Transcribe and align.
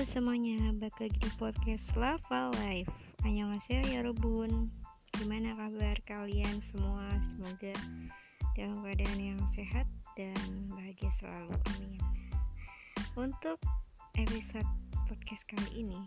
Halo 0.00 0.16
semuanya, 0.16 0.72
balik 0.80 0.96
lagi 0.96 1.18
di 1.20 1.28
podcast 1.36 1.92
Lava 1.92 2.48
Life. 2.64 2.88
Annyeonghaseyo 3.20 3.84
ya 3.84 4.00
Robun. 4.00 4.72
Gimana 5.12 5.52
kabar 5.52 6.00
kalian 6.08 6.56
semua? 6.72 7.04
Semoga 7.28 7.76
dalam 8.56 8.80
keadaan 8.80 9.20
yang 9.20 9.40
sehat 9.52 9.84
dan 10.16 10.40
bahagia 10.72 11.12
selalu, 11.20 11.52
amin. 11.52 12.00
Untuk 13.12 13.60
episode 14.16 14.64
podcast 15.04 15.44
kali 15.52 15.84
ini 15.84 16.00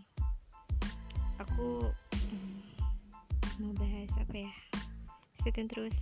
Aku 1.38 1.86
hmm, 1.94 2.58
mau 3.62 3.78
bahas 3.78 4.10
apa 4.18 4.42
ya? 4.42 4.54
Stay 5.38 5.54
terus. 5.70 5.94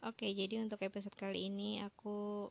Oke, 0.00 0.32
jadi 0.32 0.64
untuk 0.64 0.80
episode 0.80 1.12
kali 1.12 1.52
ini 1.52 1.84
aku 1.84 2.48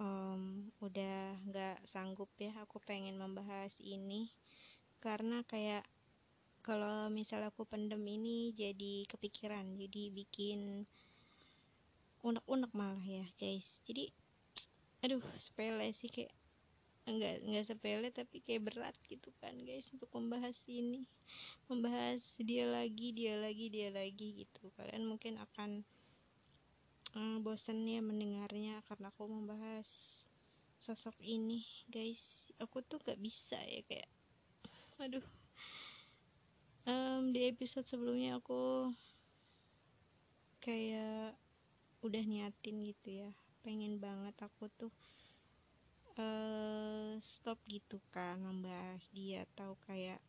um, 0.00 0.72
udah 0.80 1.36
nggak 1.48 1.76
sanggup 1.90 2.28
ya. 2.40 2.52
Aku 2.64 2.80
pengen 2.84 3.16
membahas 3.20 3.72
ini 3.80 4.32
karena 5.00 5.44
kayak 5.44 5.84
kalau 6.66 7.06
misal 7.12 7.46
aku 7.46 7.62
pendem 7.62 8.02
ini 8.02 8.50
jadi 8.56 9.06
kepikiran, 9.06 9.78
jadi 9.78 10.10
bikin 10.10 10.82
unek-unek 12.26 12.72
malah 12.74 13.04
ya 13.06 13.22
guys. 13.38 13.66
Jadi, 13.86 14.10
aduh 15.06 15.22
sepele 15.38 15.94
sih 15.94 16.10
kayak 16.10 16.34
enggak 17.06 17.38
enggak 17.46 17.64
sepele 17.70 18.08
tapi 18.10 18.42
kayak 18.42 18.66
berat 18.66 18.96
gitu 19.06 19.30
kan 19.38 19.54
guys 19.62 19.86
untuk 19.94 20.10
membahas 20.10 20.58
ini 20.66 21.06
membahas 21.70 22.18
dia 22.34 22.66
lagi 22.66 23.14
dia 23.14 23.38
lagi 23.38 23.70
dia 23.70 23.94
lagi 23.94 24.42
gitu 24.42 24.74
kalian 24.74 25.06
mungkin 25.06 25.38
akan 25.38 25.86
uh, 27.16 27.40
bosan 27.40 27.88
ya 27.88 28.04
mendengarnya 28.04 28.84
karena 28.84 29.08
aku 29.08 29.24
membahas 29.26 29.88
sosok 30.84 31.16
ini 31.24 31.64
guys. 31.88 32.52
Aku 32.60 32.84
tuh 32.84 33.00
gak 33.02 33.18
bisa 33.18 33.56
ya 33.64 33.80
kayak 33.88 34.08
aduh. 35.00 35.24
Um, 36.86 37.34
di 37.34 37.50
episode 37.50 37.82
sebelumnya 37.82 38.38
aku 38.38 38.94
kayak 40.62 41.34
udah 42.06 42.22
niatin 42.22 42.86
gitu 42.86 43.26
ya. 43.26 43.30
Pengen 43.66 43.98
banget 43.98 44.38
aku 44.38 44.70
tuh 44.78 44.94
uh, 46.14 47.18
stop 47.18 47.58
gitu 47.66 47.98
kan 48.14 48.38
membahas 48.38 49.02
dia. 49.10 49.42
Atau 49.50 49.74
kayak 49.90 50.22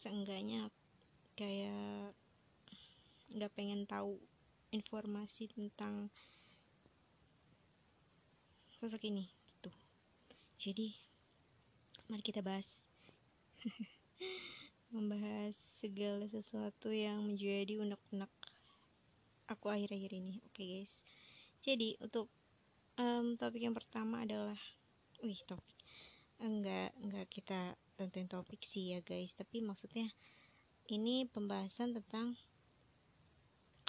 seenggaknya 0.00 0.72
kayak 1.36 2.16
nggak 3.32 3.52
pengen 3.52 3.84
tahu 3.84 4.16
informasi 4.72 5.52
tentang 5.52 6.08
sosok 8.80 9.04
ini 9.06 9.28
gitu. 9.28 9.70
Jadi 10.58 10.96
mari 12.08 12.24
kita 12.24 12.40
bahas. 12.40 12.66
Membahas 14.92 15.54
segala 15.78 16.24
sesuatu 16.28 16.90
yang 16.90 17.22
menjadi 17.22 17.78
unek-unek 17.78 18.32
aku 19.46 19.68
akhir-akhir 19.68 20.12
ini. 20.16 20.40
Oke 20.48 20.56
okay, 20.56 20.66
guys. 20.80 20.92
Jadi 21.62 21.94
untuk 22.02 22.32
um, 22.96 23.36
topik 23.38 23.62
yang 23.62 23.76
pertama 23.76 24.24
adalah 24.24 24.58
wih 25.22 25.38
topik. 25.46 25.78
Enggak 26.42 26.90
enggak 26.98 27.26
kita 27.30 27.60
tentuin 27.94 28.26
topik 28.26 28.64
sih 28.66 28.96
ya 28.96 28.98
guys. 29.04 29.30
Tapi 29.36 29.62
maksudnya 29.62 30.10
ini 30.90 31.28
pembahasan 31.30 31.94
tentang 31.94 32.34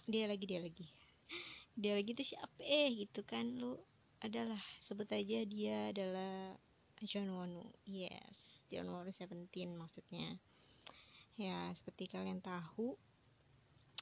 dia 0.07 0.27
lagi 0.27 0.45
dia 0.45 0.59
lagi. 0.59 0.87
Dia 1.73 1.97
lagi 1.97 2.11
tuh 2.13 2.27
siapa? 2.27 2.61
Eh 2.61 2.91
gitu 3.07 3.23
kan. 3.25 3.47
Lu 3.57 3.79
adalah 4.23 4.59
sebut 4.79 5.08
aja 5.11 5.43
dia 5.43 5.91
adalah 5.91 6.55
John 7.03 7.27
Wonu. 7.31 7.67
Yes 7.83 8.43
John 8.73 8.89
Wonu 8.89 9.13
Seventeen 9.13 9.77
maksudnya. 9.77 10.42
Ya 11.37 11.69
seperti 11.77 12.09
kalian 12.09 12.42
tahu 12.42 12.97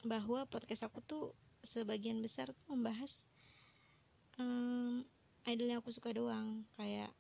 bahwa 0.07 0.47
podcast 0.47 0.88
aku 0.88 1.03
tuh 1.03 1.35
sebagian 1.67 2.23
besar 2.23 2.56
tuh 2.56 2.66
membahas 2.72 3.19
um, 4.40 5.03
idol 5.44 5.67
yang 5.67 5.84
aku 5.84 5.91
suka 5.91 6.16
doang. 6.16 6.63
Kayak 6.79 7.11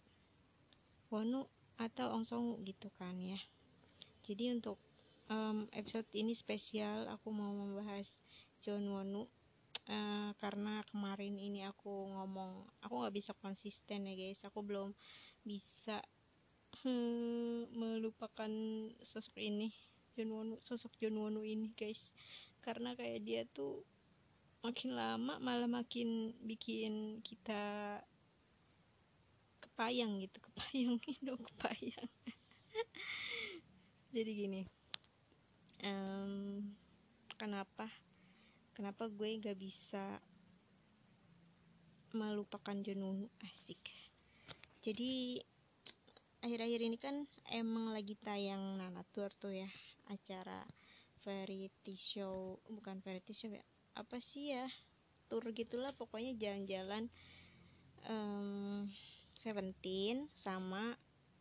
Wonu 1.11 1.51
atau 1.75 2.15
Ong 2.15 2.23
Song 2.23 2.61
gitu 2.63 2.87
kan 2.95 3.19
ya. 3.19 3.41
Jadi 4.23 4.55
untuk 4.55 4.79
um, 5.27 5.67
episode 5.75 6.07
ini 6.15 6.31
spesial 6.31 7.11
aku 7.11 7.35
mau 7.35 7.51
membahas 7.51 8.07
John 8.61 8.85
Wonu. 8.87 9.25
Uh, 9.89 10.31
karena 10.37 10.85
kemarin 10.93 11.35
ini 11.41 11.65
aku 11.65 11.89
ngomong 12.13 12.69
aku 12.85 12.93
nggak 13.01 13.15
bisa 13.17 13.31
konsisten 13.41 14.07
ya 14.07 14.13
guys. 14.13 14.39
Aku 14.47 14.61
belum 14.61 14.93
bisa 15.43 15.99
hmm, 16.85 17.73
melupakan 17.73 18.51
sosok 19.01 19.41
ini 19.41 19.73
John 20.13 20.31
Wonu 20.31 20.55
sosok 20.61 20.93
John 21.01 21.17
Wonu 21.17 21.41
ini 21.41 21.73
guys. 21.73 22.13
Karena 22.61 22.93
kayak 22.93 23.21
dia 23.25 23.41
tuh 23.49 23.81
makin 24.61 24.93
lama 24.93 25.41
malah 25.41 25.65
makin 25.65 26.37
bikin 26.45 27.25
kita 27.25 27.97
kepayang 29.65 30.21
gitu 30.21 30.37
kepayang 30.47 31.01
dong 31.25 31.41
kepayang. 31.41 32.09
Jadi 34.13 34.31
gini 34.37 34.61
um, 35.83 36.61
kenapa 37.35 37.89
kenapa 38.73 39.07
gue 39.11 39.39
gak 39.39 39.57
bisa 39.59 40.19
melupakan 42.11 42.75
Junun 42.75 43.31
asik. 43.39 43.79
Jadi 44.83 45.39
akhir-akhir 46.41 46.81
ini 46.81 46.97
kan 46.97 47.29
emang 47.53 47.93
lagi 47.93 48.17
tayang 48.17 48.81
Nana 48.81 49.05
Tour 49.13 49.29
tuh 49.37 49.53
ya 49.53 49.69
acara 50.09 50.65
variety 51.21 51.93
show 51.93 52.57
bukan 52.65 52.97
variety 53.05 53.31
show 53.37 53.47
ya 53.53 53.61
apa 53.93 54.17
sih 54.17 54.57
ya 54.57 54.65
tour 55.29 55.45
gitulah 55.53 55.93
pokoknya 55.93 56.33
jalan-jalan 56.35 57.07
um, 58.09 58.89
Seventeen 59.41 60.29
sama 60.37 60.97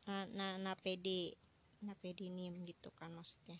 uh, 0.09 0.27
Nana 0.33 0.77
PD 0.77 1.33
Napedi 1.81 2.29
Nim 2.29 2.65
gitu 2.69 2.93
kan 2.93 3.13
maksudnya 3.17 3.57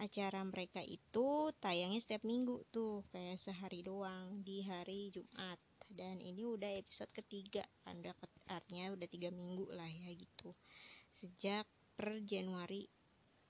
acara 0.00 0.40
mereka 0.42 0.80
itu 0.80 1.52
tayangnya 1.60 2.00
setiap 2.00 2.24
minggu 2.24 2.64
tuh 2.72 3.04
kayak 3.12 3.40
sehari 3.40 3.84
doang 3.84 4.40
di 4.42 4.64
hari 4.64 5.12
Jumat. 5.12 5.60
Dan 5.84 6.18
ini 6.18 6.42
udah 6.42 6.74
episode 6.80 7.12
ketiga 7.14 7.62
udah 7.86 8.16
artinya 8.50 8.90
udah 8.96 9.06
tiga 9.06 9.30
minggu 9.30 9.68
lah 9.70 9.86
ya 9.86 10.10
gitu. 10.16 10.50
Sejak 11.14 11.68
per 11.94 12.18
Januari 12.26 12.88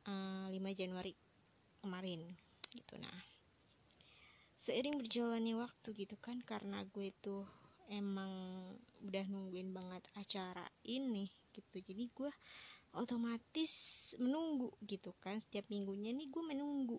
uh, 0.04 0.50
eh, 0.52 0.58
5 0.60 0.80
Januari 0.80 1.12
kemarin 1.80 2.20
gitu. 2.74 2.94
Nah 3.00 3.34
seiring 4.64 4.96
berjalannya 4.96 5.60
waktu 5.60 5.92
gitu 5.92 6.16
kan 6.24 6.40
karena 6.40 6.84
gue 6.88 7.12
tuh 7.20 7.44
emang 7.92 8.32
udah 9.04 9.24
nungguin 9.28 9.76
banget 9.76 10.02
acara 10.16 10.64
ini 10.88 11.28
gitu. 11.52 11.80
Jadi 11.84 12.08
gue 12.10 12.32
otomatis 12.94 13.70
menunggu 14.16 14.70
gitu 14.86 15.12
kan. 15.18 15.42
Setiap 15.42 15.66
minggunya 15.68 16.14
nih 16.14 16.30
gue 16.30 16.42
menunggu 16.42 16.98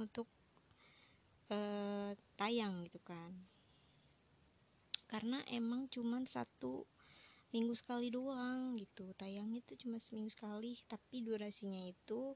untuk 0.00 0.28
uh, 1.52 2.12
tayang 2.36 2.84
gitu 2.88 3.00
kan. 3.04 3.32
Karena 5.06 5.44
emang 5.52 5.92
cuman 5.92 6.24
satu 6.24 6.88
minggu 7.52 7.76
sekali 7.76 8.08
doang 8.08 8.80
gitu. 8.80 9.12
Tayangnya 9.20 9.60
tuh 9.68 9.76
cuma 9.76 10.00
seminggu 10.00 10.32
sekali. 10.32 10.80
Tapi 10.88 11.20
durasinya 11.20 11.84
itu 11.84 12.32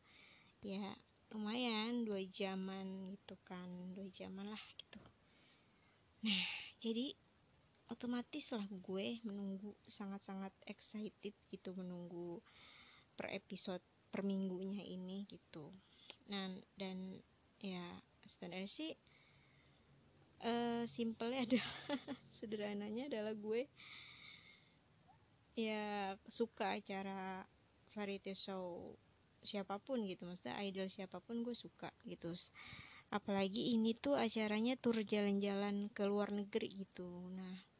ya 0.60 0.92
lumayan 1.32 2.04
dua 2.04 2.20
jaman 2.28 3.16
gitu 3.16 3.34
kan. 3.48 3.96
Dua 3.96 4.04
jaman 4.12 4.52
lah 4.52 4.64
gitu. 4.76 5.00
Nah 6.28 6.44
jadi 6.84 7.16
otomatis 7.86 8.50
lah 8.50 8.66
gue 8.66 9.22
menunggu 9.22 9.74
sangat-sangat 9.86 10.50
excited 10.66 11.34
gitu 11.52 11.70
menunggu 11.78 12.42
per 13.14 13.30
episode 13.30 13.82
per 14.10 14.26
minggunya 14.26 14.82
ini 14.82 15.22
gitu. 15.30 15.70
Nah 16.30 16.50
dan 16.74 17.22
ya 17.62 18.00
sebenarnya 18.26 18.70
sih 18.70 18.90
uh, 20.42 20.84
simpelnya 20.90 21.46
adalah 21.46 21.76
sederhananya 22.38 23.08
adalah 23.08 23.34
gue 23.38 23.70
ya 25.56 26.12
suka 26.28 26.76
acara 26.76 27.46
variety 27.94 28.34
show 28.34 28.98
siapa 29.46 29.78
pun 29.78 30.02
gitu. 30.10 30.26
Maksudnya 30.26 30.58
idol 30.66 30.90
siapa 30.90 31.22
pun 31.22 31.46
gue 31.46 31.54
suka 31.54 31.94
gitu. 32.02 32.34
Apalagi 33.14 33.78
ini 33.78 33.94
tuh 33.94 34.18
acaranya 34.18 34.74
tur 34.74 34.98
jalan-jalan 34.98 35.86
ke 35.94 36.02
luar 36.02 36.34
negeri 36.34 36.82
gitu. 36.82 37.06
Nah 37.30 37.75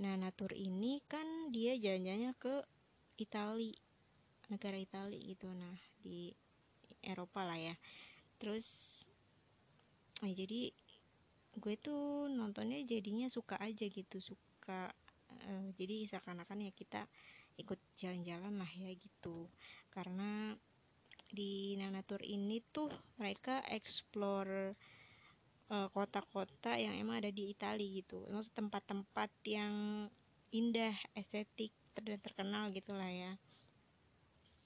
nah 0.00 0.16
natur 0.16 0.56
ini 0.56 1.04
kan 1.04 1.52
dia 1.52 1.76
jalan-jalannya 1.76 2.32
ke 2.40 2.64
Italia 3.20 3.76
negara 4.50 4.76
Italia 4.76 5.20
gitu. 5.20 5.46
Nah 5.54 5.76
di 6.02 6.34
Eropa 7.00 7.46
lah 7.46 7.56
ya. 7.56 7.74
Terus 8.40 8.66
nah 10.20 10.28
jadi 10.28 10.74
gue 11.56 11.74
tuh 11.80 12.28
nontonnya 12.28 12.80
jadinya 12.84 13.28
suka 13.32 13.56
aja 13.56 13.88
gitu 13.88 14.20
suka 14.20 14.92
uh, 15.48 15.66
jadi 15.76 16.08
seakan-akan 16.12 16.68
ya 16.68 16.72
kita 16.76 17.04
ikut 17.56 17.78
jalan-jalan 17.96 18.58
lah 18.58 18.70
ya 18.74 18.90
gitu. 18.96 19.48
Karena 19.92 20.56
di 21.30 21.78
Nanatur 21.78 22.26
ini 22.26 22.58
tuh 22.74 22.90
mereka 23.22 23.62
explore 23.70 24.74
uh, 25.70 25.88
kota-kota 25.94 26.76
yang 26.76 26.98
emang 26.98 27.22
ada 27.22 27.30
di 27.30 27.54
Italia 27.54 27.86
gitu. 28.02 28.26
Maksud 28.28 28.52
tempat-tempat 28.52 29.30
yang 29.46 30.06
indah 30.50 30.94
estetik 31.14 31.70
dan 31.94 32.18
terkenal 32.18 32.74
gitulah 32.74 33.08
ya. 33.08 33.38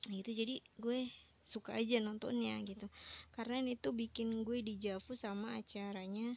Nah, 0.08 0.16
itu 0.20 0.32
jadi 0.32 0.60
gue 0.80 1.08
suka 1.44 1.76
aja 1.76 2.00
nontonnya 2.00 2.56
gitu. 2.64 2.88
Karena 3.36 3.60
ini 3.60 3.76
tuh 3.76 3.92
bikin 3.92 4.44
gue 4.44 4.64
di 4.64 4.80
Javu 4.80 5.12
sama 5.12 5.60
acaranya 5.60 6.36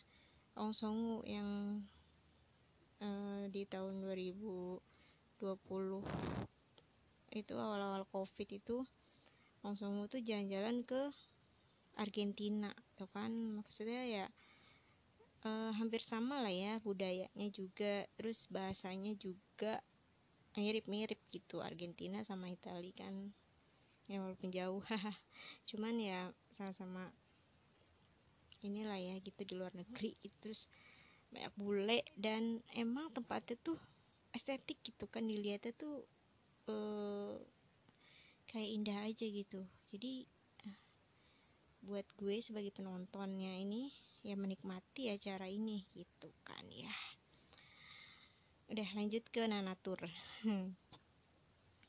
Ong 0.59 0.75
Songu 0.75 1.23
yang 1.23 1.81
uh, 2.99 3.43
di 3.47 3.63
tahun 3.67 4.03
2020 4.03 4.79
itu 7.35 7.53
awal-awal 7.53 8.07
covid 8.09 8.49
itu 8.49 8.81
Ong 9.61 9.75
Songu 9.75 10.07
tuh 10.07 10.23
jalan-jalan 10.23 10.83
ke 10.83 11.11
Argentina 11.97 12.71
tuh 12.95 13.09
kan. 13.11 13.31
Maksudnya 13.61 14.03
ya 14.07 14.25
uh, 15.45 15.71
hampir 15.75 16.01
sama 16.01 16.41
lah 16.41 16.53
ya 16.53 16.79
budayanya 16.81 17.47
juga. 17.53 18.07
Terus 18.17 18.47
bahasanya 18.49 19.13
juga 19.19 19.83
mirip-mirip 20.57 21.21
gitu 21.29 21.61
Argentina 21.61 22.23
sama 22.25 22.49
Italia 22.49 22.93
kan. 22.95 23.33
Ya 24.09 24.23
walaupun 24.23 24.49
jauh. 24.49 24.81
Cuman 25.69 25.99
ya 25.99 26.31
sama-sama 26.57 27.13
inilah 28.65 28.97
ya 28.97 29.15
gitu 29.21 29.45
di 29.45 29.53
luar 29.53 29.69
negeri 29.77 30.17
itu 30.25 30.33
terus 30.41 30.65
banyak 31.29 31.53
bule 31.59 31.99
dan 32.17 32.63
emang 32.73 33.13
tempatnya 33.13 33.59
tuh 33.61 33.77
estetik 34.33 34.79
gitu 34.81 35.05
kan 35.05 35.27
dilihatnya 35.27 35.75
tuh 35.77 36.01
uh, 36.71 37.37
kayak 38.49 38.69
indah 38.73 38.97
aja 39.05 39.25
gitu. 39.27 39.61
Jadi 39.91 40.25
uh, 40.65 40.77
buat 41.85 42.07
gue 42.17 42.41
sebagai 42.41 42.73
penontonnya 42.73 43.53
ini 43.59 43.91
ya 44.25 44.33
menikmati 44.37 45.13
acara 45.13 45.49
ini 45.49 45.85
gitu 45.93 46.29
kan 46.45 46.65
ya. 46.69 46.93
Udah 48.67 48.87
lanjut 48.95 49.23
ke 49.31 49.47
nanatur 49.47 50.01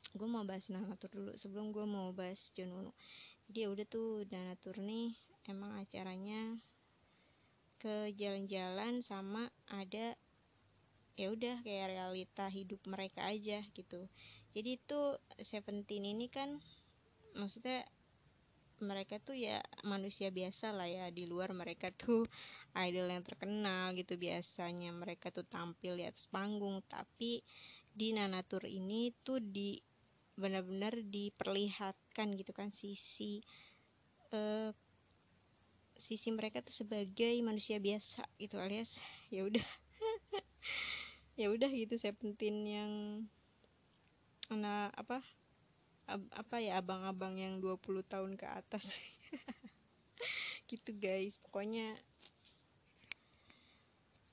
gue 0.09 0.29
mau 0.29 0.43
bahas 0.43 0.67
nanatur 0.73 1.13
dulu. 1.13 1.33
Sebelum 1.37 1.71
gue 1.71 1.85
mau 1.85 2.11
bahas 2.17 2.41
Jununu 2.57 2.91
jadi 3.49 3.65
ya 3.65 3.69
udah 3.73 3.87
tuh 3.89 4.29
nanatur 4.29 4.77
nih 4.81 5.17
emang 5.49 5.73
acaranya 5.81 6.61
ke 7.81 8.13
jalan-jalan 8.13 9.01
sama 9.01 9.49
ada 9.71 10.19
ya 11.19 11.35
udah 11.35 11.63
kayak 11.65 11.97
realita 11.97 12.47
hidup 12.47 12.79
mereka 12.87 13.27
aja 13.27 13.65
gitu. 13.75 14.07
Jadi 14.55 14.79
itu 14.79 15.01
Seventeen 15.43 16.05
ini 16.07 16.31
kan 16.31 16.63
maksudnya 17.35 17.87
mereka 18.81 19.19
tuh 19.19 19.35
ya 19.35 19.63
manusia 19.83 20.31
biasa 20.31 20.75
lah 20.75 20.89
ya. 20.89 21.07
Di 21.11 21.25
luar 21.25 21.51
mereka 21.55 21.91
tuh 21.95 22.27
idol 22.87 23.11
yang 23.11 23.25
terkenal 23.25 23.95
gitu. 23.95 24.15
Biasanya 24.19 24.95
mereka 24.95 25.31
tuh 25.35 25.47
tampil 25.47 25.99
di 25.99 26.05
atas 26.07 26.27
panggung. 26.31 26.83
Tapi 26.87 27.43
di 27.89 28.15
Nanatur 28.15 28.67
ini 28.71 29.11
tuh 29.23 29.43
di 29.43 29.79
benar-benar 30.39 31.03
diperlihatkan 31.03 32.39
gitu 32.39 32.55
kan 32.55 32.71
sisi 32.71 33.43
uh, 34.31 34.71
sisi 35.99 36.31
mereka 36.31 36.63
tuh 36.63 36.71
sebagai 36.71 37.35
manusia 37.43 37.83
biasa 37.83 38.23
gitu 38.39 38.57
alias 38.63 38.95
ya 39.35 39.45
udah. 39.45 39.67
Ya 41.39 41.55
udah 41.55 41.71
gitu 41.71 41.95
saya 41.95 42.19
penting 42.19 42.67
yang 42.67 42.93
anak 44.51 44.91
apa 44.99 45.23
ab, 46.09 46.25
apa 46.33 46.57
ya 46.59 46.81
abang-abang 46.81 47.37
yang 47.37 47.61
20 47.61 48.01
tahun 48.09 48.33
ke 48.41 48.47
atas. 48.49 48.97
Gitu 50.71 50.97
guys. 50.97 51.37
Pokoknya 51.45 51.97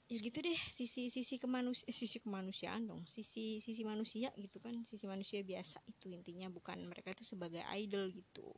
ya 0.06 0.18
gitu 0.20 0.38
deh. 0.44 0.60
Sisi 0.76 1.08
sisi 1.12 1.36
kemanusia 1.40 1.84
eh, 1.88 1.96
sisi 1.96 2.20
kemanusiaan 2.20 2.88
dong. 2.88 3.04
Sisi 3.08 3.60
sisi 3.64 3.84
manusia 3.84 4.32
gitu 4.36 4.60
kan. 4.64 4.88
Sisi 4.92 5.08
manusia 5.08 5.44
biasa 5.44 5.80
itu 5.88 6.12
intinya. 6.12 6.48
Bukan 6.52 6.80
mereka 6.88 7.12
itu 7.16 7.24
sebagai 7.28 7.64
idol 7.76 8.12
gitu. 8.12 8.52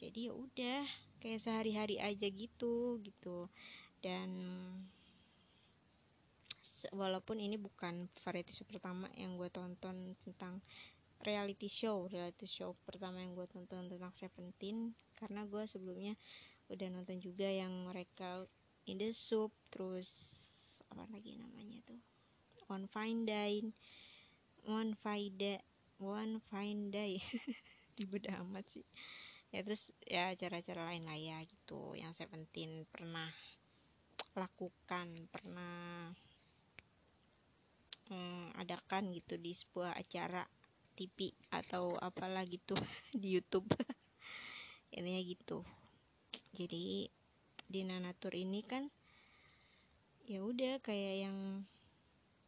Jadi 0.00 0.28
ya 0.28 0.32
udah. 0.32 0.84
Kayak 1.20 1.44
sehari-hari 1.44 1.96
aja 2.00 2.28
gitu 2.28 3.00
gitu. 3.00 3.48
Dan 4.00 4.28
walaupun 6.92 7.40
ini 7.40 7.56
bukan 7.56 8.06
variety 8.22 8.52
show 8.54 8.68
pertama 8.68 9.08
yang 9.16 9.34
gue 9.34 9.48
tonton 9.50 10.14
tentang 10.22 10.60
reality 11.24 11.70
show 11.70 12.04
reality 12.10 12.44
show 12.44 12.76
pertama 12.84 13.22
yang 13.22 13.32
gue 13.32 13.46
tonton 13.48 13.88
tentang 13.88 14.12
Seventeen 14.18 14.92
karena 15.16 15.48
gue 15.48 15.64
sebelumnya 15.64 16.14
udah 16.66 16.88
nonton 16.90 17.22
juga 17.22 17.46
yang 17.46 17.72
mereka 17.86 18.44
in 18.90 18.98
the 18.98 19.14
soup 19.14 19.54
terus 19.70 20.10
apa 20.90 21.06
lagi 21.10 21.38
namanya 21.38 21.78
tuh? 21.86 22.00
One 22.66 22.90
fine 22.90 23.22
day 23.26 23.62
one 24.66 24.98
fine 24.98 25.34
day 25.38 25.62
one 26.02 26.42
fine 26.50 26.90
day 26.90 27.22
ribet 27.96 28.26
amat 28.34 28.66
sih. 28.70 28.86
Ya 29.54 29.62
terus 29.62 29.86
ya 30.02 30.34
acara-acara 30.34 30.90
lain 30.90 31.06
lah 31.06 31.18
ya 31.18 31.38
gitu. 31.46 31.94
Yang 31.94 32.18
Seventeen 32.22 32.82
pernah 32.90 33.30
lakukan 34.36 35.30
pernah 35.32 36.12
eh, 38.10 38.48
adakan 38.60 39.14
gitu 39.14 39.40
di 39.40 39.56
sebuah 39.56 39.96
acara 39.96 40.44
TV 40.96 41.36
atau 41.52 41.92
apalah 42.00 42.42
gitu 42.48 42.72
di 43.20 43.36
YouTube. 43.36 43.68
Ini 44.96 45.20
ya 45.20 45.22
gitu. 45.28 45.60
Jadi 46.56 47.12
di 47.66 47.80
Nanatur 47.84 48.32
ini 48.32 48.62
kan 48.64 48.88
ya 50.24 50.40
udah 50.40 50.80
kayak 50.80 51.28
yang 51.28 51.68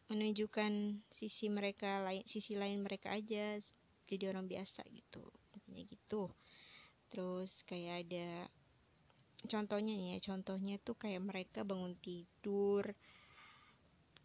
menunjukkan 0.09 1.05
sisi 1.19 1.53
mereka 1.53 2.01
lain 2.01 2.25
sisi 2.25 2.57
lain 2.57 2.81
mereka 2.81 3.13
aja 3.13 3.61
jadi 4.09 4.25
orang 4.33 4.49
biasa 4.49 4.81
gitu. 4.89 5.21
Intinya 5.53 5.85
gitu. 5.85 6.33
Terus 7.13 7.61
kayak 7.69 8.09
ada 8.09 8.49
contohnya 9.45 9.95
nih 9.95 10.09
ya 10.17 10.19
contohnya 10.33 10.77
tuh 10.83 10.97
kayak 10.99 11.23
mereka 11.23 11.63
bangun 11.63 11.95
tidur 12.01 12.97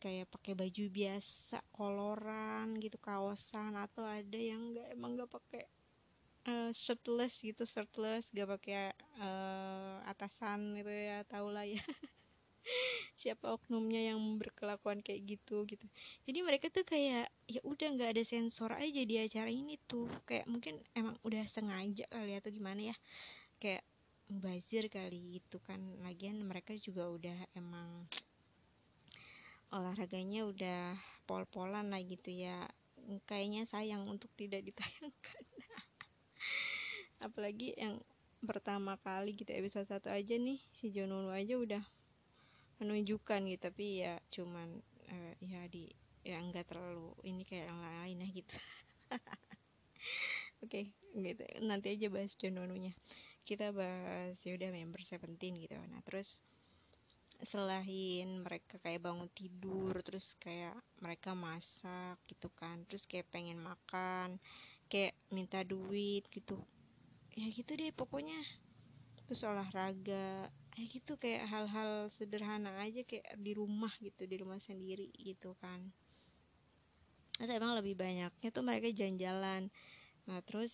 kayak 0.03 0.27
pakai 0.27 0.51
baju 0.51 0.83
biasa 0.91 1.63
koloran 1.71 2.75
gitu 2.83 2.99
kaosan 2.99 3.79
atau 3.79 4.03
ada 4.03 4.35
yang 4.35 4.75
nggak 4.75 4.87
emang 4.91 5.15
nggak 5.15 5.31
pakai 5.31 5.63
uh, 6.47 6.71
shirtless 6.75 7.39
gitu 7.39 7.63
shirtless 7.63 8.27
gak 8.35 8.49
pakai 8.59 8.91
uh, 9.23 10.03
atasan 10.07 10.75
gitu 10.75 10.91
ya 10.91 11.23
tau 11.27 11.47
lah 11.51 11.63
ya. 11.63 11.79
Siapa 13.19 13.55
oknumnya 13.55 14.11
yang 14.11 14.19
berkelakuan 14.39 14.99
kayak 14.99 15.37
gitu 15.37 15.63
gitu. 15.69 15.85
Jadi 16.27 16.39
mereka 16.43 16.67
tuh 16.67 16.83
kayak 16.83 17.31
ya 17.47 17.61
udah 17.63 17.87
nggak 17.95 18.11
ada 18.17 18.23
sensor 18.25 18.75
aja 18.75 19.01
di 19.03 19.15
acara 19.19 19.47
ini 19.47 19.79
tuh. 19.87 20.09
Kayak 20.27 20.49
mungkin 20.49 20.83
emang 20.91 21.15
udah 21.23 21.47
sengaja 21.47 22.09
kali 22.11 22.35
atau 22.35 22.51
gimana 22.51 22.91
ya. 22.91 22.95
Kayak 23.61 23.83
bazir 24.27 24.89
kali 24.91 25.39
gitu 25.39 25.61
kan. 25.63 25.79
Lagian 26.01 26.41
mereka 26.43 26.73
juga 26.75 27.07
udah 27.07 27.37
emang 27.53 28.09
olahraganya 29.73 30.45
udah 30.45 30.93
pol-polan 31.25 31.89
lah 31.89 32.01
gitu 32.05 32.29
ya. 32.29 32.69
Kayaknya 33.25 33.65
sayang 33.67 34.05
untuk 34.05 34.29
tidak 34.37 34.61
ditayangkan. 34.63 35.43
Apalagi 37.25 37.73
yang 37.75 37.99
pertama 38.43 38.99
kali 39.01 39.33
gitu 39.33 39.49
episode 39.55 39.87
satu 39.87 40.11
aja 40.11 40.35
nih 40.35 40.59
si 40.75 40.91
Jonono 40.91 41.31
aja 41.33 41.57
udah 41.57 41.83
menunjukkan 42.79 43.49
gitu. 43.49 43.61
Tapi 43.73 44.05
ya 44.05 44.21
cuman 44.29 44.79
uh, 45.09 45.33
ya 45.41 45.65
di 45.67 45.89
ya 46.23 46.39
enggak 46.39 46.69
terlalu 46.71 47.11
ini 47.27 47.43
kayak 47.43 47.73
yang 47.73 47.81
lain 47.81 48.17
ya 48.23 48.29
gitu. 48.29 48.55
Oke 50.63 50.69
okay, 50.69 50.85
gitu. 51.17 51.43
Nanti 51.65 51.97
aja 51.97 52.07
bahas 52.13 52.37
Jononunya. 52.37 52.93
Kita 53.43 53.75
bahas 53.75 54.39
ya 54.45 54.55
udah 54.55 54.69
member 54.71 55.03
Seventeen 55.03 55.59
gitu. 55.59 55.75
Nah 55.75 55.99
terus 56.07 56.39
selain 57.45 58.27
mereka 58.41 58.79
kayak 58.79 59.03
bangun 59.03 59.29
tidur 59.31 59.93
terus 60.01 60.35
kayak 60.39 60.75
mereka 60.99 61.35
masak 61.35 62.17
gitu 62.27 62.47
kan 62.53 62.83
terus 62.87 63.03
kayak 63.03 63.27
pengen 63.29 63.59
makan 63.59 64.39
kayak 64.93 65.17
minta 65.33 65.65
duit 65.65 66.25
gitu. 66.29 66.61
Ya 67.33 67.49
gitu 67.49 67.73
deh 67.73 67.89
pokoknya. 67.89 68.37
Terus 69.25 69.41
olahraga 69.47 70.51
ya 70.73 70.85
gitu 70.89 71.17
kayak 71.21 71.45
hal-hal 71.49 72.09
sederhana 72.09 72.81
aja 72.81 73.05
kayak 73.05 73.37
di 73.37 73.53
rumah 73.53 73.93
gitu 74.01 74.25
di 74.25 74.37
rumah 74.41 74.61
sendiri 74.61 75.09
gitu 75.17 75.57
kan. 75.57 75.89
Atau 77.41 77.53
emang 77.57 77.73
lebih 77.77 77.97
banyaknya 77.97 78.49
tuh 78.53 78.61
mereka 78.61 78.93
jalan-jalan. 78.93 79.73
Nah 80.29 80.39
terus 80.45 80.73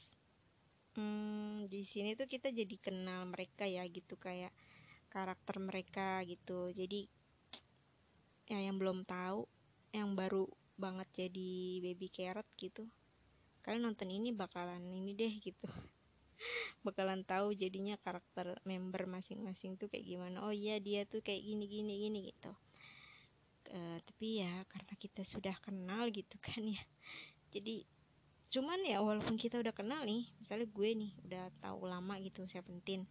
hmm, 0.99 1.71
di 1.71 1.87
sini 1.87 2.19
tuh 2.19 2.27
kita 2.27 2.51
jadi 2.51 2.75
kenal 2.79 3.31
mereka 3.31 3.63
ya 3.63 3.87
gitu 3.87 4.19
kayak 4.19 4.51
karakter 5.09 5.57
mereka 5.57 6.23
gitu. 6.23 6.69
Jadi 6.71 7.09
ya 8.49 8.61
yang 8.61 8.81
belum 8.81 9.05
tahu 9.05 9.45
yang 9.93 10.13
baru 10.17 10.45
banget 10.79 11.27
jadi 11.27 11.83
baby 11.83 12.07
carrot 12.09 12.47
gitu 12.55 12.87
kalian 13.69 13.85
nonton 13.85 14.09
ini 14.09 14.33
bakalan 14.33 14.81
ini 14.89 15.13
deh 15.13 15.29
gitu. 15.29 15.67
Bakalan 16.85 17.21
tahu 17.27 17.53
jadinya 17.53 17.99
karakter 18.01 18.57
member 18.65 19.05
masing-masing 19.05 19.77
tuh 19.77 19.91
kayak 19.91 20.09
gimana. 20.09 20.41
Oh 20.41 20.49
iya 20.49 20.81
dia 20.81 21.05
tuh 21.05 21.21
kayak 21.21 21.43
gini 21.43 21.69
gini 21.69 21.93
gini 22.01 22.19
gitu. 22.33 22.51
Uh, 23.69 24.01
tapi 24.01 24.41
ya 24.41 24.65
karena 24.65 24.93
kita 24.97 25.21
sudah 25.21 25.53
kenal 25.61 26.09
gitu 26.09 26.33
kan 26.49 26.65
ya. 26.65 26.81
Jadi 27.53 27.85
cuman 28.49 28.81
ya 28.81 29.05
walaupun 29.05 29.37
kita 29.37 29.61
udah 29.61 29.69
kenal 29.69 30.01
nih 30.01 30.25
misalnya 30.41 30.65
gue 30.65 30.89
nih 30.89 31.13
udah 31.21 31.53
tahu 31.61 31.85
lama 31.85 32.17
gitu 32.17 32.41
penting 32.49 33.05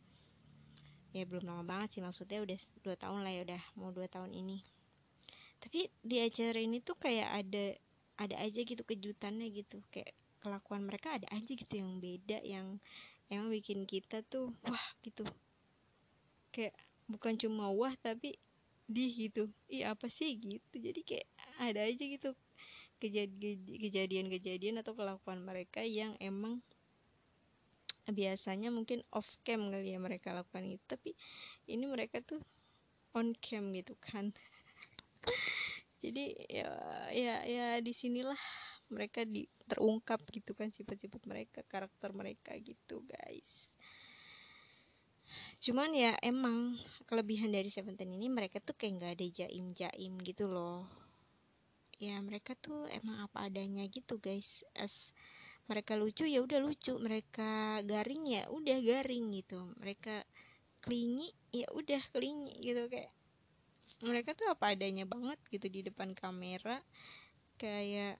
ya 1.16 1.24
belum 1.24 1.48
lama 1.48 1.64
banget 1.64 1.98
sih 1.98 2.02
maksudnya 2.04 2.44
udah 2.44 2.58
dua 2.84 2.96
tahun 3.00 3.24
lah 3.24 3.32
ya 3.32 3.40
udah 3.48 3.62
mau 3.80 3.90
dua 3.90 4.06
tahun 4.06 4.32
ini. 4.32 4.60
Tapi 5.58 5.90
di 6.04 6.16
acara 6.22 6.58
ini 6.60 6.78
tuh 6.84 6.94
kayak 7.00 7.28
ada 7.44 7.64
ada 8.18 8.36
aja 8.42 8.60
gitu 8.62 8.82
kejutannya 8.84 9.48
gitu. 9.50 9.82
Kayak 9.90 10.14
kelakuan 10.38 10.86
mereka 10.86 11.18
ada 11.18 11.26
aja 11.34 11.50
gitu 11.50 11.74
yang 11.74 11.98
beda 11.98 12.38
yang 12.46 12.78
emang 13.32 13.50
bikin 13.50 13.88
kita 13.88 14.22
tuh 14.28 14.54
wah 14.62 14.86
gitu. 15.02 15.26
Kayak 16.54 16.76
bukan 17.08 17.34
cuma 17.40 17.72
wah 17.72 17.94
tapi 17.98 18.38
di 18.86 19.10
gitu. 19.12 19.50
Iya 19.66 19.96
apa 19.96 20.06
sih 20.12 20.36
gitu? 20.38 20.74
Jadi 20.76 21.00
kayak 21.02 21.26
ada 21.58 21.82
aja 21.88 22.04
gitu 22.04 22.36
kejadian-kejadian 22.98 24.82
atau 24.82 24.94
kelakuan 24.94 25.38
mereka 25.46 25.86
yang 25.86 26.18
emang 26.18 26.58
biasanya 28.10 28.72
mungkin 28.72 29.04
off 29.12 29.28
cam 29.44 29.68
kali 29.68 29.92
ya 29.92 29.98
mereka 30.00 30.32
lakukan 30.32 30.64
itu 30.64 30.84
tapi 30.88 31.12
ini 31.68 31.84
mereka 31.84 32.24
tuh 32.24 32.40
on 33.12 33.36
cam 33.40 33.72
gitu 33.72 33.94
kan. 34.00 34.32
Jadi 36.04 36.36
ya 36.48 36.70
ya 37.10 37.34
ya 37.44 37.66
di 37.82 37.90
sinilah 37.90 38.38
mereka 38.88 39.26
di 39.28 39.44
terungkap 39.68 40.24
gitu 40.32 40.56
kan 40.56 40.72
sifat-sifat 40.72 41.22
mereka 41.28 41.60
karakter 41.68 42.10
mereka 42.16 42.56
gitu 42.56 43.04
guys. 43.04 43.68
Cuman 45.58 45.90
ya 45.92 46.14
emang 46.22 46.78
kelebihan 47.04 47.50
dari 47.50 47.68
Seventeen 47.68 48.14
ini 48.14 48.30
mereka 48.30 48.62
tuh 48.62 48.78
kayak 48.78 48.92
nggak 49.02 49.12
ada 49.18 49.26
jaim-jaim 49.26 50.14
gitu 50.22 50.46
loh. 50.48 50.86
Ya 51.98 52.16
mereka 52.22 52.54
tuh 52.54 52.86
emang 52.88 53.26
apa 53.26 53.50
adanya 53.50 53.84
gitu 53.90 54.22
guys. 54.22 54.62
As 54.78 55.10
mereka 55.68 56.00
lucu 56.00 56.24
ya 56.24 56.40
udah 56.40 56.58
lucu. 56.64 56.96
Mereka 56.96 57.84
garing 57.84 58.24
ya 58.26 58.42
udah 58.48 58.78
garing 58.80 59.24
gitu. 59.36 59.60
Mereka 59.76 60.24
kelingi 60.80 61.28
ya 61.52 61.68
udah 61.76 62.00
kelingi 62.10 62.56
gitu. 62.64 62.88
Kayak 62.88 63.12
mereka 64.00 64.32
tuh 64.32 64.48
apa 64.48 64.72
adanya 64.72 65.04
banget 65.04 65.36
gitu 65.52 65.68
di 65.68 65.84
depan 65.84 66.16
kamera. 66.16 66.80
Kayak 67.60 68.16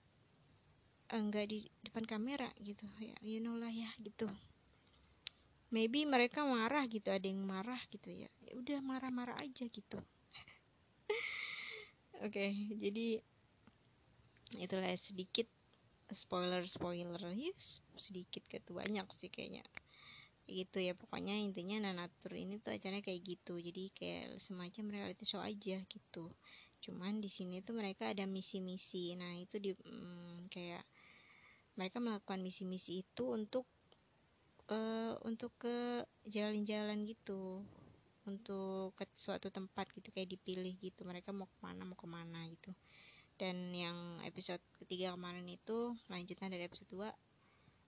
enggak 1.09 1.49
di 1.49 1.65
depan 1.81 2.05
kamera 2.05 2.53
gitu. 2.61 2.85
Ya 3.01 3.17
you 3.25 3.41
know 3.41 3.57
lah 3.57 3.73
ya 3.73 3.89
gitu. 3.97 4.29
Maybe 5.69 6.05
mereka 6.05 6.45
marah 6.45 6.85
gitu 6.85 7.09
ada 7.09 7.25
yang 7.25 7.41
marah 7.45 7.81
gitu 7.89 8.13
ya. 8.13 8.29
Ya 8.45 8.53
udah 8.57 8.77
marah-marah 8.81 9.37
aja 9.41 9.65
gitu. 9.69 9.97
Oke 12.25 12.29
okay, 12.29 12.51
jadi 12.77 13.21
itulah 14.57 14.89
sedikit 14.97 15.45
spoiler 16.15 16.65
spoiler. 16.65 17.21
Ya 17.33 17.53
sedikit 17.97 18.43
gitu 18.49 18.77
banyak 18.77 19.05
sih 19.17 19.29
kayaknya. 19.29 19.65
Gitu 20.49 20.81
ya 20.81 20.97
pokoknya 20.97 21.37
intinya 21.37 21.77
nanatur 21.89 22.33
ini 22.33 22.57
tuh 22.57 22.73
acaranya 22.73 23.05
kayak 23.05 23.21
gitu. 23.21 23.61
Jadi 23.61 23.93
kayak 23.93 24.41
semacam 24.41 24.85
reality 24.89 25.25
show 25.25 25.41
aja 25.41 25.77
gitu. 25.85 26.33
Cuman 26.81 27.21
di 27.21 27.29
sini 27.29 27.61
tuh 27.61 27.77
mereka 27.77 28.09
ada 28.09 28.25
misi-misi. 28.25 29.13
Nah 29.13 29.37
itu 29.37 29.61
di 29.61 29.71
hmm, 29.75 30.49
kayak 30.49 30.83
mereka 31.77 32.01
melakukan 32.01 32.41
misi-misi 32.41 33.05
itu 33.05 33.23
untuk 33.29 33.69
uh, 34.73 35.15
untuk 35.25 35.53
ke 35.61 36.03
jalan-jalan 36.25 37.05
gitu. 37.05 37.61
Untuk 38.25 38.93
ke 38.97 39.09
suatu 39.17 39.49
tempat 39.49 39.89
gitu 39.93 40.09
kayak 40.13 40.33
dipilih 40.33 40.73
gitu. 40.81 41.05
Mereka 41.05 41.29
mau 41.29 41.49
ke 41.49 41.57
mana 41.61 41.85
mau 41.85 41.97
ke 41.97 42.07
mana 42.09 42.45
gitu 42.49 42.73
dan 43.39 43.71
yang 43.71 44.19
episode 44.27 44.59
ketiga 44.83 45.15
kemarin 45.15 45.47
itu 45.47 45.95
lanjutan 46.11 46.51
dari 46.51 46.67
episode 46.67 46.91
2 46.91 47.07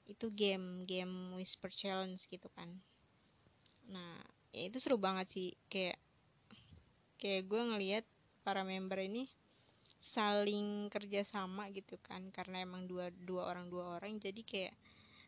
itu 0.09 0.25
game 0.31 0.87
game 0.87 1.35
whisper 1.35 1.67
challenge 1.67 2.23
gitu 2.31 2.47
kan. 2.55 2.79
Nah 3.91 4.23
ya 4.55 4.71
itu 4.71 4.79
seru 4.79 4.95
banget 4.95 5.27
sih 5.31 5.49
kayak 5.67 5.99
kayak 7.19 7.45
gue 7.45 7.61
ngelihat 7.61 8.05
para 8.41 8.65
member 8.65 8.97
ini 8.97 9.29
saling 10.01 10.89
kerjasama 10.89 11.69
gitu 11.71 11.95
kan 12.01 12.33
karena 12.33 12.65
emang 12.65 12.89
dua 12.89 13.13
dua 13.13 13.53
orang 13.53 13.69
dua 13.69 14.01
orang 14.01 14.17
jadi 14.17 14.41
kayak 14.41 14.73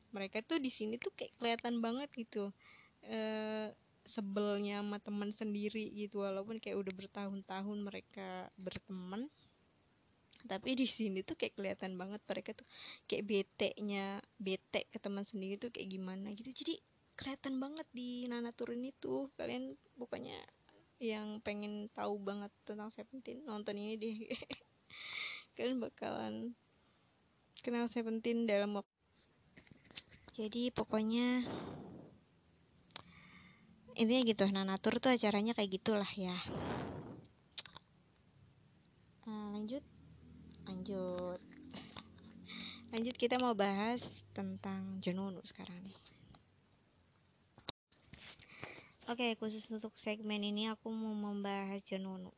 mereka 0.09 0.41
tuh 0.41 0.57
di 0.57 0.73
sini 0.73 0.97
tuh 0.97 1.13
kayak 1.13 1.37
kelihatan 1.37 1.77
banget 1.77 2.09
gitu 2.17 2.49
e, 3.05 3.19
sebelnya 4.03 4.81
sama 4.81 4.97
teman 4.97 5.29
sendiri 5.31 5.93
gitu 5.93 6.25
walaupun 6.25 6.57
kayak 6.57 6.81
udah 6.81 6.93
bertahun-tahun 6.93 7.77
mereka 7.85 8.49
berteman 8.57 9.29
tapi 10.43 10.75
di 10.75 10.87
sini 10.87 11.23
tuh 11.23 11.39
kayak 11.39 11.55
kelihatan 11.55 11.95
banget 11.95 12.19
mereka 12.27 12.51
tuh 12.51 12.67
kayak 13.07 13.23
bete 13.23 13.69
nya 13.79 14.19
bete 14.35 14.87
ke 14.91 14.99
teman 14.99 15.23
sendiri 15.23 15.55
tuh 15.59 15.71
kayak 15.71 15.89
gimana 15.91 16.31
gitu. 16.35 16.51
Jadi 16.51 16.75
kelihatan 17.15 17.59
banget 17.63 17.87
di 17.95 18.27
Nana 18.27 18.51
Turun 18.51 18.83
itu. 18.83 19.31
Kalian 19.39 19.75
bukannya 19.95 20.39
yang 20.99 21.39
pengen 21.43 21.91
tahu 21.91 22.19
banget 22.19 22.51
tentang 22.67 22.91
Seventeen 22.91 23.43
nonton 23.47 23.75
ini 23.79 23.95
deh. 23.95 24.17
Kalian 25.55 25.79
bakalan 25.79 26.55
kenal 27.63 27.87
Seventeen 27.87 28.43
dalam 28.43 28.75
waktu 28.75 28.91
jadi 30.33 30.73
pokoknya 30.73 31.45
intinya 33.93 34.21
gitu 34.25 34.43
Nanatur 34.49 34.97
tuh 34.97 35.13
acaranya 35.13 35.53
kayak 35.53 35.77
gitulah 35.77 36.11
ya 36.17 36.35
nah, 39.29 39.53
lanjut 39.53 39.85
lanjut 40.83 41.39
lanjut 42.91 43.15
kita 43.15 43.39
mau 43.39 43.55
bahas 43.55 44.03
tentang 44.35 44.99
Jununu 44.99 45.39
sekarang 45.47 45.79
nih 45.79 45.95
Oke, 49.03 49.35
khusus 49.35 49.67
untuk 49.67 49.91
segmen 49.99 50.39
ini 50.39 50.71
aku 50.71 50.87
mau 50.87 51.11
membahas 51.11 51.83
Jununu. 51.83 52.31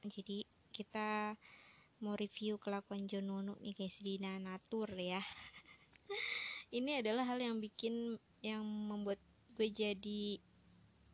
Jadi 0.00 0.48
kita 0.72 1.36
mau 2.00 2.16
review 2.16 2.56
kelakuan 2.56 3.04
Jununu 3.04 3.52
nih 3.60 3.76
guys 3.76 3.92
di 4.00 4.16
Nanatur 4.16 4.88
ya. 4.96 5.20
ini 6.80 7.04
adalah 7.04 7.28
hal 7.28 7.36
yang 7.36 7.60
bikin 7.60 8.16
yang 8.40 8.64
membuat 8.64 9.20
gue 9.60 9.68
jadi 9.68 10.40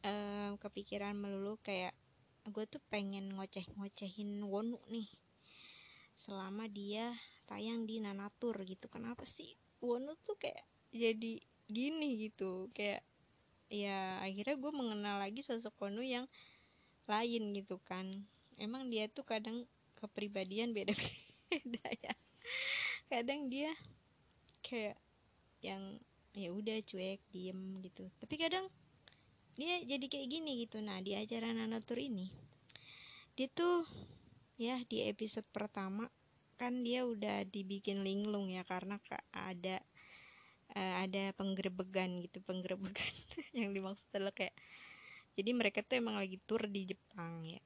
um, 0.07 0.55
kepikiran 0.63 1.19
melulu 1.19 1.59
kayak 1.67 1.99
gue 2.47 2.63
tuh 2.71 2.83
pengen 2.87 3.35
ngoceh-ngocehin 3.35 4.39
Wonu 4.47 4.79
nih 4.87 5.22
selama 6.23 6.71
dia 6.71 7.15
tayang 7.51 7.85
di 7.85 7.99
Nanatur 7.99 8.63
gitu. 8.63 8.87
Kenapa 8.87 9.27
sih 9.27 9.59
Wono 9.83 10.15
tuh 10.23 10.39
kayak 10.39 10.63
jadi 10.95 11.43
gini 11.67 12.31
gitu? 12.31 12.71
Kayak 12.71 13.03
ya 13.73 14.21
akhirnya 14.23 14.57
gue 14.61 14.73
mengenal 14.73 15.17
lagi 15.19 15.43
sosok 15.43 15.75
Wono 15.83 16.03
yang 16.03 16.31
lain 17.11 17.53
gitu 17.59 17.83
kan. 17.83 18.23
Emang 18.55 18.87
dia 18.87 19.11
tuh 19.11 19.27
kadang 19.27 19.67
kepribadian 19.99 20.71
beda-beda 20.71 21.85
ya. 22.07 22.15
Kadang 23.11 23.51
dia 23.51 23.75
kayak 24.63 24.97
yang 25.63 25.99
ya 26.33 26.49
udah 26.55 26.79
cuek 26.87 27.19
diem 27.35 27.83
gitu. 27.83 28.07
Tapi 28.23 28.35
kadang 28.39 28.71
dia 29.59 29.83
jadi 29.83 30.07
kayak 30.07 30.29
gini 30.31 30.65
gitu. 30.65 30.79
Nah 30.79 31.03
di 31.03 31.19
acara 31.19 31.51
Nanatur 31.51 31.99
ini 31.99 32.31
dia 33.33 33.49
tuh 33.49 33.89
ya 34.63 34.79
di 34.87 35.03
episode 35.11 35.47
pertama 35.51 36.07
kan 36.55 36.87
dia 36.87 37.03
udah 37.03 37.43
dibikin 37.51 38.07
linglung 38.07 38.47
ya 38.47 38.63
karena 38.63 39.03
ada 39.35 39.83
uh, 40.79 40.95
ada 41.03 41.35
penggerebegan 41.35 42.23
gitu 42.23 42.39
penggerebegan 42.47 43.11
yang 43.59 43.75
dimaksud 43.75 44.07
adalah 44.15 44.31
kayak 44.31 44.55
jadi 45.35 45.51
mereka 45.51 45.83
tuh 45.83 45.99
emang 45.99 46.21
lagi 46.21 46.39
tour 46.45 46.69
di 46.69 46.87
Jepang 46.87 47.43
ya. 47.43 47.59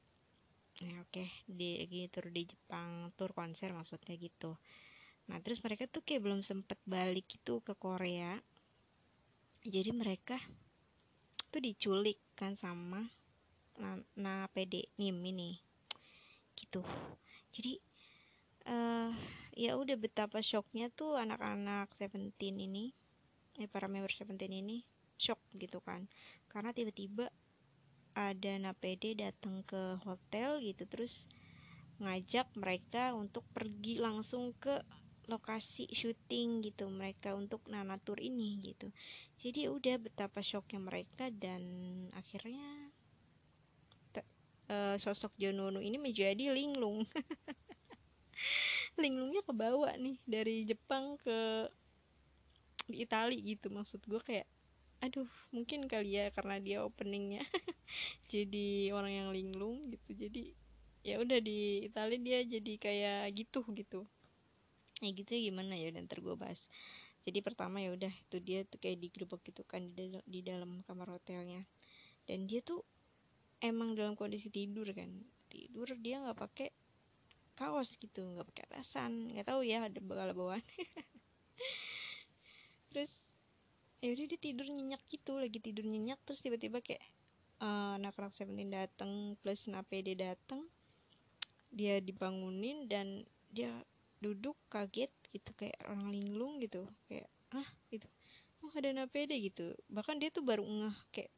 Ya 0.76 0.96
oke 1.02 1.08
okay. 1.12 1.28
di 1.44 1.82
lagi 1.82 2.06
tour 2.12 2.30
di 2.30 2.46
Jepang 2.46 3.10
tour 3.18 3.36
konser 3.36 3.76
maksudnya 3.76 4.14
gitu. 4.16 4.54
Nah 5.28 5.42
terus 5.42 5.60
mereka 5.60 5.90
tuh 5.90 6.00
kayak 6.00 6.22
belum 6.22 6.40
sempet 6.46 6.78
balik 6.86 7.26
itu 7.26 7.60
ke 7.60 7.74
Korea. 7.74 8.38
Jadi 9.66 9.90
mereka 9.90 10.38
tuh 11.50 11.58
diculik 11.58 12.22
kan 12.38 12.54
sama 12.54 13.02
nah, 13.80 13.98
nah 14.14 14.46
PD 14.52 14.86
Nim 15.00 15.16
ini 15.26 15.65
gitu. 16.56 16.80
Jadi 17.52 17.78
uh, 18.66 19.12
ya 19.56 19.76
udah 19.76 19.96
betapa 19.96 20.42
shocknya 20.42 20.90
tuh 20.92 21.16
anak-anak 21.16 21.92
Seventeen 21.96 22.56
ini 22.60 22.92
eh, 23.60 23.68
para 23.70 23.86
member 23.86 24.12
Seventeen 24.12 24.52
ini 24.52 24.82
shock 25.16 25.40
gitu 25.56 25.80
kan. 25.84 26.08
Karena 26.50 26.72
tiba-tiba 26.72 27.28
ada 28.16 28.52
Napede 28.56 29.12
datang 29.12 29.60
ke 29.68 30.00
hotel 30.08 30.64
gitu 30.64 30.88
terus 30.88 31.28
ngajak 32.00 32.48
mereka 32.56 33.12
untuk 33.12 33.44
pergi 33.52 34.00
langsung 34.00 34.56
ke 34.56 34.80
lokasi 35.26 35.90
syuting 35.90 36.62
gitu 36.62 36.86
mereka 36.86 37.34
untuk 37.34 37.60
Nana 37.66 37.98
Tour 37.98 38.22
ini 38.22 38.62
gitu. 38.62 38.88
Jadi 39.42 39.66
udah 39.66 39.98
betapa 39.98 40.40
shocknya 40.40 40.80
mereka 40.80 41.28
dan 41.34 41.62
akhirnya 42.14 42.94
uh, 44.70 44.96
sosok 44.98 45.32
Jonono 45.38 45.82
ini 45.82 45.98
menjadi 45.98 46.50
linglung 46.52 47.04
linglungnya 49.00 49.42
kebawa 49.48 49.94
nih 49.98 50.18
dari 50.24 50.66
Jepang 50.66 51.18
ke 51.20 51.68
di 52.86 53.02
Itali 53.02 53.42
gitu 53.42 53.66
maksud 53.72 54.02
gue 54.06 54.22
kayak 54.22 54.46
aduh 55.04 55.28
mungkin 55.52 55.84
kali 55.84 56.16
ya 56.16 56.32
karena 56.32 56.56
dia 56.56 56.78
openingnya 56.80 57.44
jadi 58.32 58.90
orang 58.92 59.12
yang 59.12 59.28
linglung 59.32 59.92
gitu. 59.92 60.10
Jadi 60.26 60.42
ya 61.06 61.22
udah 61.22 61.38
di 61.38 61.86
Italia 61.86 62.18
dia 62.18 62.38
jadi 62.42 62.72
kayak 62.80 63.20
gitu 63.36 63.60
gitu. 63.76 64.00
Ya 65.04 65.10
gitu 65.12 65.28
ya 65.28 65.40
gimana 65.52 65.76
ya 65.76 65.92
dan 65.92 66.08
ntar 66.08 66.24
gue 66.24 66.34
bahas. 66.34 66.60
Jadi 67.26 67.42
pertama 67.42 67.82
ya 67.82 67.92
udah 67.92 68.10
itu 68.10 68.36
dia 68.38 68.62
tuh 68.64 68.78
kayak 68.78 69.02
digerebek 69.02 69.42
gitu 69.50 69.62
kan 69.66 69.82
di, 69.92 70.16
di 70.24 70.40
dalam 70.40 70.82
kamar 70.86 71.10
hotelnya. 71.12 71.66
Dan 72.26 72.48
dia 72.50 72.62
tuh 72.64 72.82
emang 73.62 73.96
dalam 73.96 74.18
kondisi 74.18 74.48
tidur 74.52 74.90
kan. 74.92 75.08
Tidur 75.48 75.92
dia 76.00 76.20
nggak 76.22 76.38
pakai 76.38 76.68
kaos 77.56 77.96
gitu 77.96 78.24
nggak 78.24 78.46
pakai 78.52 78.62
atasan. 78.72 79.32
Nggak 79.32 79.46
tahu 79.48 79.60
ya 79.64 79.84
ada 79.86 80.00
bakal 80.02 80.32
bawaan 80.36 80.64
terus 82.96 83.12
ya 84.00 84.08
udah 84.16 84.24
dia 84.24 84.40
tidur 84.40 84.66
nyenyak 84.72 85.02
gitu 85.12 85.36
lagi 85.36 85.60
tidur 85.60 85.84
nyenyak 85.84 86.16
terus 86.24 86.40
tiba-tiba 86.40 86.80
kayak 86.80 87.04
uh, 87.60 88.00
anak-anak 88.00 88.32
Seventeen 88.32 88.72
datang 88.72 89.36
plus 89.44 89.68
Napede 89.68 90.16
datang 90.16 90.64
dia 91.68 92.00
dibangunin 92.00 92.88
dan 92.88 93.28
dia 93.52 93.68
duduk 94.24 94.56
kaget 94.72 95.12
gitu 95.28 95.52
kayak 95.60 95.76
orang 95.84 96.08
linglung 96.08 96.56
gitu 96.56 96.88
kayak 97.04 97.28
ah 97.52 97.68
gitu. 97.92 98.08
Oh 98.64 98.72
ada 98.72 98.88
napede 98.96 99.36
gitu. 99.36 99.76
Bahkan 99.92 100.16
dia 100.16 100.32
tuh 100.32 100.40
baru 100.40 100.64
ngeh 100.64 100.96
kayak 101.12 101.32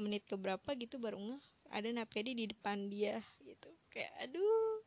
ke, 0.00 0.02
menit 0.02 0.24
keberapa 0.24 0.72
gitu 0.80 0.96
baru 0.96 1.20
ngeh. 1.20 1.44
Ada 1.68 1.92
napede 1.92 2.32
di 2.32 2.48
depan 2.48 2.88
dia 2.88 3.20
gitu. 3.44 3.68
Kayak 3.92 4.16
aduh 4.24 4.80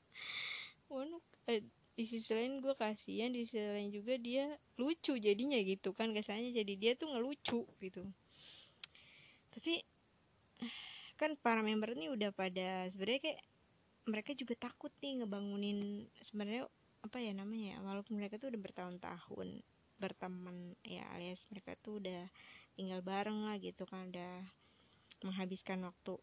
waduh 0.89 1.22
eh, 1.48 1.62
di 1.93 2.03
sisi 2.10 2.34
lain 2.34 2.58
gue 2.65 2.74
kasihan 2.74 3.29
di 3.29 3.46
sisi 3.46 3.62
lain 3.62 3.93
juga 3.93 4.17
dia 4.17 4.50
lucu 4.82 5.13
jadinya 5.22 5.62
gitu 5.62 5.93
kan. 5.93 6.10
Kesannya 6.17 6.50
jadi 6.50 6.74
dia 6.74 6.91
tuh 6.98 7.13
ngelucu 7.13 7.70
gitu. 7.77 8.01
Tapi 9.53 9.86
kan 11.22 11.38
para 11.38 11.62
member 11.62 11.93
ini 11.93 12.10
udah 12.10 12.34
pada 12.34 12.89
sebenarnya 12.89 13.22
kayak 13.22 13.41
mereka 14.10 14.36
juga 14.36 14.58
takut 14.60 14.91
nih 15.00 15.24
ngebangunin 15.24 16.10
sebenarnya 16.27 16.67
apa 17.03 17.17
ya 17.20 17.32
namanya 17.32 17.75
ya 17.75 17.77
walaupun 17.84 18.20
mereka 18.20 18.36
tuh 18.36 18.51
udah 18.51 18.60
bertahun-tahun 18.60 19.63
berteman 20.00 20.75
ya 20.84 21.08
alias 21.15 21.39
mereka 21.48 21.79
tuh 21.79 22.03
udah 22.03 22.27
tinggal 22.75 23.00
bareng 23.00 23.48
lah 23.48 23.55
gitu 23.62 23.88
kan 23.88 24.12
udah 24.12 24.43
menghabiskan 25.24 25.82
waktu 25.88 26.20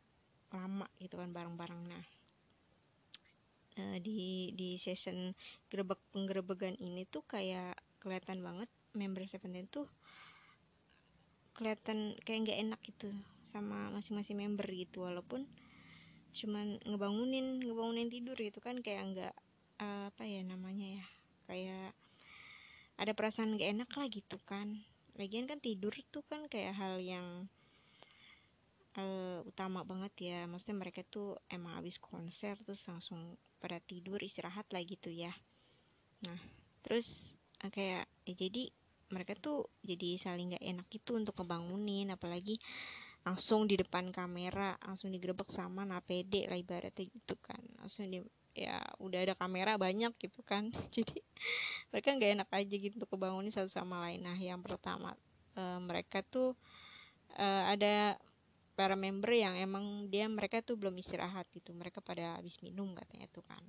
lama 0.53 0.87
gitu 1.01 1.17
kan 1.17 1.33
bareng-bareng. 1.33 1.83
Nah 1.89 2.05
uh, 3.81 3.97
di 4.03 4.51
di 4.55 4.77
session 4.77 5.33
gerebek 5.73 5.99
penggerebegan 6.13 6.77
ini 6.79 7.09
tuh 7.09 7.25
kayak 7.25 7.79
kelihatan 8.03 8.45
banget 8.45 8.69
member 8.93 9.25
Seventeen 9.27 9.69
tuh 9.71 9.87
kelihatan 11.57 12.17
kayak 12.25 12.41
nggak 12.49 12.61
enak 12.71 12.81
gitu 12.87 13.09
sama 13.51 13.91
masing-masing 13.93 14.39
member 14.39 14.67
gitu. 14.71 15.05
Walaupun 15.05 15.49
cuman 16.31 16.79
ngebangunin 16.87 17.59
ngebangunin 17.59 18.07
tidur 18.07 18.39
gitu 18.39 18.63
kan 18.63 18.79
kayak 18.79 19.03
nggak 19.11 19.35
uh, 19.83 20.15
apa 20.15 20.23
ya 20.23 20.47
namanya 20.47 21.03
ya 21.03 21.05
kayak 21.51 21.91
ada 23.01 23.17
perasaan 23.17 23.57
gak 23.57 23.73
enak 23.81 23.91
lah 23.97 24.07
gitu 24.13 24.37
kan. 24.45 24.85
Lagian 25.17 25.49
kan 25.49 25.57
tidur 25.59 25.91
tuh 26.13 26.21
kan 26.29 26.45
kayak 26.53 26.77
hal 26.77 27.01
yang 27.01 27.49
uh, 28.99 29.45
utama 29.47 29.87
banget 29.87 30.13
ya. 30.19 30.39
Maksudnya 30.49 30.79
mereka 30.79 31.05
tuh 31.07 31.39
emang 31.53 31.79
habis 31.79 32.01
konser 32.01 32.57
terus 32.65 32.83
langsung 32.89 33.37
pada 33.61 33.79
tidur 33.85 34.19
istirahat 34.19 34.67
lah 34.73 34.83
gitu 34.83 35.13
ya. 35.13 35.31
Nah 36.25 36.41
terus 36.81 37.07
uh, 37.63 37.71
kayak 37.71 38.09
ya 38.27 38.35
jadi 38.35 38.73
mereka 39.11 39.35
tuh 39.35 39.67
jadi 39.83 40.23
saling 40.23 40.55
gak 40.55 40.65
enak 40.65 40.89
itu 40.91 41.11
untuk 41.19 41.35
ngebangunin. 41.39 42.15
Apalagi 42.15 42.59
langsung 43.21 43.69
di 43.69 43.77
depan 43.77 44.09
kamera 44.15 44.81
langsung 44.81 45.13
digerebek 45.13 45.53
sama 45.53 45.85
napede 45.85 46.49
lah 46.49 46.57
ibaratnya 46.57 47.05
gitu 47.05 47.35
kan. 47.43 47.61
Langsung 47.79 48.09
di 48.09 48.23
ya 48.55 48.83
udah 48.99 49.31
ada 49.31 49.35
kamera 49.39 49.79
banyak 49.79 50.15
gitu 50.19 50.43
kan. 50.43 50.71
Jadi 50.95 51.23
mereka 51.91 52.15
nggak 52.15 52.33
enak 52.39 52.51
aja 52.55 52.75
gitu 52.75 52.95
untuk 53.03 53.11
kebangunin 53.13 53.53
satu 53.53 53.71
sama 53.71 54.03
lain. 54.09 54.23
Nah 54.23 54.39
yang 54.39 54.63
pertama 54.63 55.15
e, 55.55 55.63
mereka 55.83 56.23
tuh 56.23 56.55
e, 57.35 57.47
ada 57.47 58.19
para 58.75 58.95
member 58.97 59.31
yang 59.35 59.55
emang 59.59 60.09
dia 60.09 60.27
mereka 60.31 60.63
tuh 60.65 60.79
belum 60.79 60.97
istirahat 60.99 61.47
gitu. 61.53 61.75
Mereka 61.77 62.01
pada 62.01 62.39
habis 62.39 62.59
minum 62.65 62.93
katanya 62.97 63.27
tuh 63.31 63.45
kan. 63.45 63.63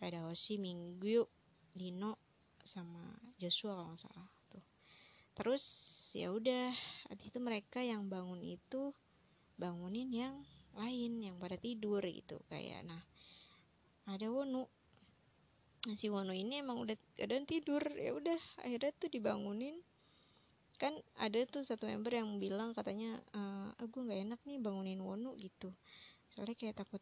Ada 0.00 0.28
Hoshi 0.28 0.60
Minggu 0.60 1.24
Dino 1.72 2.20
sama 2.66 3.14
Joshua 3.38 3.78
kalau 3.78 3.94
nggak 3.94 4.02
salah 4.02 4.28
tuh. 4.52 4.64
Terus 5.36 5.64
ya 6.16 6.32
udah 6.32 6.72
habis 7.12 7.28
itu 7.28 7.38
mereka 7.38 7.84
yang 7.84 8.08
bangun 8.08 8.40
itu 8.40 8.92
bangunin 9.56 10.08
yang 10.12 10.36
lain 10.76 11.20
yang 11.24 11.36
pada 11.40 11.56
tidur 11.56 12.04
gitu 12.04 12.40
kayak. 12.52 12.84
Nah 12.84 13.00
ada 14.06 14.26
Wono 14.28 14.68
nah, 15.88 15.96
si 15.96 16.12
Wono 16.12 16.36
ini 16.36 16.60
emang 16.60 16.80
udah 16.82 16.96
kadang 17.16 17.48
tidur. 17.48 17.80
Ya 17.96 18.12
udah 18.12 18.38
akhirnya 18.60 18.92
tuh 18.96 19.08
dibangunin 19.08 19.80
kan 20.76 20.92
ada 21.16 21.40
tuh 21.48 21.64
satu 21.64 21.88
member 21.88 22.12
yang 22.12 22.36
bilang 22.36 22.76
katanya 22.76 23.16
aku 23.80 24.04
nggak 24.04 24.20
enak 24.28 24.40
nih 24.44 24.60
bangunin 24.60 25.00
Wono 25.00 25.32
gitu. 25.40 25.72
Soalnya 26.32 26.56
kayak 26.56 26.76
takut 26.84 27.00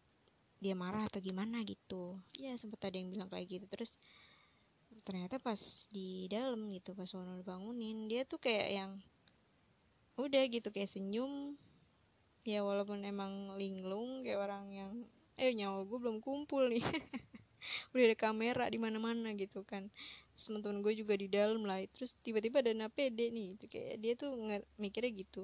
dia 0.62 0.78
marah 0.78 1.10
atau 1.10 1.18
gimana 1.18 1.60
gitu. 1.66 2.18
Ya 2.38 2.54
sempet 2.54 2.78
ada 2.86 2.96
yang 2.96 3.10
bilang 3.10 3.26
kayak 3.26 3.50
gitu. 3.50 3.66
Terus 3.66 3.94
ternyata 5.02 5.42
pas 5.42 5.58
di 5.90 6.30
dalam 6.30 6.70
gitu 6.70 6.94
pas 6.94 7.10
Wono 7.12 7.34
dibangunin 7.34 8.06
dia 8.06 8.22
tuh 8.22 8.38
kayak 8.38 8.68
yang 8.70 8.92
udah 10.14 10.42
gitu 10.46 10.70
kayak 10.70 10.90
senyum. 10.90 11.58
Ya 12.46 12.62
walaupun 12.62 13.02
emang 13.02 13.58
linglung 13.58 14.22
kayak 14.22 14.38
orang 14.38 14.64
yang 14.70 14.92
eh 15.34 15.50
nyawa 15.50 15.82
gue 15.82 15.98
belum 15.98 16.22
kumpul 16.22 16.70
nih. 16.70 16.84
Udah 17.96 18.12
ada 18.12 18.16
kamera 18.16 18.64
di 18.68 18.76
mana 18.76 19.00
mana 19.00 19.32
gitu 19.34 19.64
kan 19.64 19.88
teman-teman 20.38 20.82
gue 20.82 20.94
juga 20.98 21.14
di 21.14 21.28
dalam 21.30 21.62
lah. 21.64 21.82
Terus 21.94 22.14
tiba-tiba 22.20 22.60
ada 22.60 22.74
napede 22.74 23.30
nih 23.30 23.54
itu 23.58 23.64
kayak 23.70 23.94
dia 24.02 24.12
tuh 24.18 24.34
mikirnya 24.78 25.12
gitu. 25.14 25.42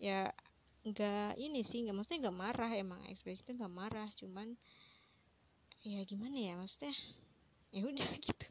Ya 0.00 0.32
nggak 0.80 1.36
ini 1.36 1.60
sih 1.60 1.84
nggak 1.84 1.96
maksudnya 1.96 2.20
nggak 2.28 2.38
marah 2.40 2.70
emang 2.72 3.00
ekspresinya 3.12 3.52
nggak 3.64 3.74
marah 3.76 4.08
cuman 4.16 4.56
ya 5.84 6.00
gimana 6.08 6.36
ya 6.40 6.56
maksudnya 6.56 6.96
ya 7.76 7.84
udah 7.84 8.10
gitu. 8.26 8.46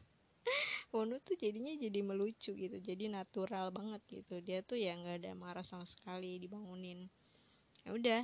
Wono 0.90 1.22
tuh 1.22 1.38
jadinya 1.38 1.70
jadi 1.78 2.02
melucu 2.02 2.50
gitu 2.54 2.76
jadi 2.82 3.10
natural 3.10 3.70
banget 3.70 4.02
gitu. 4.10 4.42
Dia 4.42 4.62
tuh 4.62 4.78
ya 4.78 4.94
nggak 4.98 5.22
ada 5.22 5.30
marah 5.38 5.66
sama 5.66 5.86
sekali 5.86 6.38
dibangunin. 6.38 7.06
Ya 7.86 7.94
udah 7.94 8.22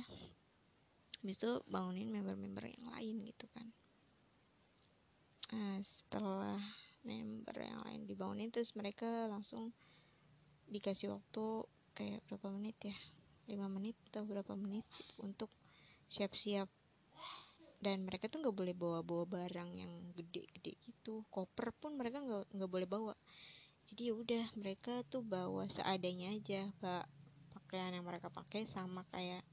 habis 1.23 1.35
itu 1.43 1.51
bangunin 1.67 2.07
member-member 2.07 2.63
yang 2.71 2.87
lain 2.93 3.15
gitu 3.27 3.45
kan. 3.51 3.67
Nah, 5.47 5.79
setelah 5.83 6.59
member 7.07 7.55
yang 7.55 7.79
lain 7.87 8.03
dibangunin 8.03 8.51
terus 8.51 8.75
mereka 8.75 9.31
langsung 9.31 9.71
dikasih 10.67 11.15
waktu 11.15 11.63
kayak 11.95 12.19
berapa 12.27 12.51
menit 12.51 12.75
ya 12.83 12.97
5 13.47 13.71
menit 13.71 13.95
atau 14.11 14.27
berapa 14.27 14.53
menit 14.59 14.83
gitu, 14.99 15.23
untuk 15.23 15.47
siap-siap. 16.11 16.67
Dan 17.79 18.03
mereka 18.03 18.27
tuh 18.27 18.43
nggak 18.43 18.57
boleh 18.57 18.75
bawa-bawa 18.75 19.23
barang 19.23 19.71
yang 19.77 19.93
gede-gede 20.17 20.75
gitu 20.83 21.23
koper 21.31 21.71
pun 21.77 21.95
mereka 21.95 22.19
nggak 22.19 22.51
nggak 22.51 22.71
boleh 22.71 22.87
bawa. 22.89 23.13
Jadi 23.87 24.11
ya 24.11 24.13
udah 24.17 24.45
mereka 24.59 25.07
tuh 25.07 25.23
bawa 25.23 25.71
seadanya 25.71 26.35
aja 26.35 26.67
pak. 26.83 27.07
Pakaian 27.55 27.95
yang 27.95 28.03
mereka 28.03 28.27
pakai 28.27 28.67
sama 28.67 29.07
kayak 29.15 29.47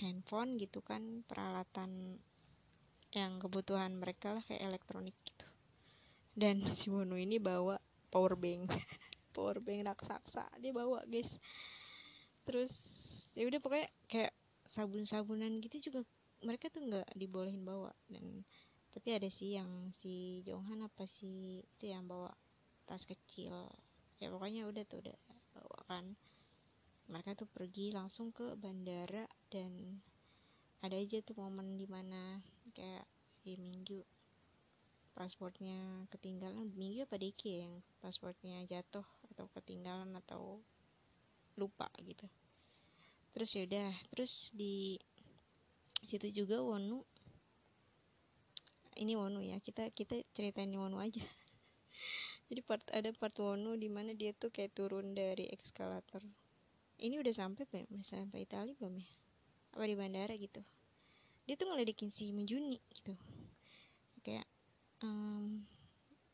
handphone 0.00 0.56
gitu 0.56 0.80
kan 0.80 1.22
peralatan 1.28 2.18
yang 3.14 3.38
kebutuhan 3.38 3.94
mereka 3.94 4.34
lah 4.34 4.42
kayak 4.42 4.74
elektronik 4.74 5.14
gitu 5.22 5.43
dan 6.34 6.66
si 6.74 6.90
Wono 6.90 7.14
ini 7.14 7.38
bawa 7.38 7.78
power 8.10 8.34
bank. 8.34 8.70
Power 9.34 9.58
bank 9.58 9.82
raksasa. 9.82 10.46
Dia 10.62 10.70
bawa 10.70 11.02
guys. 11.10 11.26
Terus 12.46 12.70
ya 13.34 13.42
udah 13.50 13.58
pokoknya 13.58 13.90
kayak 14.06 14.30
sabun-sabunan 14.70 15.58
gitu 15.58 15.90
juga 15.90 16.06
mereka 16.46 16.70
tuh 16.70 16.86
nggak 16.86 17.18
dibolehin 17.18 17.66
bawa. 17.66 17.90
Dan 18.06 18.46
tapi 18.94 19.10
ada 19.10 19.26
sih 19.26 19.58
yang 19.58 19.90
si 19.98 20.46
Jonghan 20.46 20.86
apa 20.86 21.02
sih 21.06 21.66
itu 21.66 21.84
yang 21.90 22.06
bawa 22.06 22.30
tas 22.86 23.02
kecil. 23.02 23.66
Ya 24.22 24.30
pokoknya 24.30 24.70
udah 24.70 24.86
tuh 24.86 25.02
udah 25.02 25.18
bawa 25.50 25.78
kan. 25.90 26.14
Mereka 27.10 27.34
tuh 27.34 27.50
pergi 27.50 27.90
langsung 27.90 28.30
ke 28.30 28.54
bandara 28.54 29.26
dan 29.50 29.98
ada 30.78 30.94
aja 30.94 31.18
tuh 31.26 31.34
momen 31.34 31.74
di 31.74 31.90
mana 31.90 32.38
kayak 32.70 33.02
si 33.42 33.58
Minggu 33.58 34.13
pasportnya 35.14 36.04
ketinggalan 36.10 36.74
Minggu 36.74 37.06
apa 37.06 37.14
Deki 37.14 37.46
ya 37.46 37.58
yang 37.70 37.74
pasportnya 38.02 38.66
jatuh 38.66 39.06
atau 39.30 39.46
ketinggalan 39.54 40.10
atau 40.26 40.58
lupa 41.54 41.86
gitu. 42.02 42.26
Terus 43.30 43.50
yaudah 43.54 43.94
terus 44.10 44.50
di 44.50 44.98
situ 46.04 46.44
juga 46.44 46.60
Wonu 46.60 47.06
ini 48.98 49.14
Wonu 49.14 49.38
ya 49.42 49.62
kita 49.62 49.90
kita 49.94 50.18
ceritain 50.34 50.74
Wonu 50.74 50.98
aja. 50.98 51.22
Jadi 52.50 52.60
part 52.66 52.82
ada 52.90 53.14
part 53.14 53.34
Wonu 53.38 53.78
di 53.78 53.86
mana 53.86 54.14
dia 54.18 54.34
tuh 54.34 54.50
kayak 54.50 54.74
turun 54.74 55.14
dari 55.14 55.46
eskalator. 55.54 56.22
Ini 56.98 57.22
udah 57.22 57.34
sampai 57.34 57.66
belum? 57.70 57.86
Udah 57.90 58.06
sampai 58.06 58.46
Italia 58.46 58.74
belum 58.78 58.98
ya? 58.98 59.08
Apa 59.74 59.86
di 59.86 59.94
bandara 59.98 60.34
gitu? 60.38 60.62
Dia 61.46 61.54
tuh 61.58 61.70
ngeledekin 61.70 62.14
si 62.14 62.30
Menjuni 62.30 62.78
gitu 62.94 63.14
um, 65.04 65.60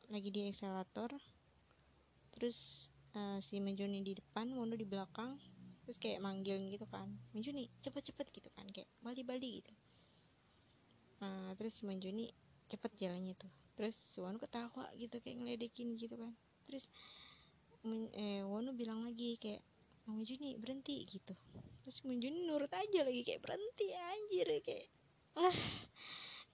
lagi 0.07 0.31
di 0.31 0.47
eskalator 0.47 1.11
terus 2.31 2.91
uh, 3.19 3.39
si 3.43 3.59
Menjuni 3.59 4.03
di 4.07 4.15
depan 4.15 4.55
Wonu 4.55 4.79
di 4.79 4.87
belakang. 4.87 5.39
Terus 5.85 5.99
kayak 5.99 6.23
manggil 6.23 6.71
gitu 6.71 6.87
kan. 6.87 7.11
Menjuni 7.35 7.67
cepet-cepet 7.83 8.27
gitu 8.31 8.49
kan. 8.55 8.67
Kayak 8.71 8.87
bali-bali 9.03 9.59
gitu. 9.63 9.73
Nah, 11.21 11.53
terus 11.59 11.83
si 11.83 11.83
Manjuni 11.85 12.31
cepet 12.71 12.95
jalannya 12.97 13.35
tuh. 13.35 13.51
Terus 13.75 13.97
Wonu 14.17 14.39
ketawa 14.39 14.87
gitu 14.95 15.19
kayak 15.19 15.37
ngeledekin 15.43 15.99
gitu 15.99 16.15
kan. 16.15 16.33
Terus 16.71 16.87
eh, 18.15 18.47
Wonu 18.47 18.71
bilang 18.79 19.03
lagi 19.03 19.35
kayak 19.43 19.67
Manjuni 20.07 20.55
berhenti 20.63 21.03
gitu. 21.11 21.35
Terus 21.83 21.99
Manjuni 22.07 22.47
nurut 22.47 22.71
aja 22.71 23.03
lagi 23.03 23.27
kayak 23.27 23.43
berhenti 23.43 23.91
anjir 23.91 24.47
kayak 24.63 24.87
ah 25.39 25.59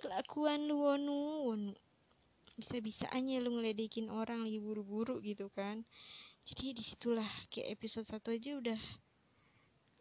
kelakuan 0.01 0.69
lu 0.69 0.81
Wonu 0.81 1.19
Wonu 1.53 1.73
bisa-bisanya 2.57 3.39
lu 3.45 3.61
ngeledekin 3.61 4.09
orang 4.09 4.43
lagi 4.49 4.59
buru-buru 4.59 5.21
gitu 5.21 5.53
kan. 5.53 5.85
Jadi 6.49 6.73
di 6.73 6.83
situlah 6.83 7.29
kayak 7.53 7.77
episode 7.77 8.09
satu 8.09 8.33
aja 8.33 8.57
udah 8.57 8.81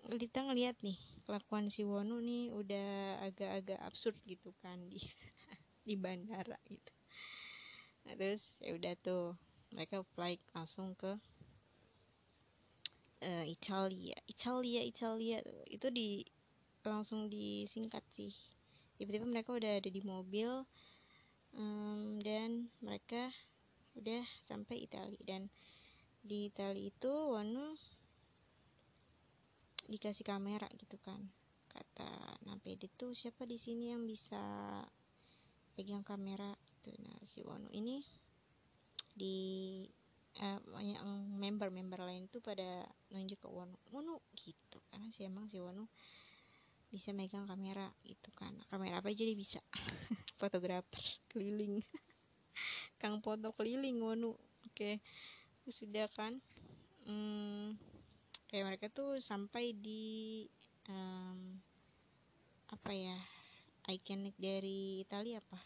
kita 0.05 0.45
ngeliat 0.45 0.77
nih 0.85 0.95
kelakuan 1.25 1.73
si 1.73 1.81
Wonu 1.81 2.21
nih 2.21 2.53
udah 2.53 3.17
agak-agak 3.25 3.81
absurd 3.81 4.15
gitu 4.29 4.53
kan 4.61 4.77
di 4.87 5.01
di 5.87 5.97
bandara 5.97 6.55
gitu. 6.69 6.93
Nah, 8.05 8.13
terus 8.13 8.45
ya 8.61 8.77
udah 8.77 8.93
tuh 9.01 9.33
mereka 9.73 10.05
flight 10.13 10.39
langsung 10.53 10.93
ke 10.93 11.17
uh, 13.25 13.45
Italia. 13.49 14.15
Italia 14.29 14.81
Italia 14.85 15.41
itu 15.65 15.87
di 15.89 16.21
langsung 16.85 17.25
disingkat 17.25 18.05
sih. 18.13 18.29
Tiba-tiba 18.95 19.25
mereka 19.25 19.57
udah 19.57 19.81
ada 19.81 19.89
di 19.89 20.01
mobil 20.05 20.63
um, 21.55 22.19
dan 22.21 22.69
mereka 22.83 23.31
udah 23.95 24.23
sampai 24.47 24.83
Italia 24.83 25.19
dan 25.23 25.47
di 26.25 26.51
Italia 26.51 26.91
itu 26.91 27.11
Wonu 27.11 27.77
dikasih 29.85 30.25
kamera 30.25 30.65
gitu 30.75 30.97
kan. 31.01 31.21
Kata 31.69 32.39
pede 32.63 32.89
tuh 32.95 33.13
siapa 33.13 33.45
di 33.45 33.61
sini 33.61 33.93
yang 33.93 34.07
bisa 34.07 34.41
pegang 35.77 36.01
kamera? 36.01 36.55
Gitu. 36.81 36.97
Nah 37.05 37.19
si 37.29 37.45
Wonu 37.45 37.69
ini 37.71 38.01
di 39.15 39.37
eh, 40.41 40.59
banyak 40.59 40.99
member-member 41.39 42.01
lain 42.03 42.27
tuh 42.27 42.41
pada 42.41 42.83
nunjuk 43.13 43.45
ke 43.45 43.49
Wonu 43.51 43.77
Wonu 43.93 44.17
gitu. 44.33 44.81
Karena 44.89 45.07
si 45.13 45.23
emang 45.23 45.45
si 45.47 45.61
Wonu 45.61 45.85
bisa 46.95 47.11
megang 47.11 47.43
kamera 47.43 47.91
gitu 48.07 48.31
kan. 48.31 48.55
Kamera 48.71 49.03
apa 49.03 49.11
jadi 49.11 49.35
bisa. 49.35 49.59
Fotografer 50.39 51.03
keliling. 51.27 51.83
Kang 53.03 53.19
foto 53.19 53.51
keliling 53.51 53.99
Wonu. 53.99 54.31
Oke 54.63 54.71
okay. 54.71 54.95
sudah 55.67 56.07
kan? 56.15 56.39
Hmm, 57.03 57.75
kayak 58.47 58.65
mereka 58.71 58.87
tuh 58.87 59.19
sampai 59.19 59.75
di 59.75 60.47
um, 60.87 61.59
apa 62.71 62.91
ya 62.95 63.19
ikonik 63.91 64.33
dari 64.39 65.03
Italia 65.03 65.43
apa? 65.43 65.59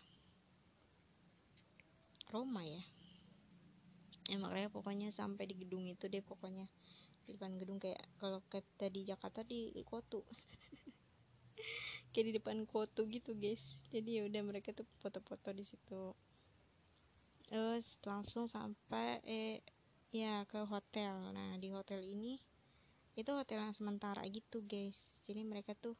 Roma 2.33 2.65
ya? 2.65 2.83
Ya 4.29 4.37
makanya 4.37 4.69
pokoknya 4.69 5.09
sampai 5.09 5.49
di 5.49 5.55
gedung 5.57 5.85
itu 5.87 6.05
deh 6.11 6.21
pokoknya. 6.21 6.67
Di 7.23 7.37
depan 7.37 7.57
gedung 7.61 7.77
kayak 7.77 8.01
kalau 8.17 8.41
kita 8.49 8.89
di 8.89 9.05
Jakarta 9.05 9.45
di 9.45 9.73
Kotu 9.85 10.25
kayak 12.09 12.25
di 12.29 12.33
depan 12.41 12.65
Kotu 12.65 13.05
gitu 13.09 13.37
guys. 13.37 13.61
Jadi 13.93 14.19
ya 14.19 14.21
udah 14.25 14.41
mereka 14.41 14.73
tuh 14.73 14.85
foto-foto 15.01 15.53
di 15.53 15.63
situ. 15.65 16.13
Terus 17.49 17.85
langsung 18.05 18.45
sampai 18.45 19.21
eh 19.25 19.61
ya 20.09 20.45
ke 20.49 20.65
hotel. 20.65 21.33
Nah 21.33 21.57
di 21.61 21.69
hotel 21.69 22.01
ini 22.05 22.37
itu 23.17 23.29
hotel 23.33 23.65
yang 23.65 23.75
sementara 23.75 24.21
gitu 24.29 24.61
guys. 24.65 24.97
Jadi 25.25 25.41
mereka 25.45 25.73
tuh 25.77 25.97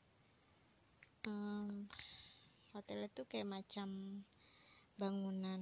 um, 1.28 1.86
hotelnya 2.74 3.10
tuh 3.14 3.26
kayak 3.30 3.50
macam 3.50 4.22
bangunan. 4.98 5.62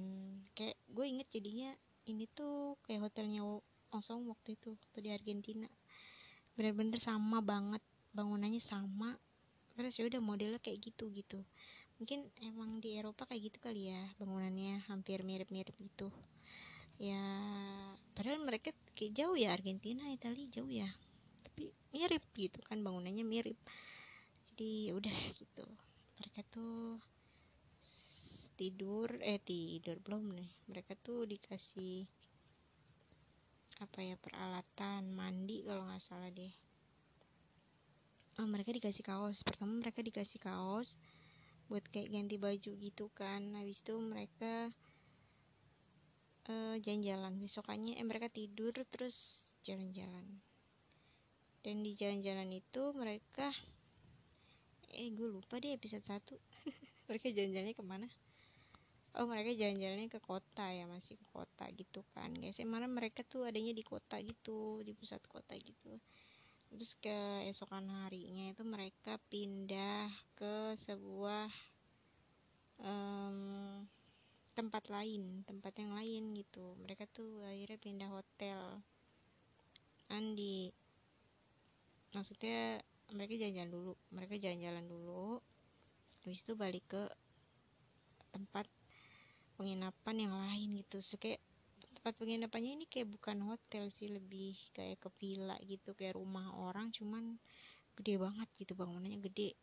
Kayak 0.56 0.76
gue 0.88 1.06
inget 1.06 1.28
jadinya 1.32 1.70
ini 2.08 2.24
tuh 2.32 2.80
kayak 2.88 3.08
hotelnya 3.08 3.44
Osong 3.88 4.28
waktu 4.28 4.56
itu 4.56 4.76
waktu 4.76 4.98
di 5.00 5.10
Argentina. 5.12 5.68
Bener-bener 6.52 7.00
sama 7.00 7.40
banget 7.40 7.80
bangunannya 8.12 8.60
sama 8.60 9.16
terus 9.78 9.94
ya 9.94 10.10
udah 10.10 10.18
modelnya 10.18 10.58
kayak 10.58 10.90
gitu 10.90 11.06
gitu. 11.14 11.38
Mungkin 12.02 12.26
emang 12.42 12.82
di 12.82 12.98
Eropa 12.98 13.30
kayak 13.30 13.42
gitu 13.54 13.58
kali 13.62 13.94
ya 13.94 14.02
bangunannya 14.18 14.82
hampir 14.90 15.22
mirip-mirip 15.22 15.74
gitu. 15.78 16.10
Ya 16.98 17.22
padahal 18.18 18.42
mereka 18.42 18.74
kayak 18.98 19.14
jauh 19.14 19.38
ya 19.38 19.54
Argentina 19.54 20.10
Italia 20.10 20.50
jauh 20.50 20.66
ya. 20.66 20.90
Tapi 21.46 21.70
mirip 21.94 22.26
gitu 22.34 22.58
kan 22.66 22.82
bangunannya 22.82 23.22
mirip. 23.22 23.58
Jadi 24.50 24.90
ya 24.90 24.92
udah 24.98 25.18
gitu. 25.38 25.64
Mereka 26.18 26.40
tuh 26.50 26.98
tidur 28.58 29.14
eh 29.22 29.38
tidur 29.38 30.02
belum 30.02 30.34
nih. 30.34 30.50
Mereka 30.66 30.98
tuh 30.98 31.22
dikasih 31.22 32.02
apa 33.78 34.02
ya 34.02 34.18
peralatan 34.18 35.14
mandi 35.14 35.62
kalau 35.62 35.86
nggak 35.86 36.02
salah 36.02 36.34
deh 36.34 36.50
oh, 38.38 38.46
mereka 38.46 38.70
dikasih 38.70 39.02
kaos. 39.02 39.42
Pertama 39.42 39.74
mereka 39.82 39.98
dikasih 40.00 40.38
kaos 40.38 40.94
buat 41.68 41.84
kayak 41.90 42.14
ganti 42.14 42.38
baju 42.38 42.72
gitu 42.78 43.10
kan. 43.12 43.42
Habis 43.58 43.82
itu 43.82 43.98
mereka 43.98 44.70
uh, 46.48 46.76
jalan-jalan. 46.78 47.34
Besokannya 47.42 47.98
eh 47.98 48.06
mereka 48.06 48.30
tidur 48.30 48.72
terus 48.88 49.42
jalan-jalan. 49.66 50.38
Dan 51.66 51.82
di 51.82 51.98
jalan-jalan 51.98 52.48
itu 52.54 52.82
mereka 52.94 53.50
eh 54.88 55.12
gue 55.12 55.28
lupa 55.28 55.60
deh 55.60 55.76
episode 55.76 56.00
1 56.06 56.32
mereka 57.10 57.28
jalan-jalannya 57.28 57.76
ke 57.76 57.84
mana? 57.84 58.08
Oh 59.18 59.26
mereka 59.26 59.50
jalan-jalannya 59.50 60.08
ke 60.08 60.22
kota 60.22 60.70
ya 60.70 60.86
masih 60.86 61.18
ke 61.18 61.26
kota 61.34 61.66
gitu 61.74 62.06
kan. 62.14 62.30
Guys 62.38 62.62
emang 62.62 62.86
mereka 62.86 63.26
tuh 63.26 63.44
adanya 63.44 63.74
di 63.74 63.82
kota 63.82 64.16
gitu 64.22 64.80
di 64.86 64.94
pusat 64.94 65.20
kota 65.26 65.58
gitu 65.58 65.98
terus 66.68 66.92
ke 67.00 67.18
esokan 67.48 67.88
harinya 67.88 68.52
itu 68.52 68.62
mereka 68.62 69.16
pindah 69.32 70.12
ke 70.36 70.76
sebuah 70.84 71.48
um, 72.84 73.82
tempat 74.52 74.90
lain 74.90 75.46
tempat 75.46 75.72
yang 75.78 75.94
lain 75.94 76.34
gitu. 76.34 76.74
Mereka 76.82 77.06
tuh 77.14 77.46
akhirnya 77.46 77.78
pindah 77.78 78.10
hotel. 78.10 78.82
Andi 80.12 80.72
maksudnya 82.16 82.80
mereka 83.12 83.36
jalan-jalan 83.36 83.70
dulu 83.72 83.92
mereka 84.12 84.34
jalan-jalan 84.36 84.84
dulu. 84.84 85.40
Habis 86.26 86.44
itu 86.44 86.52
balik 86.58 86.84
ke 86.90 87.02
tempat 88.34 88.68
penginapan 89.56 90.16
yang 90.28 90.34
lain 90.36 90.78
gitu. 90.84 91.02
So, 91.02 91.16
tempat 91.98 92.14
penginapannya 92.14 92.78
ini 92.78 92.86
kayak 92.86 93.10
bukan 93.10 93.42
hotel 93.42 93.90
sih 93.90 94.06
lebih 94.06 94.54
kayak 94.70 95.02
ke 95.02 95.10
villa 95.18 95.58
gitu 95.66 95.98
kayak 95.98 96.14
rumah 96.14 96.46
orang 96.54 96.94
cuman 96.94 97.34
gede 97.98 98.22
banget 98.22 98.46
gitu 98.54 98.78
bangunannya 98.78 99.18
gede. 99.18 99.58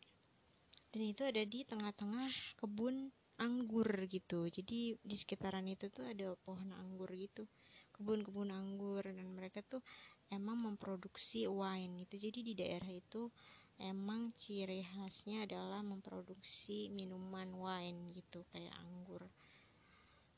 Dan 0.91 1.01
itu 1.07 1.23
ada 1.23 1.39
di 1.47 1.63
tengah-tengah 1.63 2.59
kebun 2.59 3.07
anggur 3.39 3.87
gitu. 4.11 4.51
Jadi 4.51 4.99
di 4.99 5.15
sekitaran 5.15 5.63
itu 5.71 5.87
tuh 5.87 6.03
ada 6.03 6.35
pohon 6.43 6.75
anggur 6.75 7.07
gitu 7.15 7.47
kebun-kebun 7.95 8.51
anggur. 8.51 9.03
Dan 9.07 9.31
mereka 9.31 9.63
tuh 9.63 9.79
emang 10.27 10.59
memproduksi 10.59 11.47
wine 11.47 12.03
itu. 12.03 12.19
Jadi 12.19 12.39
di 12.43 12.53
daerah 12.59 12.91
itu 12.91 13.31
emang 13.79 14.35
ciri 14.35 14.83
khasnya 14.83 15.47
adalah 15.47 15.79
memproduksi 15.83 16.91
minuman 16.91 17.47
wine 17.55 18.11
gitu 18.11 18.43
kayak 18.51 18.75
anggur. 18.75 19.23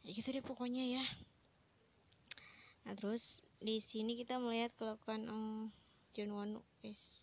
Ya 0.06 0.14
gitu 0.14 0.30
deh 0.30 0.46
pokoknya 0.46 0.86
ya 0.86 1.06
nah 2.88 2.96
terus 2.96 3.44
di 3.60 3.84
sini 3.84 4.16
kita 4.16 4.40
melihat 4.40 4.72
kelakuan 4.80 5.28
um, 5.28 5.68
John 6.16 6.32
Wonu 6.32 6.64
guys. 6.80 7.20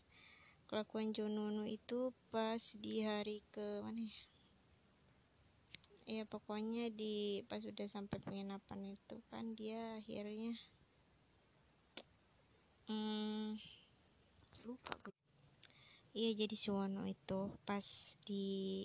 Kelakuan 0.68 1.16
John 1.16 1.32
Wonu 1.32 1.64
itu 1.64 2.12
pas 2.28 2.60
di 2.76 3.00
hari 3.00 3.40
ke 3.48 3.80
mana 3.80 4.04
ya? 4.04 4.22
Ya 6.04 6.22
pokoknya 6.28 6.92
di 6.92 7.40
pas 7.48 7.64
udah 7.64 7.88
sampai 7.88 8.20
penginapan 8.20 8.92
itu 8.92 9.16
kan 9.32 9.56
dia 9.56 9.96
akhirnya 9.96 10.52
hmm, 12.92 13.56
lupa 14.68 14.92
iya 16.12 16.30
jadi 16.36 16.54
si 16.54 16.68
Wono 16.68 17.08
itu 17.08 17.48
pas 17.64 17.84
di 18.28 18.84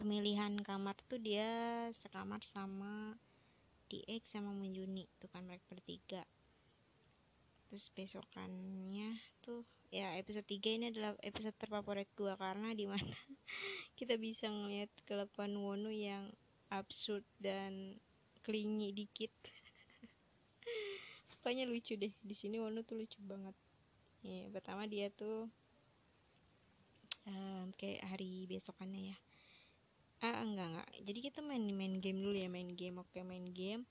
pemilihan 0.00 0.56
kamar 0.64 0.96
tuh 1.04 1.20
dia 1.20 1.46
sekamar 2.00 2.40
sama 2.48 3.12
di 3.88 4.04
X 4.04 4.36
sama 4.36 4.52
Menjuni 4.52 5.08
tuh 5.16 5.32
kan 5.32 5.42
mereka 5.48 5.64
bertiga. 5.72 6.22
Terus 7.68 7.88
besokannya 7.92 9.16
tuh 9.40 9.64
ya 9.88 10.16
episode 10.20 10.44
3 10.44 10.76
ini 10.76 10.84
adalah 10.92 11.16
episode 11.24 11.56
terfavorit 11.56 12.08
gua 12.12 12.36
karena 12.36 12.76
di 12.76 12.84
mana 12.84 13.16
kita 13.98 14.20
bisa 14.20 14.48
ngeliat 14.48 14.92
kelakuan 15.08 15.56
Wono 15.56 15.88
yang 15.88 16.28
absurd 16.68 17.24
dan 17.40 17.96
klingi 18.44 18.92
dikit. 18.92 19.32
Pokoknya 21.32 21.64
lucu 21.64 21.96
deh 21.96 22.12
di 22.20 22.34
sini 22.36 22.60
Wono 22.60 22.84
tuh 22.84 23.00
lucu 23.00 23.16
banget. 23.24 23.56
Ya 24.20 24.48
pertama 24.52 24.84
dia 24.84 25.08
tuh 25.08 25.48
um, 27.24 27.72
kayak 27.76 28.04
hari 28.04 28.44
besokannya 28.48 29.12
ya 29.12 29.18
ah 30.18 30.42
enggak 30.42 30.66
enggak. 30.74 30.88
Jadi 31.06 31.18
kita 31.30 31.40
main 31.42 31.62
main 31.70 32.02
game 32.02 32.18
dulu 32.18 32.34
ya 32.34 32.50
main 32.50 32.74
game. 32.74 32.98
Oke 32.98 33.22
main 33.22 33.54
game 33.54 33.86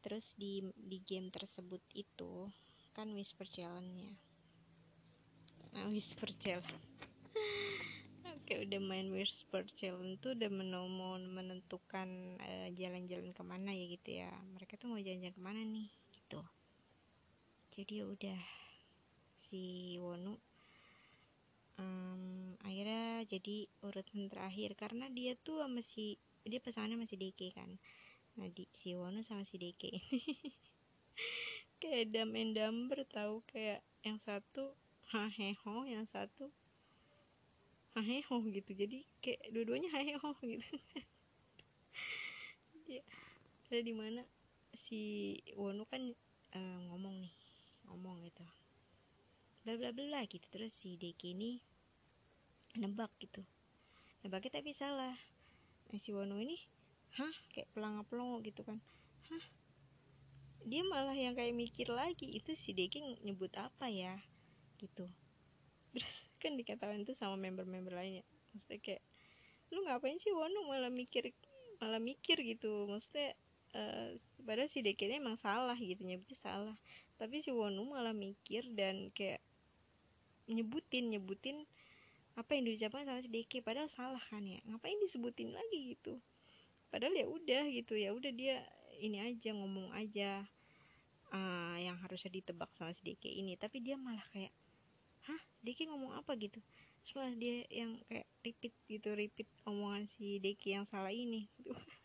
terus 0.00 0.32
di 0.34 0.64
di 0.74 0.98
game 1.04 1.28
tersebut 1.28 1.84
itu 1.92 2.48
kan 2.96 3.12
whisper 3.14 3.46
challenge-nya. 3.46 4.16
Nah 5.76 5.86
whisper 5.92 6.32
challenge. 6.42 6.74
Oke 8.34 8.66
udah 8.66 8.80
main 8.82 9.14
whisper 9.14 9.62
challenge 9.78 10.18
tuh 10.18 10.34
udah 10.34 10.50
mau 10.50 10.88
menentukan 11.20 12.08
uh, 12.42 12.68
jalan-jalan 12.74 13.30
ke 13.30 13.42
mana 13.46 13.70
ya 13.70 13.86
gitu 13.94 14.10
ya. 14.26 14.32
Mereka 14.58 14.74
tuh 14.74 14.90
mau 14.90 14.98
jalan-jalan 14.98 15.36
ke 15.36 15.42
mana 15.42 15.60
nih? 15.62 15.88
Gitu. 16.10 16.40
Jadi 17.78 17.94
udah 18.02 18.40
si 19.46 19.94
Wonu 20.02 20.49
um, 21.80 22.54
akhirnya 22.60 23.24
jadi 23.26 23.64
urutan 23.80 24.28
terakhir 24.28 24.76
karena 24.76 25.08
dia 25.08 25.32
tuh 25.40 25.64
sama 25.64 25.80
si 25.96 26.20
dia 26.44 26.60
pasangannya 26.60 27.04
masih 27.08 27.16
DK 27.16 27.56
kan. 27.56 27.70
Nah 28.36 28.48
di 28.52 28.68
si 28.80 28.92
Wono 28.92 29.24
sama 29.24 29.44
si 29.48 29.56
DK 29.56 29.82
kayak 31.80 32.12
dam 32.12 32.36
and 32.36 32.52
dumber 32.52 33.00
tahu 33.08 33.40
kayak 33.48 33.80
yang 34.04 34.20
satu 34.24 34.76
haheho 35.10 35.88
yang 35.88 36.04
satu 36.12 36.52
haheho 37.96 38.36
gitu. 38.52 38.70
Jadi 38.76 39.04
kayak 39.24 39.40
dua-duanya 39.52 39.88
haheho 39.92 40.30
gitu. 40.52 40.76
Ya 42.88 43.02
ada 43.70 43.86
di 43.86 43.94
mana 43.94 44.22
si 44.88 45.36
Wono 45.54 45.86
kan 45.86 46.02
uh, 46.56 46.78
ngomong 46.90 47.22
nih 47.22 47.34
ngomong 47.86 48.26
gitu. 48.26 48.44
Bla 49.62 49.76
bla 49.76 49.90
bla 49.92 50.20
gitu. 50.26 50.42
Terus 50.50 50.72
si 50.82 50.96
Deki 50.98 51.36
ini 51.36 51.69
nebak 52.78 53.10
gitu. 53.18 53.42
Nebaknya 54.22 54.60
tapi 54.60 54.70
salah. 54.76 55.16
Nah, 55.90 55.98
si 55.98 56.14
Wono 56.14 56.38
ini 56.38 56.54
hah? 57.18 57.34
Kayak 57.50 57.72
pelangap 57.74 58.06
pelongo 58.06 58.38
gitu 58.46 58.62
kan. 58.62 58.78
Hah? 59.32 59.44
Dia 60.68 60.84
malah 60.86 61.16
yang 61.16 61.34
kayak 61.34 61.56
mikir 61.56 61.88
lagi 61.90 62.28
itu 62.30 62.52
si 62.54 62.76
Deki 62.76 63.24
nyebut 63.26 63.50
apa 63.56 63.90
ya? 63.90 64.14
Gitu. 64.78 65.08
Terus 65.90 66.14
kan 66.42 66.54
dikatakan 66.54 67.02
itu 67.02 67.16
sama 67.16 67.34
member-member 67.40 67.96
lainnya. 67.96 68.22
Maksudnya 68.54 68.80
kayak 68.82 69.02
lu 69.70 69.86
ngapain 69.86 70.18
sih 70.18 70.34
Wono 70.34 70.66
malah 70.66 70.90
mikir 70.90 71.30
malah 71.82 71.98
mikir 71.98 72.38
gitu? 72.44 72.86
Maksudnya 72.86 73.34
uh, 73.74 74.14
padahal 74.44 74.70
si 74.70 74.84
Deki 74.84 75.10
emang 75.10 75.40
salah 75.40 75.78
gitu 75.78 76.06
nyebutnya 76.06 76.38
salah. 76.38 76.76
Tapi 77.18 77.42
si 77.42 77.50
Wono 77.50 77.88
malah 77.88 78.14
mikir 78.14 78.68
dan 78.76 79.10
kayak 79.10 79.42
nyebutin 80.50 81.14
nyebutin 81.14 81.62
apa 82.40 82.56
yang 82.56 82.64
diucapkan 82.64 83.04
sama 83.04 83.20
si 83.20 83.28
Deki? 83.28 83.60
Padahal 83.60 83.92
salah 83.92 84.24
kan 84.32 84.40
ya? 84.40 84.56
Ngapain 84.64 84.96
disebutin 85.04 85.52
lagi 85.52 85.92
gitu? 85.92 86.16
Padahal 86.88 87.12
ya 87.12 87.26
udah 87.28 87.64
gitu 87.68 87.94
ya 87.94 88.16
udah 88.16 88.32
dia 88.32 88.64
ini 89.04 89.20
aja 89.20 89.52
ngomong 89.52 89.92
aja 89.92 90.48
uh, 91.36 91.76
yang 91.76 92.00
harusnya 92.00 92.32
ditebak 92.32 92.72
sama 92.80 92.96
si 92.96 93.04
Diki 93.04 93.28
ini. 93.28 93.60
Tapi 93.60 93.84
dia 93.84 94.00
malah 94.00 94.24
kayak 94.32 94.50
hah? 95.28 95.40
Diki 95.60 95.84
ngomong 95.92 96.16
apa 96.16 96.32
gitu? 96.40 96.58
Malah 97.12 97.36
dia 97.36 97.68
yang 97.68 98.00
kayak 98.08 98.26
repeat 98.40 98.74
gitu 98.88 99.12
repeat 99.12 99.48
omongan 99.68 100.08
si 100.16 100.40
Diki 100.40 100.72
yang 100.72 100.88
salah 100.88 101.12
ini 101.12 101.44
gitu. 101.60 101.76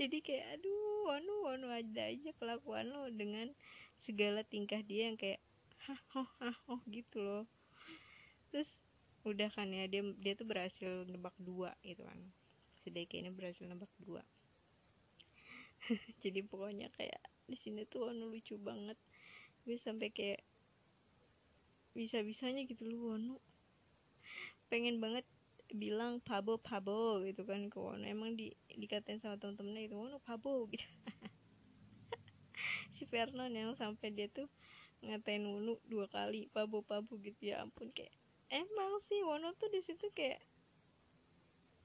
jadi 0.00 0.16
kayak 0.20 0.60
aduh 0.60 1.08
wanu 1.08 1.34
wanu 1.48 1.66
aja 1.72 2.12
aja 2.12 2.30
kelakuan 2.36 2.92
lo 2.92 3.08
dengan 3.08 3.48
segala 4.04 4.44
tingkah 4.44 4.84
dia 4.84 5.08
yang 5.08 5.16
kayak 5.16 5.40
hah 5.88 6.00
oh 6.20 6.28
hah 6.38 6.56
oh 6.68 6.80
gitu 6.86 7.24
loh 7.24 7.44
terus 8.50 8.68
udah 9.26 9.50
kan 9.50 9.66
ya 9.74 9.90
dia 9.90 10.06
dia 10.22 10.38
tuh 10.38 10.46
berhasil 10.46 11.02
nebak 11.10 11.34
dua 11.42 11.74
gitu 11.82 12.06
kan. 12.06 12.20
Si 12.86 12.94
ini 12.94 13.30
berhasil 13.34 13.66
nebak 13.66 13.90
dua. 13.98 14.22
Jadi 16.22 16.46
pokoknya 16.46 16.90
kayak 16.94 17.18
di 17.50 17.58
sini 17.58 17.82
tuh 17.90 18.06
Wano 18.06 18.30
lucu 18.30 18.54
banget. 18.58 18.94
Gue 19.66 19.78
sampai 19.82 20.14
kayak 20.14 20.42
bisa 21.96 22.20
bisanya 22.20 22.60
gitu 22.68 22.84
loh 22.86 23.16
Wano 23.16 23.40
pengen 24.68 25.00
banget 25.00 25.24
bilang 25.72 26.20
pabo 26.20 26.60
pabo 26.60 27.24
gitu 27.24 27.42
kan 27.48 27.72
ke 27.72 27.78
Wano 27.80 28.04
emang 28.04 28.36
di 28.36 28.52
dikatain 28.68 29.18
sama 29.18 29.40
temen-temennya 29.40 29.88
itu 29.88 29.96
Wano 29.96 30.20
pabo 30.20 30.68
gitu. 30.68 30.84
Si 32.96 33.04
Vernon 33.08 33.52
yang 33.52 33.76
sampai 33.76 34.12
dia 34.12 34.28
tuh 34.28 34.46
ngatain 35.00 35.42
Wano 35.48 35.80
dua 35.88 36.04
kali 36.12 36.52
pabo 36.52 36.84
pabo 36.84 37.16
gitu. 37.24 37.48
Ya 37.48 37.64
ampun 37.64 37.88
kayak 37.96 38.12
emang 38.50 39.02
sih 39.10 39.20
Wano 39.26 39.54
tuh 39.58 39.70
di 39.72 39.80
situ 39.82 40.06
kayak 40.14 40.42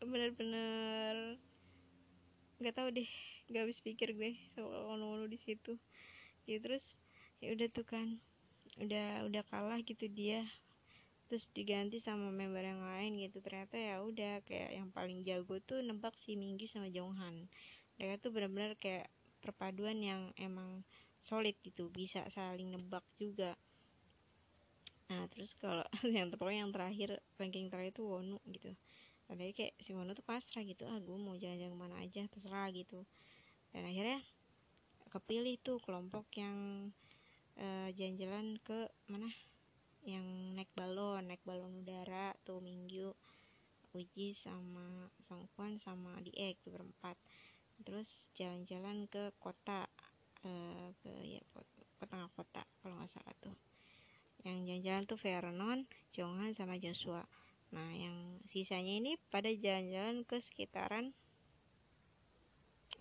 bener-bener 0.01 1.37
nggak 2.61 2.77
tahu 2.77 2.89
deh 2.93 3.09
gak 3.49 3.65
habis 3.65 3.81
pikir 3.81 4.13
gue 4.13 4.37
soal 4.53 4.85
ono-ono 4.97 5.25
di 5.25 5.37
situ. 5.41 5.77
Ya 6.45 6.57
terus 6.61 6.81
ya 7.41 7.53
udah 7.53 7.67
tuh 7.73 7.85
kan 7.85 8.21
udah 8.77 9.25
udah 9.25 9.43
kalah 9.49 9.81
gitu 9.81 10.05
dia. 10.09 10.45
Terus 11.29 11.47
diganti 11.55 11.97
sama 12.03 12.29
member 12.29 12.61
yang 12.61 12.83
lain 12.83 13.17
gitu. 13.17 13.41
Ternyata 13.41 13.75
ya 13.79 14.03
udah 14.03 14.45
kayak 14.45 14.71
yang 14.77 14.89
paling 14.93 15.25
jago 15.25 15.57
tuh 15.63 15.81
nebak 15.81 16.13
si 16.21 16.37
Minggu 16.37 16.69
sama 16.69 16.91
Jonghan. 16.93 17.49
Mereka 17.97 18.21
tuh 18.21 18.31
benar-benar 18.33 18.77
kayak 18.77 19.09
perpaduan 19.41 19.97
yang 19.99 20.29
emang 20.37 20.85
solid 21.21 21.57
gitu 21.61 21.89
bisa 21.89 22.25
saling 22.33 22.73
nebak 22.73 23.05
juga 23.17 23.57
nah 25.11 25.27
terus 25.27 25.51
kalau 25.59 25.83
yang 26.15 26.31
pokoknya 26.31 26.63
yang 26.63 26.71
terakhir 26.71 27.19
ranking 27.35 27.67
terakhir 27.67 27.91
itu 27.99 28.03
Wonu 28.07 28.39
gitu. 28.47 28.71
Tadi 29.27 29.51
kayak 29.51 29.75
si 29.83 29.91
Wonu 29.91 30.15
tuh 30.15 30.23
pasrah 30.23 30.63
gitu 30.63 30.87
ah 30.87 30.95
gue 31.03 31.17
mau 31.19 31.35
jalan-jalan 31.35 31.75
ke 31.75 31.79
mana 31.79 31.95
aja 31.99 32.23
terserah 32.31 32.71
gitu. 32.71 33.03
Dan 33.75 33.83
akhirnya 33.83 34.23
kepilih 35.11 35.59
tuh 35.59 35.83
kelompok 35.83 36.31
yang 36.39 36.87
uh, 37.59 37.91
jalan-jalan 37.91 38.55
ke 38.63 38.87
mana? 39.11 39.27
Yang 40.07 40.25
naik 40.55 40.71
balon 40.71 41.27
naik 41.27 41.43
balon 41.43 41.83
udara 41.83 42.31
tuh 42.47 42.63
Minggu 42.63 43.11
Uji 43.91 44.31
sama 44.31 45.11
Songkwan 45.27 45.75
sama 45.83 46.15
Diek 46.23 46.55
tuh 46.63 46.71
berempat. 46.71 47.19
Terus 47.83 48.07
jalan-jalan 48.39 49.11
ke 49.11 49.35
kota 49.43 49.91
uh, 50.47 50.87
ke 51.03 51.11
ya 51.27 51.43
ke 51.99 52.05
tengah 52.07 52.31
kota 52.33 52.63
kalau 52.79 52.95
nggak 52.97 53.11
salah 53.11 53.35
tuh 53.43 53.70
yang 54.41 54.65
jalan-jalan 54.65 55.03
tuh 55.05 55.19
Vernon, 55.21 55.79
Jonghan 56.13 56.51
sama 56.57 56.77
Joshua. 56.81 57.23
Nah 57.71 57.89
yang 57.95 58.41
sisanya 58.51 58.99
ini 58.99 59.15
pada 59.31 59.47
jalan-jalan 59.47 60.27
ke 60.27 60.37
sekitaran 60.43 61.15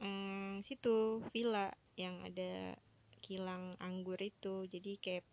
um, 0.01 0.63
situ 0.65 1.21
villa 1.35 1.75
yang 1.99 2.23
ada 2.25 2.75
kilang 3.25 3.77
anggur 3.79 4.19
itu. 4.19 4.67
Jadi 4.71 4.99
kayak 4.99 5.27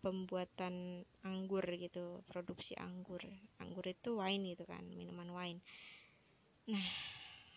pembuatan 0.00 1.02
anggur 1.26 1.64
gitu 1.76 2.22
produksi 2.30 2.78
anggur. 2.78 3.22
Anggur 3.58 3.84
itu 3.90 4.18
wine 4.18 4.54
gitu 4.54 4.64
kan 4.68 4.84
minuman 4.94 5.30
wine. 5.32 5.60
Nah 6.70 6.86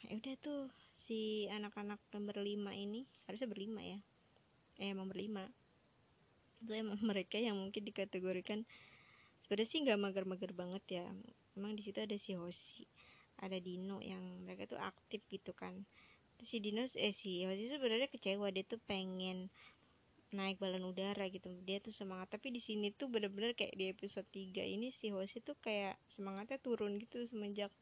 ya 0.08 0.16
udah 0.16 0.36
tuh 0.40 0.62
si 1.06 1.50
anak-anak 1.50 2.00
nomor 2.14 2.40
lima 2.42 2.72
ini 2.74 3.06
harusnya 3.28 3.50
berlima 3.50 3.82
ya. 3.84 4.00
Eh 4.80 4.96
emang 4.96 5.12
berlima 5.12 5.46
itu 6.60 6.72
emang 6.76 7.00
mereka 7.02 7.40
yang 7.40 7.56
mungkin 7.56 7.84
dikategorikan 7.88 8.68
sebenarnya 9.44 9.70
sih 9.72 9.80
nggak 9.82 10.00
mager-mager 10.00 10.52
banget 10.54 10.84
ya. 11.02 11.06
Emang 11.58 11.74
di 11.74 11.82
situ 11.82 12.00
ada 12.00 12.16
si 12.20 12.38
Hoshi 12.38 12.86
ada 13.40 13.56
Dino 13.58 14.04
yang 14.04 14.22
mereka 14.44 14.68
tuh 14.68 14.80
aktif 14.80 15.24
gitu 15.32 15.56
kan. 15.56 15.88
Si 16.44 16.60
Dinos 16.64 16.96
eh 16.96 17.16
si 17.16 17.44
Hoshi 17.48 17.72
sebenarnya 17.72 18.12
kecewa 18.12 18.52
dia 18.52 18.64
tuh 18.68 18.80
pengen 18.84 19.48
naik 20.30 20.62
balon 20.62 20.86
udara 20.86 21.26
gitu. 21.32 21.50
Dia 21.66 21.82
tuh 21.82 21.96
semangat 21.96 22.38
tapi 22.38 22.54
di 22.54 22.62
sini 22.62 22.94
tuh 22.94 23.10
bener-bener 23.10 23.58
kayak 23.58 23.74
di 23.74 23.90
episode 23.90 24.28
3 24.30 24.62
ini 24.68 24.92
si 24.94 25.10
Hoshi 25.10 25.42
tuh 25.42 25.58
kayak 25.58 25.98
semangatnya 26.14 26.60
turun 26.62 27.00
gitu. 27.02 27.24
Semenjak 27.26 27.74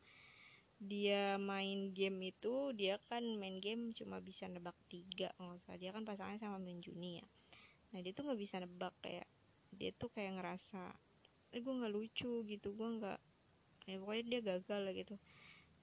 dia 0.77 1.41
main 1.41 1.89
game 1.89 2.29
itu 2.29 2.69
dia 2.77 3.01
kan 3.09 3.25
main 3.41 3.57
game 3.57 3.89
cuma 3.97 4.21
bisa 4.21 4.45
nebak 4.45 4.77
tiga 4.85 5.33
nggak 5.41 5.77
dia 5.81 5.89
kan 5.89 6.05
pasangannya 6.05 6.37
sama 6.37 6.61
Minjuni 6.61 7.17
ya 7.17 7.25
nah 7.91 7.99
dia 8.03 8.11
tuh 8.11 8.27
nggak 8.27 8.39
bisa 8.39 8.59
nebak 8.59 8.93
kayak 8.99 9.27
dia 9.75 9.91
tuh 9.95 10.09
kayak 10.11 10.39
ngerasa 10.39 10.95
eh 11.55 11.59
gue 11.63 11.73
nggak 11.73 11.93
lucu 11.93 12.43
gitu 12.43 12.75
gue 12.75 12.89
nggak 12.99 13.19
ya 13.87 13.95
pokoknya 14.03 14.23
dia 14.27 14.39
gagal 14.43 14.81
lah 14.83 14.93
gitu. 14.93 15.15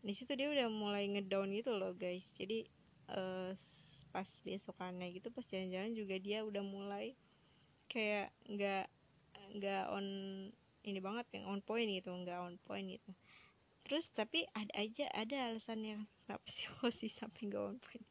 Di 0.05 0.13
situ 0.13 0.33
dia 0.37 0.53
udah 0.53 0.69
mulai 0.69 1.09
ngedown 1.09 1.49
gitu 1.57 1.73
loh 1.73 1.97
guys. 1.97 2.23
Jadi 2.37 2.69
uh, 3.09 3.57
pas 4.13 4.29
besokannya 4.45 5.11
gitu 5.17 5.33
pas 5.33 5.43
jalan-jalan 5.49 5.97
juga 5.97 6.21
dia 6.21 6.45
udah 6.45 6.63
mulai 6.63 7.17
kayak 7.91 8.31
nggak 8.47 8.87
nggak 9.59 9.85
on 9.91 10.07
ini 10.85 11.01
banget 11.01 11.27
yang 11.33 11.49
on 11.49 11.61
point 11.65 11.89
gitu 11.89 12.13
nggak 12.13 12.39
on 12.45 12.61
point 12.69 12.87
gitu. 12.87 13.11
Terus 13.89 14.05
tapi 14.13 14.45
ada 14.53 14.71
aja 14.77 15.09
ada 15.17 15.37
alasannya 15.51 16.05
kenapa 16.29 16.47
sih 16.93 17.11
sampai 17.19 17.41
nggak 17.49 17.65
on 17.65 17.79
point. 17.81 18.07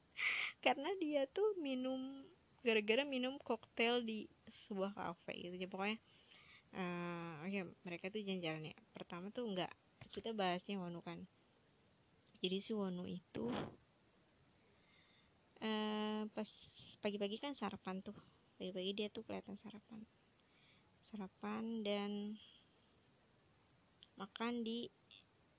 Karena 0.66 0.90
dia 0.98 1.30
tuh 1.30 1.54
minum 1.62 2.26
gara-gara 2.64 3.04
minum 3.04 3.36
koktail 3.44 4.02
di 4.02 4.26
sebuah 4.66 4.96
kafe 4.96 5.36
gitu 5.36 5.56
jadi 5.60 5.70
pokoknya 5.70 6.00
uh, 6.74 7.44
oke 7.46 7.50
okay, 7.50 7.64
mereka 7.86 8.10
tuh 8.10 8.22
jalan-jalan 8.22 8.74
ya. 8.74 8.78
Pertama 8.94 9.30
tuh 9.30 9.46
nggak 9.50 9.72
kita 10.14 10.34
bahasnya 10.34 10.78
Wonu 10.78 11.02
kan. 11.02 11.20
Jadi 12.44 12.58
si 12.60 12.72
Wonu 12.76 13.08
itu 13.08 13.46
uh, 15.64 16.22
pas 16.30 16.50
pagi-pagi 17.00 17.38
kan 17.40 17.54
sarapan 17.56 18.02
tuh. 18.04 18.16
Pagi-pagi 18.60 18.92
dia 18.94 19.08
tuh 19.10 19.24
kelihatan 19.26 19.58
sarapan. 19.62 20.02
Sarapan 21.14 21.64
dan 21.86 22.12
makan 24.14 24.62
di 24.62 24.90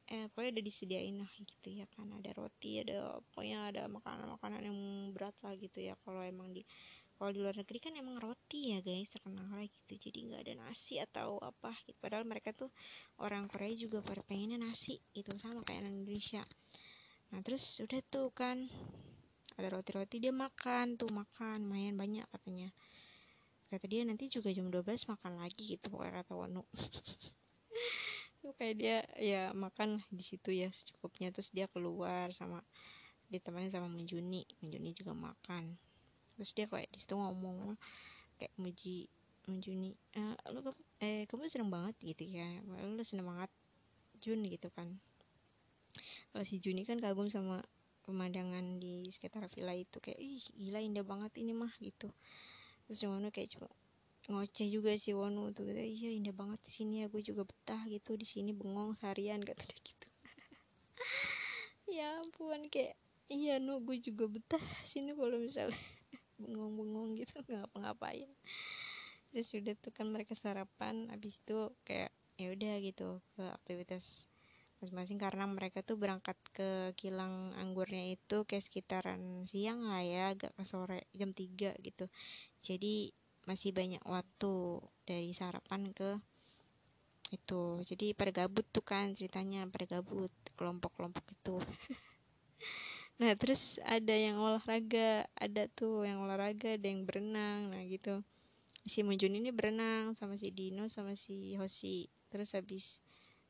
eh 0.05 0.29
pokoknya 0.29 0.61
udah 0.61 0.65
disediain 0.69 1.17
lah 1.17 1.33
gitu 1.41 1.69
ya 1.73 1.87
kan. 1.97 2.11
Ada 2.21 2.37
roti 2.37 2.85
ada 2.85 3.19
pokoknya 3.33 3.59
ada 3.73 3.83
makanan-makanan 3.89 4.63
yang 4.63 4.79
berat 5.17 5.35
lah 5.41 5.57
gitu 5.57 5.81
ya. 5.81 5.97
Kalau 6.05 6.21
emang 6.21 6.53
di 6.53 6.63
kalau 7.25 7.33
di 7.33 7.41
luar 7.41 7.57
negeri 7.57 7.81
kan 7.81 7.97
emang 7.97 8.21
roti 8.21 8.77
ya 8.77 8.85
guys 8.85 9.09
terkenal 9.09 9.57
gitu. 9.65 9.97
Jadi 9.97 10.29
nggak 10.29 10.45
ada 10.45 10.55
nasi 10.61 11.01
atau 11.01 11.41
apa 11.41 11.73
gitu. 11.89 11.97
Padahal 11.97 12.29
mereka 12.29 12.53
tuh 12.53 12.69
orang 13.17 13.49
Korea 13.49 13.73
juga 13.73 14.05
pada 14.05 14.21
pengennya 14.21 14.61
nasi 14.61 15.01
itu 15.17 15.33
sama 15.41 15.65
kayak 15.65 15.89
orang 15.89 16.05
Indonesia. 16.05 16.45
Nah 17.33 17.41
terus 17.41 17.81
udah 17.81 18.05
tuh 18.13 18.29
kan 18.37 18.69
ada 19.57 19.73
roti-roti 19.73 20.21
dia 20.21 20.37
makan 20.37 21.01
tuh 21.01 21.09
makan 21.09 21.65
lumayan 21.65 21.97
banyak 21.97 22.29
katanya. 22.29 22.69
Kata 23.73 23.89
dia 23.89 24.05
nanti 24.05 24.29
juga 24.29 24.53
jam 24.53 24.69
12 24.69 24.85
makan 24.85 25.41
lagi 25.41 25.81
gitu 25.81 25.89
pokoknya 25.89 26.21
kata 26.21 26.33
Wanu. 26.37 26.69
Tuh 28.45 28.53
kayak 28.61 28.75
dia 28.77 28.97
ya 29.17 29.49
makan 29.57 30.05
di 30.13 30.21
situ 30.21 30.53
ya 30.53 30.69
secukupnya. 30.69 31.33
Terus 31.33 31.49
dia 31.57 31.73
keluar 31.73 32.37
sama 32.37 32.61
ditemani 33.33 33.73
sama 33.73 33.89
Menjuni. 33.89 34.45
Menjuni 34.61 34.93
juga 34.93 35.17
makan 35.17 35.94
terus 36.35 36.51
dia 36.55 36.67
kayak 36.67 36.91
di 36.91 36.99
situ 37.03 37.15
ngomong 37.15 37.79
kayak 38.39 38.55
muji 38.59 39.07
Menjuni 39.45 39.93
eh, 40.17 40.37
lu 40.57 40.73
eh 41.05 41.29
kamu 41.29 41.53
seneng 41.53 41.69
banget 41.69 41.95
gitu 42.01 42.25
ya 42.25 42.49
lu 42.65 43.05
seneng 43.05 43.29
banget 43.29 43.53
Jun 44.25 44.41
gitu 44.49 44.73
kan. 44.73 44.89
Kalau 46.33 46.45
si 46.49 46.57
Juni 46.59 46.83
kan 46.89 46.97
kagum 46.97 47.29
sama 47.29 47.61
pemandangan 48.09 48.81
di 48.81 49.09
sekitar 49.13 49.49
villa 49.53 49.77
itu 49.77 50.01
kayak 50.01 50.17
ih 50.17 50.41
gila 50.57 50.81
indah 50.81 51.05
banget 51.05 51.33
ini 51.41 51.53
mah 51.53 51.73
gitu. 51.77 52.09
Terus 52.89 53.05
Wonu 53.05 53.29
kayak 53.29 53.53
cuma 53.53 53.69
ngoceh 54.33 54.69
juga 54.73 54.97
si 54.97 55.13
Wonu 55.13 55.53
tuh 55.53 55.69
kata 55.69 55.85
iya 55.85 56.09
indah 56.09 56.33
banget 56.33 56.57
di 56.65 56.73
sini 56.73 56.95
ya 57.05 57.07
juga 57.13 57.45
betah 57.45 57.85
gitu 57.85 58.17
di 58.17 58.25
sini 58.25 58.57
bengong 58.57 58.97
seharian 58.97 59.45
kata 59.45 59.61
dia 59.61 59.79
gitu. 59.85 60.09
Ya 62.01 62.17
ampun 62.17 62.73
kayak 62.73 62.97
iya 63.29 63.61
nu 63.61 63.77
gue 63.85 64.01
juga 64.01 64.25
betah 64.25 64.65
sini 64.89 65.13
kalau 65.13 65.37
misalnya 65.37 65.77
bengong-bengong 66.45 67.19
gitu 67.19 67.35
nggak 67.45 67.67
ngapa-ngapain. 67.67 68.31
Terus 69.35 69.49
udah 69.57 69.75
tuh 69.81 69.91
kan 69.91 70.07
mereka 70.09 70.39
sarapan 70.39 71.11
habis 71.11 71.35
itu 71.35 71.75
kayak 71.83 72.15
ya 72.39 72.51
udah 72.55 72.75
gitu 72.83 73.19
ke 73.35 73.45
aktivitas 73.51 74.05
masing-masing. 74.79 75.19
Karena 75.19 75.45
mereka 75.51 75.83
tuh 75.83 75.99
berangkat 75.99 76.39
ke 76.55 76.95
kilang 76.95 77.51
anggurnya 77.59 78.15
itu 78.15 78.47
kayak 78.47 78.65
sekitaran 78.65 79.49
siang 79.51 79.91
lah 79.91 80.03
ya 80.05 80.23
agak 80.37 80.55
ke 80.55 80.65
sore 80.69 81.11
jam 81.17 81.35
3 81.35 81.75
gitu. 81.83 82.07
Jadi 82.63 83.11
masih 83.45 83.77
banyak 83.77 84.01
waktu 84.07 84.81
dari 85.05 85.31
sarapan 85.37 85.93
ke 85.93 86.17
itu. 87.33 87.83
Jadi 87.83 88.15
pada 88.15 88.31
gabut 88.31 88.67
tuh 88.71 88.85
kan 88.85 89.13
ceritanya 89.19 89.67
pada 89.67 89.99
gabut 89.99 90.31
kelompok-kelompok 90.55 91.25
itu 91.35 91.57
nah 93.15 93.31
terus 93.39 93.79
ada 93.87 94.11
yang 94.11 94.43
olahraga 94.43 95.31
ada 95.39 95.71
tuh 95.71 96.03
yang 96.03 96.19
olahraga 96.27 96.75
ada 96.75 96.87
yang 96.87 97.07
berenang 97.07 97.71
nah 97.71 97.83
gitu. 97.87 98.27
Si 98.85 99.01
Munjun 99.01 99.39
ini 99.39 99.49
berenang 99.49 100.13
sama 100.19 100.37
si 100.37 100.53
Dino 100.53 100.91
sama 100.93 101.17
si 101.17 101.57
Hoshi. 101.57 102.11
Terus 102.29 102.53
habis 102.53 103.01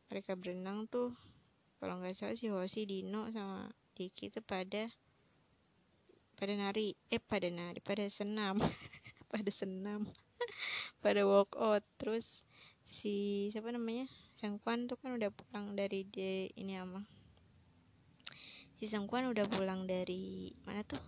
mereka 0.06 0.38
berenang 0.38 0.86
tuh 0.86 1.16
kalau 1.82 1.98
nggak 1.98 2.14
salah 2.14 2.36
si 2.38 2.52
Hoshi 2.52 2.86
Dino 2.86 3.26
sama 3.34 3.72
Diki 3.98 4.30
itu 4.30 4.38
pada 4.44 4.86
pada 6.38 6.52
nari. 6.54 6.94
Eh 7.10 7.18
pada 7.18 7.48
nari 7.50 7.80
pada 7.82 8.06
senam. 8.06 8.60
Pada 9.34 9.50
senam. 9.50 10.06
Pada 11.02 11.26
walk 11.26 11.58
out 11.58 11.82
terus 11.98 12.46
si 12.86 13.50
siapa 13.50 13.74
namanya? 13.74 14.06
Sangkuan 14.38 14.86
tuh 14.86 14.94
kan 14.94 15.18
udah 15.18 15.34
pulang 15.34 15.74
dari 15.74 16.06
de, 16.06 16.54
ini 16.54 16.78
ama 16.78 17.02
si 18.84 18.92
Sangkuan 18.92 19.24
udah 19.32 19.48
pulang 19.48 19.88
dari 19.88 20.52
mana 20.68 20.84
tuh? 20.84 21.00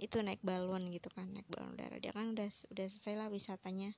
Itu 0.00 0.24
naik 0.24 0.40
balon 0.40 0.88
gitu 0.88 1.12
kan 1.12 1.28
naik 1.28 1.44
balon 1.52 1.76
udara. 1.76 2.00
Dia 2.00 2.16
kan 2.16 2.32
udah 2.32 2.48
udah 2.48 2.86
selesai 2.88 3.12
lah 3.12 3.28
wisatanya. 3.28 3.92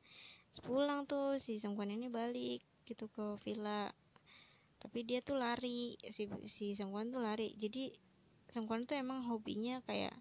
Pulang 0.67 1.07
tuh 1.07 1.39
si 1.39 1.63
Sangkuan 1.63 1.95
ini 1.95 2.11
balik 2.11 2.67
gitu 2.83 3.07
ke 3.07 3.39
villa. 3.47 3.95
Tapi 4.83 5.07
dia 5.07 5.23
tuh 5.23 5.39
lari 5.39 5.95
si 6.11 6.27
si 6.51 6.75
Sangkuan 6.75 7.15
tuh 7.15 7.23
lari. 7.23 7.55
Jadi 7.63 7.95
Sangkuan 8.51 8.91
tuh 8.91 8.99
emang 8.99 9.23
hobinya 9.31 9.79
kayak 9.87 10.19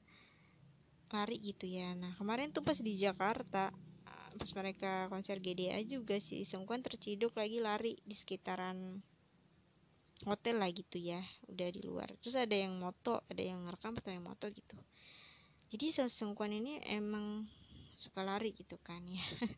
lari 1.10 1.42
gitu 1.42 1.66
ya. 1.66 1.98
Nah 1.98 2.14
kemarin 2.22 2.54
tuh 2.54 2.62
pas 2.62 2.78
di 2.78 3.02
Jakarta 3.02 3.74
pas 4.36 4.52
mereka 4.54 5.10
konser 5.10 5.42
GDA 5.42 5.82
juga 5.90 6.22
si 6.22 6.46
Sungkwan 6.46 6.86
terciduk 6.86 7.34
lagi 7.34 7.58
lari 7.58 7.98
di 8.06 8.14
sekitaran 8.14 9.02
hotel 10.24 10.64
lah 10.64 10.72
gitu 10.72 10.96
ya 10.96 11.20
udah 11.52 11.68
di 11.68 11.82
luar. 11.84 12.16
Terus 12.24 12.40
ada 12.40 12.56
yang 12.56 12.80
moto 12.80 13.20
ada 13.28 13.44
yang 13.44 13.68
ngerekam 13.68 14.00
atau 14.00 14.12
yang 14.16 14.24
moto 14.24 14.48
gitu. 14.48 14.80
Jadi 15.76 16.08
Sungkwan 16.08 16.56
ini 16.56 16.80
emang 16.88 17.44
suka 18.00 18.24
lari 18.24 18.56
gitu 18.56 18.80
kan 18.80 19.04
ya. 19.04 19.24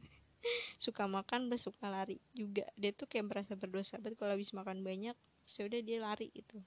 Suka 0.84 1.10
makan 1.10 1.52
plus 1.52 1.68
suka 1.68 1.92
lari 1.92 2.22
juga. 2.32 2.64
Dia 2.80 2.96
tuh 2.96 3.10
kayak 3.10 3.26
merasa 3.28 3.54
berdosa 3.58 4.00
banget 4.00 4.16
kalau 4.22 4.38
habis 4.38 4.54
makan 4.56 4.86
banyak 4.86 5.18
sudah 5.44 5.82
dia 5.84 6.00
lari 6.00 6.32
gitu. 6.32 6.62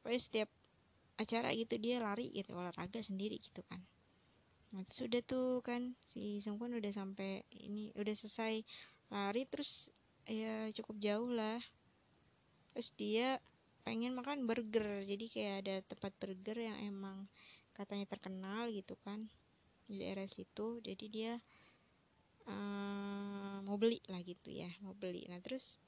Pokoknya 0.00 0.20
setiap 0.22 0.48
acara 1.18 1.50
gitu 1.56 1.76
dia 1.82 1.98
lari 1.98 2.30
gitu 2.30 2.54
olahraga 2.54 3.00
sendiri 3.02 3.42
gitu 3.42 3.64
kan. 3.66 3.82
Nah 4.72 4.86
sudah 4.88 5.20
tuh 5.24 5.60
kan 5.66 5.98
si 6.14 6.40
Sungkwan 6.40 6.72
udah 6.78 6.92
sampai 6.94 7.42
ini 7.52 7.90
udah 7.98 8.14
selesai 8.14 8.62
lari 9.12 9.44
terus 9.50 9.90
ya 10.24 10.70
cukup 10.72 10.96
jauh 11.02 11.28
lah 11.28 11.60
terus 12.72 12.90
dia 12.96 13.38
pengen 13.82 14.16
makan 14.16 14.48
burger. 14.48 15.04
Jadi 15.04 15.24
kayak 15.28 15.54
ada 15.66 15.74
tempat 15.86 16.12
burger 16.18 16.58
yang 16.58 16.78
emang 16.82 17.28
katanya 17.76 18.06
terkenal 18.08 18.70
gitu 18.70 18.96
kan 19.02 19.28
di 19.86 20.00
daerah 20.00 20.26
situ. 20.26 20.80
Jadi 20.80 21.06
dia 21.12 21.32
uh, 22.46 23.58
mau 23.62 23.76
beli 23.78 24.00
lah 24.08 24.22
gitu 24.22 24.50
ya 24.50 24.70
mau 24.82 24.94
beli. 24.96 25.26
Nah 25.28 25.38
terus 25.42 25.78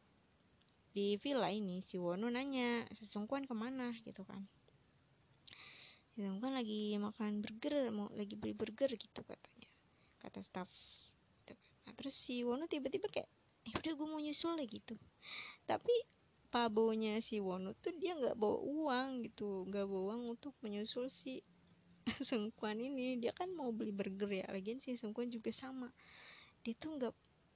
di 0.95 1.19
villa 1.19 1.51
ini 1.51 1.83
si 1.83 1.99
Wono 1.99 2.31
nanya 2.31 2.87
si 2.95 3.11
Sungkwan 3.11 3.47
ke 3.47 3.55
mana? 3.55 3.91
gitu 4.07 4.23
kan. 4.23 4.47
Kan 6.15 6.53
lagi 6.55 6.95
makan 6.95 7.43
burger 7.43 7.91
mau 7.91 8.07
lagi 8.15 8.39
beli 8.39 8.55
burger 8.55 8.91
gitu 8.95 9.21
katanya 9.27 9.69
kata 10.23 10.41
staff 10.41 10.71
gitu. 11.43 11.53
Kan. 11.53 11.59
nah, 11.85 11.93
terus 11.99 12.15
si 12.15 12.47
Wono 12.47 12.71
tiba-tiba 12.71 13.11
kayak 13.11 13.29
eh 13.65 13.73
udah 13.75 13.93
gue 13.97 14.07
mau 14.07 14.21
nyusul 14.21 14.55
deh 14.61 14.69
gitu. 14.69 14.95
Tapi 15.65 15.95
pabonya 16.55 17.19
si 17.19 17.43
Wono 17.43 17.75
tuh 17.83 17.91
dia 17.99 18.15
nggak 18.15 18.39
bawa 18.39 18.63
uang 18.63 19.27
gitu 19.27 19.67
nggak 19.67 19.91
bawa 19.91 20.15
uang 20.15 20.39
untuk 20.39 20.55
menyusul 20.63 21.11
si 21.11 21.43
Sengkuan 22.29 22.79
ini. 22.79 23.19
Dia 23.19 23.35
kan 23.35 23.51
mau 23.51 23.75
beli 23.75 23.91
burger 23.91 24.31
ya 24.31 24.47
lagian 24.55 24.79
si 24.79 24.95
Sengkuan 24.95 25.35
juga 25.35 25.51
sama. 25.51 25.91
Dia 26.63 26.79
tuh 26.79 26.95
nggak 26.95 27.15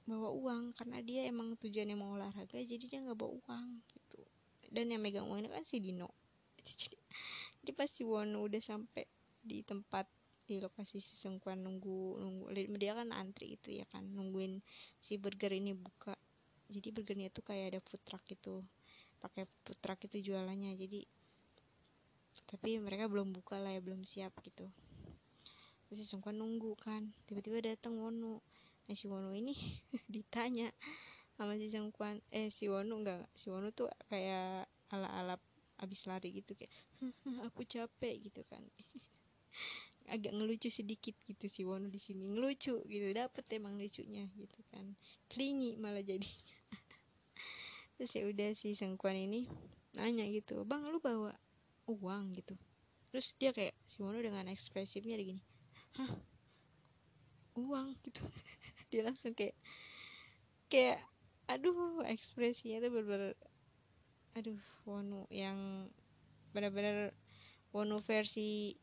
bawa 0.09 0.35
uang 0.35 0.75
karena 0.75 0.99
dia 0.99 1.23
emang 1.31 1.55
tujuannya 1.55 1.95
mau 1.95 2.19
olahraga 2.19 2.59
jadi 2.59 2.81
dia 2.81 2.99
nggak 2.99 3.15
bawa 3.15 3.39
uang 3.39 3.67
gitu. 3.87 4.19
Dan 4.67 4.91
yang 4.91 4.99
megang 4.99 5.31
uang 5.31 5.47
ini 5.47 5.49
kan 5.49 5.63
si 5.63 5.79
Dino. 5.79 6.11
Jadi 6.59 6.97
jadi 7.59 7.71
pas 7.75 7.91
Wono 8.03 8.47
udah 8.47 8.61
sampai 8.61 9.03
di 9.39 9.63
tempat 9.63 10.07
di 10.43 10.59
lokasi 10.59 10.99
si 10.99 11.15
Sengkuan 11.15 11.63
nunggu 11.63 12.19
nunggu 12.19 12.51
dia 12.75 12.93
kan 12.95 13.15
antri 13.15 13.55
itu 13.55 13.79
ya 13.79 13.85
kan 13.89 14.03
nungguin 14.11 14.59
si 14.99 15.15
burger 15.15 15.55
ini 15.55 15.71
buka. 15.71 16.19
Jadi 16.69 16.93
burgernya 16.93 17.31
tuh 17.33 17.47
kayak 17.47 17.65
ada 17.73 17.79
food 17.81 18.03
truck 18.05 18.21
gitu 18.29 18.61
pakai 19.19 19.45
truck 19.83 19.99
itu 20.07 20.31
jualannya 20.31 20.79
jadi 20.79 21.03
tapi 22.49 22.81
mereka 22.81 23.05
belum 23.05 23.29
buka 23.29 23.61
lah 23.61 23.77
ya 23.77 23.81
belum 23.83 24.01
siap 24.01 24.33
gitu. 24.41 24.65
Terus 25.85 26.09
si 26.09 26.17
nunggu 26.17 26.73
kan 26.81 27.13
tiba-tiba 27.29 27.61
datang 27.61 28.01
Wonu. 28.01 28.41
Nah 28.89 28.95
si 28.97 29.05
Wonu 29.05 29.37
ini 29.37 29.53
ditanya 30.13 30.73
sama 31.37 31.61
si 31.61 31.69
Sungkwan 31.69 32.25
eh 32.33 32.49
si 32.49 32.65
Wonu 32.65 33.05
enggak 33.05 33.29
si 33.37 33.53
Wonu 33.53 33.69
tuh 33.69 33.85
kayak 34.09 34.65
ala-ala 34.89 35.37
abis 35.77 36.09
lari 36.09 36.33
gitu 36.33 36.57
kayak 36.57 36.73
aku 37.45 37.69
capek 37.69 38.17
gitu 38.17 38.41
kan. 38.49 38.65
Agak 40.13 40.33
ngelucu 40.33 40.73
sedikit 40.73 41.13
gitu 41.29 41.45
si 41.45 41.61
Wonu 41.69 41.93
di 41.93 42.01
sini 42.01 42.25
ngelucu 42.25 42.81
gitu 42.89 43.07
dapet 43.13 43.45
emang 43.53 43.77
lucunya 43.77 44.25
gitu 44.33 44.57
kan. 44.73 44.97
Kelingi 45.29 45.77
malah 45.77 46.01
jadinya 46.01 46.58
terus 47.99 48.15
ya 48.15 48.23
udah 48.31 48.55
si 48.55 48.79
Sengkuan 48.79 49.19
ini 49.19 49.51
nanya 49.91 50.23
gitu 50.31 50.63
bang 50.63 50.87
lu 50.87 51.03
bawa 51.03 51.35
uang 51.83 52.31
gitu. 52.39 52.55
Terus 53.11 53.35
dia 53.35 53.51
kayak 53.51 53.75
si 53.91 53.99
Wono 53.99 54.23
dengan 54.23 54.47
ekspresifnya 54.47 55.19
gini 55.19 55.43
hah? 55.99 56.15
Uang 57.59 57.91
gitu. 58.07 58.23
Dia 58.87 59.11
langsung 59.11 59.35
kayak 59.35 59.59
kayak 60.71 61.03
aduh 61.51 61.99
ekspresinya 62.07 62.79
tuh 62.79 62.91
bener-bener 62.95 63.35
aduh 64.39 64.61
Wono 64.87 65.27
yang 65.27 65.91
bener-bener 66.55 67.11
Wono 67.75 67.99
versi 67.99 68.79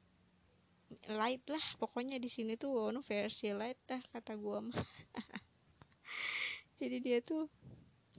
light 1.08 1.42
lah 1.50 1.62
pokoknya 1.82 2.20
di 2.20 2.28
sini 2.28 2.60
tuh 2.60 2.74
Wono 2.74 3.00
versi 3.00 3.48
light 3.56 3.80
lah 3.88 4.02
kata 4.12 4.36
gua 4.36 4.60
mah. 4.60 4.76
Jadi 6.82 7.00
dia 7.00 7.24
tuh 7.24 7.48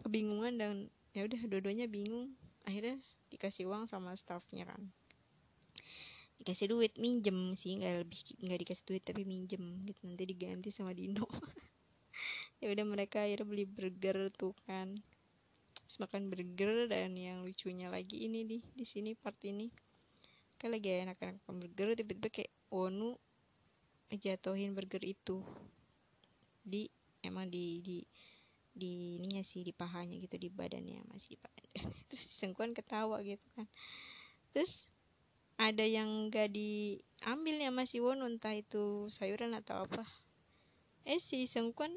kebingungan 0.04 0.54
dan 0.58 0.72
ya 1.16 1.26
udah 1.26 1.42
dua-duanya 1.50 1.90
bingung. 1.90 2.38
Akhirnya 2.68 3.00
dikasih 3.34 3.68
uang 3.68 3.90
sama 3.90 4.14
staffnya 4.14 4.68
kan. 4.68 4.92
Dikasih 6.38 6.70
duit 6.70 6.94
minjem 7.02 7.58
sih 7.58 7.82
nggak 7.82 8.06
lebih 8.06 8.20
nggak 8.46 8.60
dikasih 8.62 8.84
duit 8.86 9.04
tapi 9.04 9.26
minjem 9.26 9.82
gitu. 9.88 10.02
Nanti 10.06 10.24
diganti 10.28 10.70
sama 10.70 10.94
Dino. 10.94 11.26
Ya 12.58 12.74
udah 12.74 12.90
mereka 12.90 13.22
akhirnya 13.22 13.46
beli 13.46 13.70
burger 13.70 14.34
tuh 14.34 14.58
kan. 14.66 14.98
Terus 15.78 16.02
makan 16.02 16.34
burger 16.34 16.90
dan 16.90 17.14
yang 17.14 17.46
lucunya 17.46 17.86
lagi 17.86 18.26
ini 18.26 18.50
di 18.50 18.58
di 18.74 18.82
sini 18.82 19.14
part 19.14 19.38
ini. 19.46 19.70
Kayak 20.58 20.82
lagi 20.82 20.88
enak-enak 21.06 21.46
burger 21.46 21.94
tiba-tiba 21.94 22.30
kayak 22.34 22.52
Wonu 22.74 23.14
ngejatuhin 24.10 24.74
burger 24.74 25.06
itu. 25.06 25.46
Di 26.66 26.90
emang 27.22 27.46
di 27.46 27.78
di 27.86 28.02
di 28.78 29.18
ininya 29.18 29.42
sih 29.42 29.66
di 29.66 29.74
pahanya 29.74 30.22
gitu 30.22 30.38
di 30.38 30.50
badannya 30.54 31.02
masih 31.10 31.36
di 31.36 31.38
badan. 31.42 31.68
Terus 32.10 32.26
sengkuan 32.30 32.72
ketawa 32.78 33.20
gitu 33.26 33.44
kan. 33.58 33.66
Terus 34.54 34.86
ada 35.58 35.82
yang 35.82 36.30
gak 36.30 36.54
diambil 36.54 37.56
ya 37.58 37.74
masih 37.74 38.06
Won 38.06 38.22
entah 38.22 38.54
itu 38.54 39.10
sayuran 39.10 39.58
atau 39.58 39.90
apa. 39.90 40.06
Eh 41.02 41.18
si 41.18 41.50
sengkuan 41.50 41.92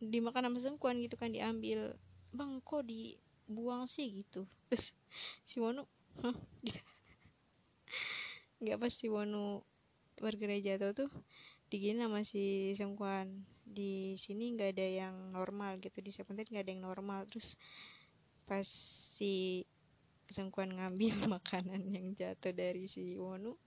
dimakan 0.00 0.48
sama 0.48 0.58
sengkuan 0.64 0.96
gitu 1.04 1.20
kan 1.20 1.30
diambil. 1.30 1.92
Bang 2.32 2.64
kok 2.64 2.88
dibuang 2.88 3.84
sih? 3.84 4.24
gitu. 4.24 4.48
Terus 4.72 4.96
si 5.48 5.60
gitu. 5.60 6.80
nggak 8.56 8.80
pas 8.80 8.88
si 8.88 9.12
Wono 9.12 9.68
bergereja 10.16 10.80
jatuh 10.80 11.04
tuh 11.04 11.10
digini 11.68 12.00
sama 12.00 12.24
si 12.24 12.72
sengkuan 12.72 13.44
di 13.66 14.14
sini 14.14 14.54
nggak 14.54 14.70
ada 14.78 14.86
yang 14.86 15.16
normal 15.34 15.82
gitu 15.82 15.98
di 15.98 16.14
Seventeen 16.14 16.46
nggak 16.46 16.64
ada 16.64 16.72
yang 16.72 16.84
normal. 16.86 17.26
Terus 17.26 17.58
pas 18.46 18.66
si 19.18 19.66
Sengkuan 20.30 20.74
ngambil 20.74 21.26
makanan 21.38 21.82
yang 21.90 22.14
jatuh 22.14 22.54
dari 22.54 22.86
si 22.86 23.18
Wonu 23.18 23.58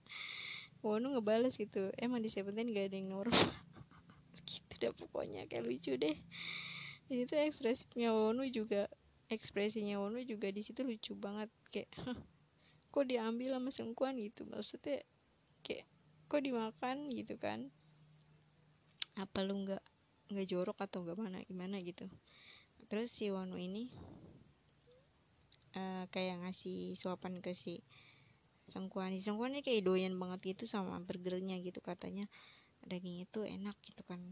Wonu 0.80 1.12
ngebales 1.12 1.60
gitu 1.60 1.92
emang 2.00 2.24
di 2.24 2.32
Seventeen 2.32 2.72
gak 2.72 2.88
ada 2.88 2.96
yang 2.96 3.12
normal? 3.12 3.52
Gitu 4.48 4.72
deh 4.80 4.92
pokoknya 4.96 5.44
kayak 5.44 5.68
lucu 5.68 5.92
deh. 6.00 6.16
Di 7.04 7.14
situ 7.20 7.36
ekspresinya 7.36 8.16
Wonu 8.16 8.48
juga 8.48 8.88
ekspresinya 9.28 10.00
Wonu 10.00 10.24
juga 10.24 10.48
di 10.48 10.64
situ 10.64 10.80
lucu 10.80 11.12
banget 11.12 11.52
kayak 11.68 11.92
kok 12.96 13.04
diambil 13.04 13.60
sama 13.60 13.70
Sengkuan 13.70 14.16
gitu. 14.24 14.48
Maksudnya 14.48 15.04
kayak 15.60 15.84
kok 16.32 16.40
dimakan? 16.40 17.12
Gitu 17.12 17.36
kan. 17.36 17.68
Apa 19.20 19.44
lu 19.44 19.68
nggak 19.68 19.84
nggak 20.30 20.48
jorok 20.48 20.78
atau 20.80 21.02
gimana 21.02 21.42
gimana 21.44 21.76
gitu. 21.82 22.06
Terus 22.90 23.10
si 23.10 23.30
Wanu 23.30 23.58
ini 23.58 23.90
uh, 25.78 26.04
kayak 26.10 26.42
ngasih 26.42 26.98
suapan 26.98 27.38
ke 27.38 27.54
si 27.54 27.82
Sengkuan. 28.70 29.14
Si 29.18 29.26
Sengkuan 29.26 29.54
ini 29.54 29.62
kayak 29.66 29.86
doyan 29.86 30.14
banget 30.14 30.54
gitu 30.56 30.70
sama 30.70 30.98
burgernya 31.02 31.58
gitu 31.62 31.82
katanya. 31.82 32.30
Daging 32.86 33.26
itu 33.26 33.44
enak 33.44 33.76
gitu 33.82 34.02
kan. 34.06 34.22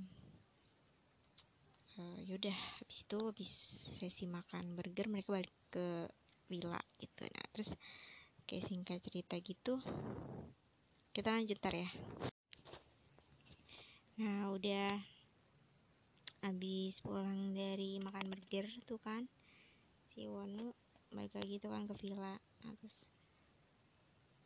Uh, 1.99 2.18
yaudah 2.22 2.55
habis 2.78 3.03
itu 3.03 3.18
habis 3.18 3.51
sesi 3.99 4.30
makan 4.30 4.78
burger 4.78 5.11
mereka 5.11 5.34
balik 5.34 5.55
ke 5.74 6.07
villa 6.46 6.78
gitu. 7.03 7.26
Nah 7.26 7.46
terus 7.51 7.74
kayak 8.46 8.64
singkat 8.70 9.03
cerita 9.03 9.36
gitu 9.42 9.82
kita 11.12 11.34
lanjut 11.34 11.59
tar 11.59 11.74
ya. 11.74 11.90
Nah 14.22 14.55
udah 14.55 15.18
abis 16.43 17.03
pulang 17.03 17.51
dari 17.51 17.99
makan 17.99 18.30
burger 18.30 18.66
tuh 18.86 19.01
kan 19.03 19.26
si 20.14 20.26
Wonu 20.30 20.70
balik 21.11 21.34
lagi 21.34 21.57
tuh 21.59 21.72
kan 21.72 21.89
ke 21.89 21.95
villa. 21.99 22.36
Nah, 22.36 22.72
terus 22.78 22.97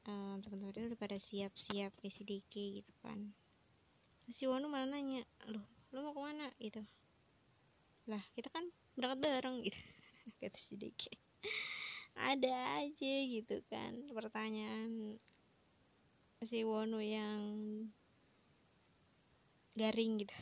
um, 0.06 0.38
teman-teman 0.40 0.72
udah 0.72 0.98
pada 1.00 1.18
siap-siap 1.18 1.92
ke 1.98 2.08
Diki 2.22 2.80
gitu 2.80 2.92
kan. 3.02 3.34
Si 4.30 4.46
Wonu 4.46 4.70
malah 4.70 4.88
nanya 4.88 5.26
loh 5.50 5.64
lo 5.92 6.08
mau 6.08 6.14
ke 6.16 6.20
mana? 6.22 6.46
Gitu. 6.56 6.80
Lah 8.08 8.22
kita 8.32 8.48
kan 8.48 8.64
berangkat 8.96 9.18
bareng 9.20 9.60
gitu. 9.66 9.80
Kata 10.40 10.58
si 10.60 10.78
Diki 10.78 11.12
ada 12.12 12.84
aja 12.84 13.14
gitu 13.26 13.64
kan. 13.66 14.06
Pertanyaan 14.12 15.18
si 16.44 16.62
Wonu 16.62 17.00
yang 17.00 17.40
garing 19.72 20.20
gitu 20.20 20.36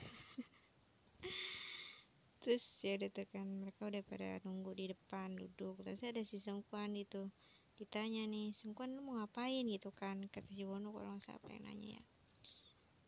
terus 2.40 2.64
ya 2.80 2.96
udah 2.96 3.10
tuh 3.12 3.26
kan 3.28 3.44
mereka 3.44 3.86
udah 3.86 4.02
pada 4.04 4.40
nunggu 4.44 4.72
di 4.72 4.84
depan 4.92 5.36
duduk. 5.36 5.80
Terus 5.84 6.00
ada 6.00 6.22
si 6.24 6.40
Sengkuan 6.40 6.96
itu 6.96 7.28
ditanya 7.76 8.24
nih 8.24 8.56
Sengkuan 8.56 8.96
lu 8.96 9.04
mau 9.04 9.20
ngapain? 9.20 9.64
Gitu 9.68 9.92
kan 9.92 10.24
kata 10.32 10.48
si 10.52 10.64
Wono 10.64 10.92
kalau 10.92 11.16
nggak 11.16 11.24
siapa 11.28 11.46
yang 11.52 11.68
nanya 11.68 12.00
ya. 12.00 12.02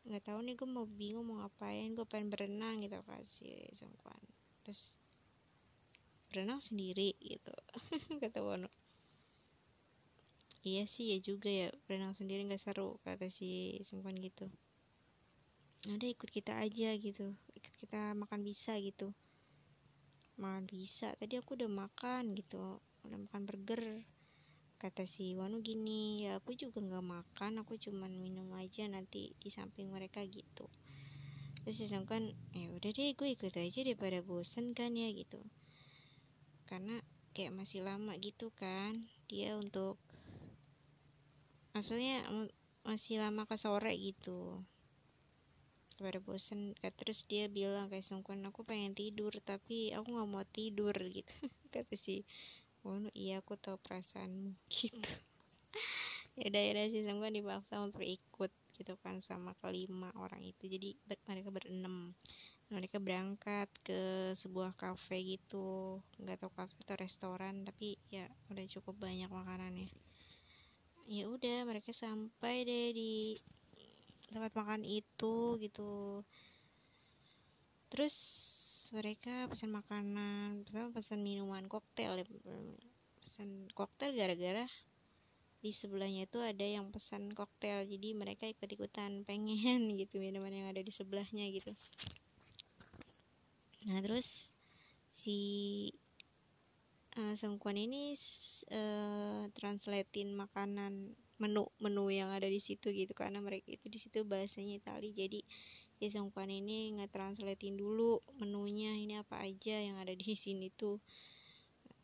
Nggak 0.02 0.22
tahu 0.28 0.38
nih 0.44 0.54
gue 0.58 0.68
mau 0.68 0.84
bingung 0.84 1.24
mau 1.24 1.36
ngapain 1.40 1.94
gue 1.94 2.06
pengen 2.08 2.28
berenang 2.28 2.82
gitu 2.84 2.98
kan 3.06 3.22
si 3.38 3.48
Sengkuan 3.78 4.20
terus 4.62 4.94
berenang 6.30 6.62
sendiri 6.62 7.12
gitu 7.20 7.52
kata 8.22 8.40
Wono 8.40 8.70
iya 10.62 10.86
sih 10.86 11.10
ya 11.10 11.18
juga 11.18 11.50
ya 11.50 11.68
berenang 11.90 12.14
sendiri 12.14 12.46
nggak 12.46 12.62
seru 12.62 13.02
kata 13.02 13.26
si 13.34 13.82
Sengkuan 13.82 14.14
gitu. 14.22 14.46
Udah 15.90 16.06
ikut 16.06 16.30
kita 16.30 16.62
aja 16.62 16.94
gitu 16.94 17.34
kita 17.78 18.16
makan 18.18 18.42
bisa 18.42 18.74
gitu. 18.82 19.14
Makan 20.40 20.66
bisa 20.66 21.14
tadi 21.18 21.38
aku 21.38 21.54
udah 21.54 21.70
makan 21.70 22.34
gitu 22.34 22.82
udah 23.06 23.18
makan 23.18 23.42
burger. 23.46 24.02
Kata 24.78 25.06
si 25.06 25.38
Wanu 25.38 25.62
gini 25.62 26.26
ya 26.26 26.42
aku 26.42 26.58
juga 26.58 26.82
nggak 26.82 27.06
makan 27.06 27.62
aku 27.62 27.78
cuman 27.78 28.10
minum 28.18 28.50
aja 28.58 28.88
nanti 28.90 29.30
di 29.38 29.48
samping 29.50 29.94
mereka 29.94 30.26
gitu. 30.26 30.66
Terus 31.62 31.78
si 31.78 31.86
kan 31.86 32.34
ya 32.50 32.66
udah 32.74 32.90
deh 32.90 33.14
gue 33.14 33.28
ikut 33.38 33.54
aja 33.54 33.80
daripada 33.86 34.18
bosen 34.26 34.74
kan 34.74 34.90
ya 34.98 35.06
gitu. 35.14 35.38
Karena 36.66 36.98
kayak 37.32 37.54
masih 37.54 37.80
lama 37.86 38.12
gitu 38.20 38.52
kan 38.52 39.08
dia 39.30 39.56
untuk 39.56 39.96
maksudnya 41.72 42.28
masih 42.84 43.22
lama 43.22 43.48
ke 43.48 43.56
sore 43.56 43.96
gitu 43.96 44.60
pada 46.04 46.20
bosen 46.20 46.74
terus 46.98 47.24
dia 47.30 47.46
bilang 47.46 47.86
kayak 47.90 48.06
sungkan 48.10 48.42
aku 48.48 48.60
pengen 48.66 48.92
tidur 48.98 49.32
tapi 49.50 49.94
aku 49.96 50.06
nggak 50.14 50.28
mau 50.30 50.44
tidur 50.50 50.94
gitu. 51.16 51.32
Kata 51.74 51.94
si 51.96 52.26
oh 52.84 52.98
iya 53.14 53.40
aku 53.42 53.54
tahu 53.56 53.76
perasaanmu 53.80 54.50
gitu. 54.78 54.98
Ya 56.40 56.48
daerah 56.48 56.88
si 56.88 57.04
sungkan 57.04 57.32
dipaksa 57.32 57.74
untuk 57.84 58.04
ikut 58.04 58.52
gitu 58.76 58.94
kan 59.04 59.20
sama 59.22 59.52
kelima 59.60 60.08
orang 60.16 60.42
itu. 60.42 60.64
Jadi 60.66 60.96
ber 61.06 61.18
mereka 61.28 61.48
berenam. 61.52 62.16
Mereka 62.72 62.96
berangkat 63.04 63.68
ke 63.84 64.32
sebuah 64.40 64.72
kafe 64.80 65.36
gitu. 65.36 66.00
Nggak 66.18 66.40
tahu 66.40 66.52
kafe 66.56 66.74
atau 66.82 66.96
restoran 66.96 67.54
tapi 67.68 68.00
ya 68.08 68.24
udah 68.48 68.64
cukup 68.66 68.96
banyak 68.96 69.28
makanannya. 69.28 69.88
Ya 71.04 71.28
udah 71.28 71.68
mereka 71.68 71.92
sampai 71.92 72.64
deh 72.64 72.96
di 72.96 73.36
tempat 74.32 74.52
makan 74.56 74.82
itu 74.82 75.60
gitu. 75.60 76.24
Terus 77.92 78.16
mereka 78.92 79.48
pesan 79.48 79.72
makanan 79.72 80.68
pesan 80.68 80.92
pesan 80.92 81.20
minuman 81.24 81.64
koktail 81.64 82.20
ya 82.20 82.26
pesan 83.24 83.72
koktail 83.72 84.12
gara-gara 84.12 84.68
di 85.64 85.70
sebelahnya 85.72 86.28
itu 86.28 86.42
ada 86.42 86.66
yang 86.66 86.92
pesan 86.92 87.32
koktail 87.32 87.88
jadi 87.88 88.12
mereka 88.12 88.44
ikut-ikutan 88.50 89.22
pengen 89.28 89.96
gitu 89.96 90.20
minuman 90.20 90.52
yang 90.52 90.68
ada 90.68 90.84
di 90.84 90.92
sebelahnya 90.92 91.48
gitu. 91.54 91.72
Nah 93.88 93.98
terus 94.04 94.52
si 95.22 95.38
uh, 97.16 97.34
ini 97.72 98.18
uh, 98.74 99.46
translatein 99.54 100.34
makanan 100.34 101.14
menu 101.42 101.66
menu 101.82 102.06
yang 102.14 102.30
ada 102.30 102.46
di 102.46 102.62
situ 102.62 102.94
gitu. 102.94 103.10
Karena 103.18 103.42
mereka 103.42 103.74
itu 103.74 103.90
di 103.90 103.98
situ 103.98 104.22
bahasanya 104.22 104.78
Itali. 104.78 105.10
Jadi 105.10 105.42
si 105.98 106.06
sengkuan 106.06 106.50
ini 106.50 106.94
nge-translatein 106.94 107.74
dulu 107.74 108.22
menunya 108.38 108.94
ini 108.94 109.18
apa 109.18 109.42
aja 109.42 109.76
yang 109.82 109.98
ada 109.98 110.14
di 110.14 110.38
sini 110.44 110.70
tuh. 110.70 111.02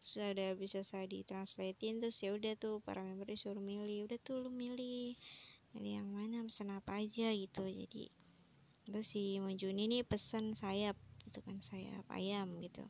Sudah 0.02 0.58
bisa 0.58 0.82
saya 0.82 1.06
ditranslatein 1.06 2.02
terus 2.02 2.18
ya 2.18 2.34
udah 2.34 2.58
tuh 2.58 2.82
para 2.82 3.06
member 3.06 3.30
disuruh 3.30 3.62
milih. 3.62 4.10
Udah 4.10 4.18
tuh 4.18 4.42
lu 4.42 4.50
milih 4.50 5.14
milih 5.76 5.92
yang 6.02 6.08
mana 6.10 6.42
pesan 6.42 6.74
apa 6.74 6.98
aja 6.98 7.30
gitu. 7.30 7.62
Jadi 7.62 8.10
terus 8.88 9.06
si 9.14 9.38
Manjuni 9.38 9.86
ini 9.86 9.98
pesan 10.02 10.58
sayap 10.58 10.98
gitu 11.22 11.38
kan 11.46 11.62
sayap 11.62 12.02
ayam 12.10 12.58
gitu. 12.58 12.82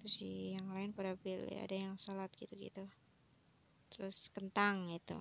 Terus 0.00 0.12
si 0.16 0.56
yang 0.56 0.72
lain 0.72 0.96
pada 0.96 1.18
pilih 1.20 1.50
ada 1.52 1.76
yang 1.76 1.98
salad 2.00 2.30
gitu 2.38 2.54
gitu 2.56 2.86
terus 3.96 4.28
kentang 4.34 4.92
gitu 4.92 5.16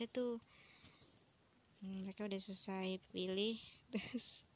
udah 0.00 0.08
tuh 0.16 0.40
hmm, 1.84 2.08
mereka 2.08 2.24
udah 2.24 2.40
selesai 2.40 3.04
pilih 3.12 3.60
terus 3.92 4.48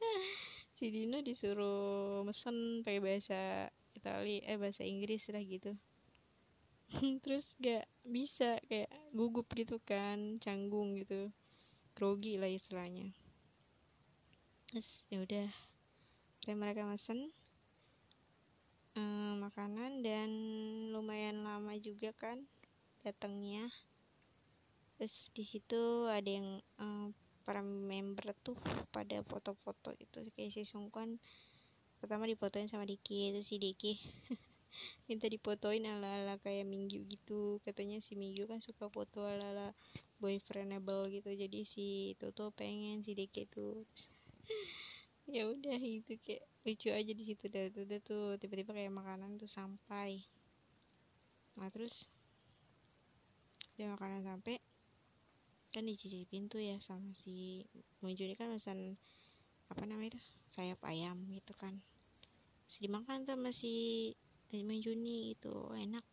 si 0.81 0.89
Dino 0.89 1.21
disuruh 1.21 2.25
mesen 2.25 2.81
pakai 2.81 3.05
bahasa 3.05 3.69
Itali 3.93 4.41
eh 4.41 4.57
bahasa 4.57 4.89
Inggris 4.89 5.29
lah 5.29 5.45
gitu. 5.45 5.77
Terus 7.23 7.45
gak 7.61 7.85
bisa 8.09 8.57
kayak 8.73 8.89
gugup 9.13 9.53
gitu 9.53 9.77
kan 9.85 10.41
canggung 10.41 10.97
gitu. 10.97 11.29
Grogi 11.93 12.41
lah 12.41 12.49
istilahnya. 12.49 13.13
Terus 14.73 14.89
ya 15.13 15.21
udah 15.23 15.49
mereka 16.57 16.89
mesen 16.89 17.37
um, 18.97 19.45
makanan 19.45 20.01
dan 20.01 20.31
lumayan 20.89 21.45
lama 21.45 21.77
juga 21.77 22.17
kan 22.17 22.49
datangnya 23.05 23.69
terus 25.05 25.29
di 25.37 25.45
situ 25.45 26.09
ada 26.09 26.25
yang 26.25 26.65
um, 26.81 27.13
para 27.45 27.61
member 27.61 28.33
tuh 28.41 28.57
pada 28.89 29.21
foto-foto 29.21 29.93
itu. 30.01 30.33
Kayak 30.33 30.57
si 30.57 30.65
Sungkwan 30.65 31.21
pertama 32.01 32.25
difotoin 32.25 32.73
sama 32.73 32.89
Diki 32.89 33.29
itu 33.29 33.45
si 33.45 33.61
Diki 33.61 34.01
minta 35.13 35.29
difotoin 35.29 35.85
ala-ala 35.85 36.41
kayak 36.41 36.65
Minggu 36.65 37.05
gitu. 37.05 37.61
Katanya 37.69 38.01
si 38.01 38.17
Minggu 38.17 38.49
kan 38.49 38.65
suka 38.65 38.89
foto 38.89 39.29
ala-ala 39.29 39.77
boyfriendable 40.25 41.13
gitu. 41.13 41.37
Jadi 41.37 41.69
si 41.69 42.17
Toto 42.17 42.49
pengen 42.57 43.05
si 43.05 43.13
Diki 43.13 43.45
tuh. 43.53 43.85
Ya 45.25 45.49
udah 45.49 45.81
itu 45.81 46.21
kayak 46.21 46.45
lucu 46.65 46.89
aja 46.93 47.13
di 47.13 47.25
situ. 47.29 47.45
Dah 47.53 47.69
tuh 47.73 47.85
tuh 48.01 48.41
tiba-tiba 48.41 48.73
kayak 48.73 48.93
makanan 48.93 49.37
tuh 49.37 49.49
sampai. 49.53 50.25
Nah 51.61 51.69
terus 51.69 52.09
dia 53.77 53.89
makanan 53.89 54.21
sampai 54.25 54.61
kan 55.75 55.91
dicicipin 55.91 56.47
tuh 56.47 56.63
ya 56.63 56.79
sama 56.79 57.11
si 57.19 57.67
Munjuni 57.99 58.39
kan 58.39 58.55
pesan 58.55 58.95
apa 59.67 59.83
namanya 59.83 60.15
itu 60.15 60.21
sayap 60.55 60.79
ayam 60.87 61.27
gitu 61.35 61.51
kan. 61.59 61.83
Terus 62.71 62.79
dimakan 62.79 63.27
tuh 63.27 63.35
masih 63.35 64.15
Juni 64.55 65.35
itu 65.35 65.51
enak 65.75 66.07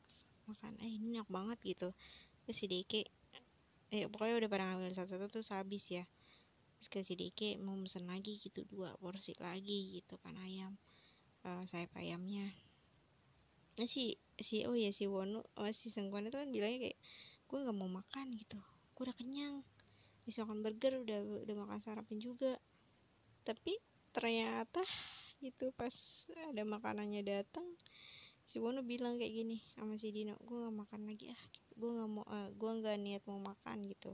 makan. 0.49 0.73
Eh 0.81 0.97
ini 0.97 1.21
enak 1.21 1.29
banget 1.29 1.61
gitu. 1.61 1.93
Terus 2.43 2.57
si 2.57 2.65
Deke 2.65 3.05
eh 3.93 4.09
pokoknya 4.09 4.41
udah 4.41 4.49
pada 4.49 4.63
ngambil 4.65 4.97
satu-satu 4.97 5.29
terus 5.29 5.53
habis 5.53 5.85
ya. 5.85 6.09
Terus 6.81 6.87
ke 6.89 6.99
si 7.05 7.13
Deke 7.13 7.61
mau 7.61 7.77
pesen 7.77 8.09
lagi 8.09 8.41
gitu 8.41 8.65
dua 8.65 8.97
porsi 8.97 9.37
lagi 9.37 10.01
gitu 10.01 10.17
kan 10.25 10.33
ayam 10.41 10.73
uh, 11.45 11.61
sayap 11.69 11.93
ayamnya. 11.93 12.49
Nah, 13.77 13.87
si 13.87 14.17
si 14.41 14.65
oh 14.65 14.73
ya 14.73 14.89
si 14.89 15.05
Wono 15.05 15.45
oh, 15.57 15.69
si 15.69 15.93
Sengkuan 15.93 16.27
itu 16.27 16.37
kan 16.37 16.49
bilangnya 16.49 16.89
kayak 16.89 16.97
gue 17.51 17.59
nggak 17.61 17.77
mau 17.77 17.91
makan 17.91 18.27
gitu 18.35 18.59
gue 19.01 19.09
udah 19.09 19.17
kenyang. 19.17 19.65
Bisa 20.29 20.45
makan 20.45 20.61
burger 20.61 21.01
udah 21.01 21.41
udah 21.41 21.55
makan 21.57 21.81
sarapan 21.81 22.21
juga. 22.21 22.61
Tapi 23.41 23.81
ternyata 24.13 24.85
gitu 25.41 25.73
pas 25.73 25.89
ada 26.53 26.61
makanannya 26.61 27.25
datang 27.25 27.65
si 28.45 28.61
Bono 28.61 28.85
bilang 28.85 29.17
kayak 29.17 29.33
gini 29.33 29.57
sama 29.73 29.97
si 29.97 30.13
Dino 30.13 30.37
gue 30.45 30.53
gak 30.53 30.75
makan 30.85 31.09
lagi 31.09 31.33
ah 31.33 31.43
gue 31.73 31.89
gak 31.97 32.09
mau 32.13 32.21
uh, 32.29 32.45
eh, 32.45 32.49
gue 32.53 32.71
gak 32.85 32.97
niat 33.01 33.23
mau 33.25 33.41
makan 33.41 33.89
gitu. 33.89 34.13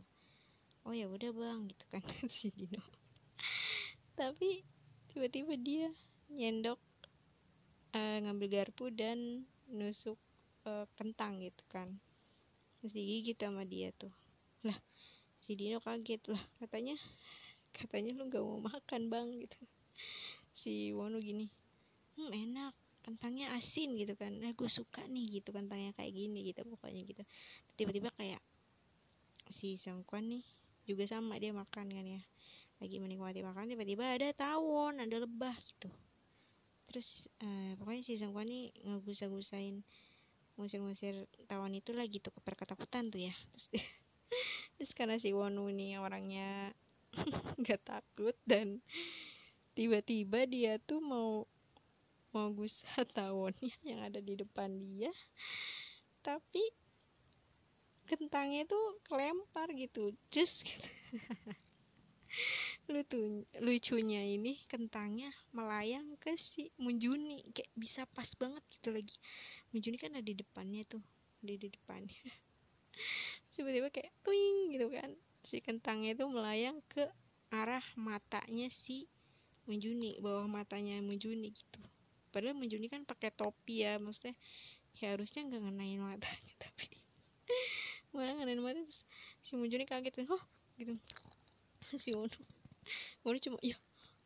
Oh 0.87 0.95
ya 0.95 1.11
udah 1.11 1.35
bang 1.35 1.67
gitu 1.67 1.83
kan 1.91 2.03
si 2.31 2.47
Dino. 2.55 2.79
Tapi 4.15 4.63
tiba-tiba 5.11 5.59
dia 5.59 5.91
nyendok 6.31 6.79
uh, 7.91 8.23
ngambil 8.23 8.63
garpu 8.63 8.87
dan 8.87 9.43
nusuk 9.67 10.15
uh, 10.63 10.87
kentang 10.95 11.43
gitu 11.43 11.67
kan. 11.67 11.99
Terus 12.79 12.95
digigit 12.95 13.35
sama 13.35 13.67
dia 13.67 13.91
tuh 13.91 14.15
lah 14.65 14.77
si 15.37 15.53
Dino 15.53 15.77
kaget 15.79 16.23
lah. 16.31 16.43
Katanya 16.57 16.95
katanya 17.71 18.17
lu 18.17 18.27
gak 18.31 18.41
mau 18.41 18.59
makan 18.63 19.07
bang 19.07 19.27
gitu. 19.43 19.59
Si 20.57 20.89
Wono 20.91 21.21
gini 21.21 21.45
hmm 22.17 22.33
enak 22.33 22.73
kentangnya 23.05 23.55
asin 23.55 23.95
gitu 23.95 24.17
kan. 24.19 24.35
Nah 24.35 24.51
gue 24.51 24.67
suka 24.67 25.05
nih 25.07 25.39
gitu 25.39 25.55
kentangnya 25.55 25.95
kayak 25.95 26.11
gini 26.11 26.51
gitu 26.51 26.65
pokoknya 26.67 27.01
gitu. 27.07 27.23
Tiba-tiba 27.79 28.11
kayak 28.17 28.41
si 29.53 29.79
Sangkwan 29.79 30.27
nih 30.27 30.43
juga 30.83 31.07
sama 31.07 31.39
dia 31.39 31.55
makan 31.55 31.87
kan 31.87 32.05
ya. 32.05 32.21
Lagi 32.83 32.99
menikmati 32.99 33.39
makan 33.45 33.71
tiba-tiba 33.71 34.03
ada 34.11 34.27
tawon 34.35 34.99
ada 34.99 35.17
lebah 35.23 35.55
gitu. 35.55 35.87
Terus 36.91 37.29
uh, 37.45 37.77
pokoknya 37.79 38.03
si 38.03 38.19
Sangkwan 38.19 38.51
nih 38.51 38.75
ngegusa-gusain 38.83 39.85
ngusir-ngusir 40.57 41.29
tawon 41.45 41.77
itu 41.77 41.93
lagi 41.93 42.17
tuh 42.19 42.33
ketakutan 42.33 43.07
tuh 43.13 43.21
ya. 43.23 43.35
Terus 43.55 43.87
terus 44.77 44.91
karena 44.93 45.17
si 45.17 45.33
Wonu 45.33 45.69
nih 45.73 45.97
orangnya 45.97 46.73
nggak 47.61 47.81
takut 47.83 48.35
dan 48.45 48.79
tiba-tiba 49.73 50.45
dia 50.49 50.77
tuh 50.81 51.01
mau 51.01 51.45
mau 52.33 52.49
gusa 52.53 53.05
tawonnya 53.17 53.73
yang 53.87 54.03
ada 54.05 54.19
di 54.21 54.37
depan 54.37 54.73
dia 54.77 55.13
tapi 56.21 56.61
kentangnya 58.07 58.63
tuh 58.67 58.99
kelempar 59.03 59.67
gitu 59.75 60.15
just 60.31 60.63
gitu. 60.63 60.87
lucu 62.87 63.43
lucunya 63.59 64.23
ini 64.23 64.63
kentangnya 64.71 65.27
melayang 65.51 66.15
ke 66.23 66.39
si 66.39 66.71
Munjuni 66.79 67.51
kayak 67.51 67.71
bisa 67.75 68.07
pas 68.07 68.31
banget 68.39 68.63
gitu 68.71 68.95
lagi 68.95 69.15
Munjuni 69.75 69.99
kan 69.99 70.15
ada 70.15 70.23
di 70.23 70.35
depannya 70.39 70.87
tuh 70.87 71.03
di 71.43 71.59
di 71.59 71.67
depannya 71.67 72.23
tiba-tiba 73.57 73.89
kayak 73.89 74.13
tuing 74.21 74.77
gitu 74.77 74.87
kan. 74.93 75.09
Si 75.41 75.57
kentangnya 75.59 76.13
itu 76.13 76.29
melayang 76.29 76.79
ke 76.85 77.09
arah 77.49 77.83
matanya 77.97 78.69
si 78.69 79.09
Menjuni 79.67 80.21
bawah 80.21 80.45
matanya 80.45 81.01
Menjuni 81.01 81.51
gitu. 81.51 81.79
Padahal 82.31 82.55
Menjuni 82.55 82.87
kan 82.87 83.03
pakai 83.03 83.33
topi 83.33 83.83
ya 83.83 83.99
maksudnya 83.99 84.37
ya 84.97 85.13
harusnya 85.17 85.43
nggak 85.43 85.61
ngenain 85.67 86.01
matanya 86.01 86.53
tapi 86.63 86.89
malah 88.15 88.33
ngenain 88.39 88.61
mata 88.63 88.79
terus 88.85 89.03
si 89.43 89.57
Menjuni 89.57 89.89
kaget 89.89 90.13
kan 90.13 90.27
oh 90.29 90.43
gitu. 90.77 90.93
Si 92.03 92.13
Wono 92.13 92.37
Wono 93.25 93.37
cuma 93.41 93.57
ya 93.65 93.75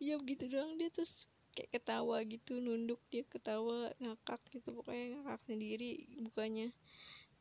ya 0.02 0.18
begitu 0.20 0.50
doang 0.52 0.76
dia 0.76 0.90
terus 0.92 1.30
kayak 1.58 1.78
ketawa 1.78 2.22
gitu 2.26 2.58
nunduk 2.58 3.02
dia 3.12 3.26
ketawa 3.28 3.92
ngakak 4.02 4.42
gitu 4.54 4.72
pokoknya 4.72 5.20
ngakak 5.20 5.42
sendiri 5.46 6.10
bukannya 6.22 6.74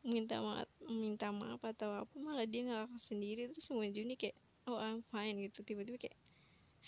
minta 0.04 0.40
maaf 0.40 0.69
minta 0.90 1.30
maaf 1.30 1.62
atau 1.62 1.94
apa 1.94 2.14
malah 2.18 2.44
dia 2.44 2.66
ngakak 2.66 3.02
sendiri. 3.06 3.46
Terus 3.54 3.70
Menjuni 3.70 4.18
kayak 4.18 4.36
oh 4.66 4.76
I'm 4.76 5.06
fine 5.08 5.38
gitu. 5.46 5.62
Tiba-tiba 5.62 5.96
kayak 5.96 6.18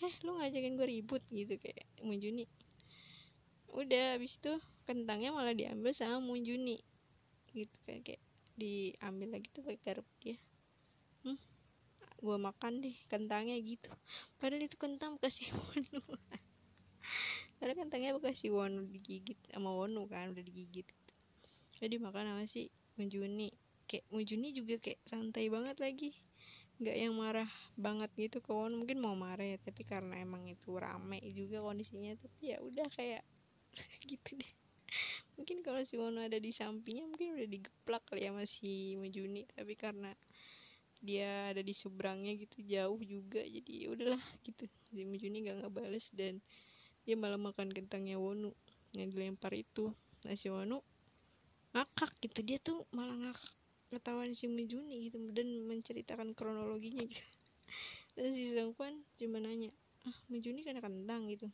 eh 0.02 0.14
lu 0.26 0.34
ngajakin 0.36 0.74
gue 0.74 0.88
ribut 0.88 1.22
gitu. 1.30 1.54
Kayak 1.62 1.86
Munjuni 2.02 2.44
udah 3.72 4.20
habis 4.20 4.36
itu 4.36 4.52
kentangnya 4.84 5.32
malah 5.32 5.56
diambil 5.56 5.94
sama 5.96 6.20
Munjuni 6.20 6.82
gitu 7.54 7.76
kan. 7.86 8.02
Kayak 8.02 8.22
diambil 8.58 9.38
lagi 9.38 9.48
tuh 9.54 9.62
pakai 9.64 9.80
garpu 9.80 10.12
dia. 10.20 10.36
Hmm, 11.22 11.38
gue 12.18 12.36
makan 12.36 12.82
deh 12.82 12.96
kentangnya 13.06 13.56
gitu. 13.62 13.88
Padahal 14.42 14.66
itu 14.66 14.76
kentang 14.76 15.16
kasih 15.22 15.48
Wonu. 15.56 16.02
Padahal 17.62 17.78
kentangnya 17.78 18.18
bekas 18.18 18.42
si 18.42 18.50
Wonu 18.50 18.90
digigit 18.90 19.38
sama 19.54 19.70
Wonu 19.70 20.10
kan 20.10 20.34
udah 20.34 20.42
digigit. 20.42 20.84
Jadi 21.78 21.98
makan 21.98 22.34
sama 22.34 22.44
si 22.50 22.74
Munjuni 22.98 23.61
kayak 23.92 24.08
Munjuni 24.08 24.56
juga 24.56 24.80
kayak 24.80 25.04
santai 25.04 25.52
banget 25.52 25.76
lagi. 25.76 26.16
Nggak 26.80 26.96
yang 26.96 27.12
marah 27.12 27.50
banget 27.76 28.08
gitu 28.16 28.40
kawan 28.40 28.72
mungkin 28.72 29.04
mau 29.04 29.12
marah 29.12 29.44
ya 29.44 29.60
tapi 29.60 29.84
karena 29.84 30.16
emang 30.24 30.48
itu 30.48 30.72
rame 30.80 31.20
juga 31.36 31.60
kondisinya 31.60 32.16
tapi 32.16 32.56
ya 32.56 32.58
udah 32.64 32.88
kayak 32.96 33.20
gitu 34.08 34.40
deh. 34.40 34.52
Mungkin 35.36 35.60
kalau 35.60 35.84
si 35.84 36.00
Wono 36.00 36.24
ada 36.24 36.40
di 36.40 36.48
sampingnya 36.56 37.04
mungkin 37.04 37.36
udah 37.36 37.48
digeplak 37.52 38.02
kali 38.08 38.24
ya 38.24 38.32
masih 38.32 38.96
Mejuni 38.96 39.44
tapi 39.52 39.76
karena 39.76 40.16
dia 41.04 41.52
ada 41.52 41.60
di 41.60 41.74
seberangnya 41.76 42.32
gitu 42.40 42.64
jauh 42.64 43.00
juga 43.04 43.44
jadi 43.44 43.72
ya 43.84 43.86
udahlah 43.92 44.24
gitu. 44.48 44.64
Si 44.88 45.04
Mejuni 45.04 45.44
gak 45.44 45.68
ngebales 45.68 46.08
dan 46.16 46.40
dia 47.04 47.14
malah 47.20 47.36
makan 47.36 47.68
kentangnya 47.68 48.16
Wonu 48.16 48.56
yang 48.96 49.12
dilempar 49.12 49.52
itu. 49.52 49.92
Nah 50.24 50.32
si 50.32 50.48
Wonu 50.48 50.80
ngakak 51.76 52.16
gitu. 52.24 52.40
Dia 52.40 52.58
tuh 52.58 52.88
malah 52.96 53.16
ngakak 53.28 53.61
ketahuan 53.92 54.32
si 54.32 54.48
Mejuni 54.48 55.12
gitu 55.12 55.20
dan 55.36 55.68
menceritakan 55.68 56.32
kronologinya 56.32 57.04
gitu. 57.04 57.26
Dan 58.16 58.32
si 58.32 58.52
Zhangquan 58.56 59.04
cuma 59.20 59.38
nanya 59.40 59.68
ah 60.08 60.16
Mejuni 60.32 60.64
kena 60.64 60.80
kentang 60.80 61.28
gitu. 61.28 61.52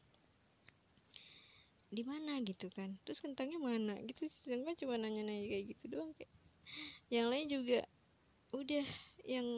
Di 1.91 2.03
mana? 2.07 2.39
gitu 2.47 2.71
kan. 2.71 2.95
Terus 3.03 3.19
kentangnya 3.19 3.59
mana? 3.59 3.99
Gitu 4.07 4.31
si 4.31 4.39
Zhangquan 4.47 4.79
cuma 4.79 4.95
nanya-nanya 4.95 5.45
kayak 5.51 5.65
gitu 5.75 5.85
doang 5.99 6.15
kayak. 6.15 6.31
Yang 7.11 7.27
lain 7.27 7.47
juga 7.51 7.81
udah 8.49 8.87
yang 9.29 9.49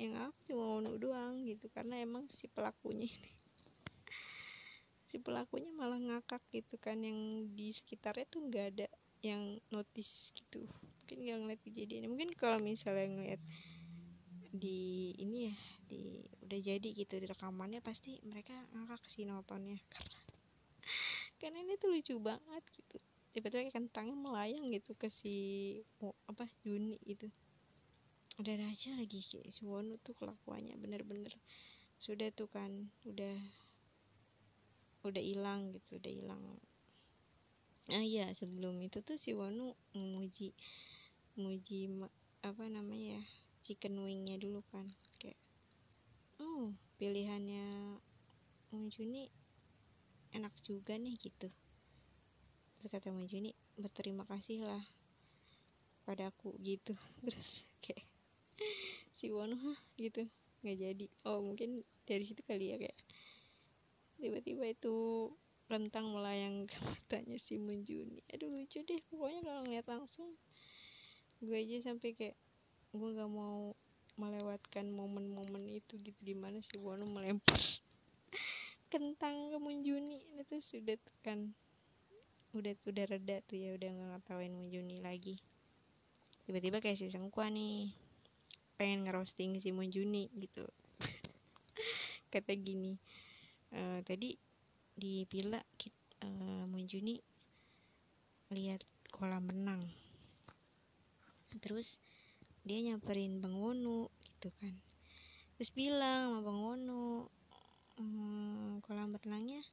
yang 0.00 0.16
aku 0.16 0.38
cuma 0.48 0.80
mau 0.80 0.96
doang 0.96 1.44
gitu 1.44 1.68
karena 1.76 2.00
emang 2.00 2.24
si 2.40 2.48
pelakunya 2.48 3.04
ini 3.04 3.32
si 5.12 5.20
pelakunya 5.20 5.68
malah 5.76 6.00
ngakak 6.00 6.40
gitu 6.48 6.80
kan 6.80 7.04
yang 7.04 7.44
di 7.52 7.68
sekitarnya 7.76 8.24
tuh 8.32 8.40
nggak 8.48 8.66
ada 8.72 8.88
yang 9.20 9.60
notice 9.68 10.32
gitu 10.32 10.64
mungkin 11.10 11.26
nggak 11.26 11.40
ngeliat 11.42 11.62
kejadian 11.66 12.06
mungkin 12.06 12.30
kalau 12.38 12.62
misalnya 12.62 13.10
ngeliat 13.10 13.42
di 14.54 15.10
ini 15.18 15.50
ya 15.50 15.56
di 15.90 16.22
udah 16.46 16.58
jadi 16.62 16.88
gitu 16.94 17.18
di 17.18 17.26
rekamannya 17.26 17.82
pasti 17.82 18.22
mereka 18.22 18.54
ngakak 18.70 19.02
sih 19.10 19.26
nontonnya. 19.26 19.74
Karena 19.90 20.18
karena 21.42 21.58
ini 21.66 21.74
tuh 21.82 21.90
lucu 21.90 22.14
banget 22.22 22.62
gitu. 22.78 23.02
Tiba-tiba 23.34 23.74
kentangnya 23.74 24.14
melayang 24.14 24.70
gitu 24.70 24.94
ke 24.94 25.10
si 25.10 25.34
apa 26.30 26.46
Juni 26.62 26.94
gitu. 27.02 27.26
Ada 28.38 28.54
raja 28.54 28.94
lagi 28.94 29.18
kayak 29.18 29.50
si 29.50 29.66
Wonu 29.66 29.98
tuh 30.06 30.14
kelakuannya 30.14 30.78
bener-bener 30.78 31.34
sudah 31.98 32.30
tuh 32.30 32.46
kan 32.46 32.90
udah 33.02 33.34
udah 35.02 35.22
hilang 35.26 35.74
gitu 35.74 35.98
udah 35.98 36.12
hilang. 36.14 36.42
Ah 37.90 38.06
iya 38.06 38.30
sebelum 38.38 38.78
itu 38.86 39.02
tuh 39.02 39.18
si 39.18 39.34
Wonu 39.34 39.74
memuji 39.98 40.54
memuji 41.34 41.90
apa 42.40 42.64
namanya 42.66 43.20
ya 43.20 43.22
chicken 43.66 44.00
wingnya 44.02 44.40
dulu 44.40 44.64
kan 44.72 44.90
kayak 45.20 45.38
oh 46.40 46.72
pilihannya 46.96 47.96
Mujuni 48.70 49.26
enak 50.30 50.54
juga 50.62 50.94
nih 50.94 51.18
gitu. 51.18 51.50
Terus 52.78 52.86
kata 52.86 53.10
Mujuni 53.10 53.50
berterima 53.74 54.22
kasih 54.30 54.62
lah 54.62 54.84
pada 56.06 56.30
aku 56.30 56.54
gitu. 56.62 56.94
Terus 57.26 57.66
kayak 57.82 58.06
si 59.18 59.34
Wono 59.34 59.58
gitu. 59.98 60.22
Nggak 60.62 60.76
jadi. 60.78 61.06
Oh 61.26 61.42
mungkin 61.42 61.82
dari 62.06 62.22
situ 62.22 62.46
kali 62.46 62.70
ya 62.70 62.76
kayak 62.78 62.98
tiba-tiba 64.22 64.70
itu 64.70 64.94
rentang 65.66 66.14
melayang 66.14 66.70
ke 66.70 66.78
matanya 66.86 67.42
si 67.42 67.58
Munjuni 67.58 68.22
aduh 68.30 68.54
lucu 68.54 68.86
deh. 68.86 69.02
Pokoknya 69.10 69.40
kalau 69.42 69.60
ngeliat 69.66 69.86
langsung 69.90 70.38
gue 71.40 71.56
aja 71.56 71.92
sampai 71.92 72.12
kayak 72.12 72.36
gue 72.92 73.08
nggak 73.16 73.32
mau 73.32 73.72
melewatkan 74.20 74.92
momen-momen 74.92 75.64
itu 75.72 75.96
gitu. 76.00 76.20
Di 76.20 76.36
mana 76.36 76.60
si 76.60 76.76
Wono 76.76 77.08
melempar 77.08 77.56
kentang 78.92 79.54
ke 79.54 79.58
Munjuni 79.58 80.20
itu 80.36 80.56
sudah 80.60 80.96
tuh 81.00 81.16
kan 81.24 81.56
udah 82.50 82.74
udah 82.84 83.04
reda 83.06 83.38
tuh 83.46 83.56
ya 83.56 83.78
udah 83.78 83.88
nggak 83.88 84.08
ngetawain 84.20 84.52
Munjuni 84.52 85.00
lagi. 85.00 85.40
Tiba-tiba 86.44 86.82
kayak 86.82 86.98
si 86.98 87.08
Sengkua 87.08 87.48
nih 87.48 87.94
pengen 88.76 89.06
ngerosting 89.06 89.60
si 89.62 89.72
Monjuni 89.72 90.28
gitu. 90.36 90.66
Kata 92.32 92.52
gini 92.54 92.98
e, 93.70 94.02
tadi 94.02 94.34
di 95.00 95.24
villa 95.24 95.56
uh, 95.56 95.64
eh, 96.20 96.64
Monjuni 96.68 97.16
lihat 98.50 98.82
kolam 99.14 99.48
renang 99.48 99.99
terus 101.58 101.98
dia 102.62 102.78
nyamperin 102.84 103.42
Bang 103.42 103.58
Wono 103.58 104.14
gitu 104.22 104.54
kan. 104.62 104.76
Terus 105.58 105.70
bilang 105.74 106.30
sama 106.30 106.40
Bang 106.46 106.60
Wono 106.62 107.26
hmm, 107.98 108.84
kolam 108.86 109.16
renangnya 109.18 109.64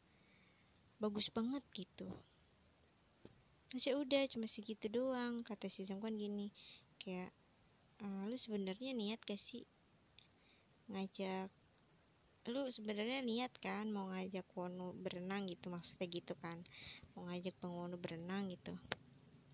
bagus 0.97 1.29
banget 1.29 1.61
gitu. 1.77 2.09
Masih 3.69 3.99
udah 3.99 4.25
cuma 4.31 4.47
segitu 4.49 4.89
doang 4.89 5.45
kata 5.45 5.69
si 5.69 5.85
kan 5.85 6.15
gini 6.15 6.49
kayak 6.97 7.29
uh, 8.01 8.25
lu 8.25 8.35
sebenarnya 8.39 8.95
niat 8.95 9.19
gak 9.21 9.37
sih 9.37 9.67
ngajak 10.87 11.51
lu 12.47 12.63
sebenarnya 12.71 13.19
niat 13.27 13.51
kan 13.59 13.91
mau 13.91 14.07
ngajak 14.07 14.47
Wono 14.55 14.95
berenang 14.95 15.51
gitu 15.51 15.67
maksudnya 15.67 16.07
gitu 16.07 16.31
kan 16.39 16.63
mau 17.11 17.27
ngajak 17.27 17.51
Bang 17.59 17.75
Wono 17.75 17.99
berenang 17.99 18.47
gitu 18.47 18.71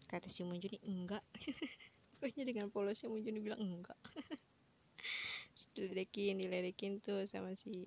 kata 0.06 0.30
si 0.30 0.46
Munjuni. 0.46 0.78
Enggak 0.86 1.26
pokoknya 2.24 2.48
dengan 2.48 2.72
polosnya 2.72 3.12
Munjuni 3.12 3.44
bilang 3.44 3.60
enggak. 3.60 4.00
Diledekin 5.76 6.40
diledekin 6.40 7.04
tuh 7.04 7.28
sama 7.28 7.52
si 7.60 7.84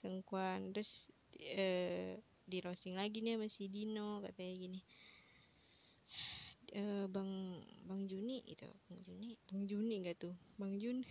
Sengkuan 0.00 0.72
terus 0.72 1.04
eh, 1.36 2.16
di 2.48 2.64
roasting 2.64 2.96
lagi 2.96 3.20
nih 3.20 3.36
sama 3.36 3.44
si 3.52 3.68
Dino 3.68 4.24
katanya 4.24 4.54
gini. 4.56 4.80
Uh, 6.68 7.08
bang 7.12 7.60
bang 7.84 8.08
Juni 8.08 8.40
itu 8.48 8.64
bang 8.88 9.00
Juni? 9.04 9.36
Bang 9.52 9.68
Juni 9.68 9.94
enggak 10.00 10.16
tuh? 10.16 10.32
Bang 10.56 10.80
Jun. 10.80 11.04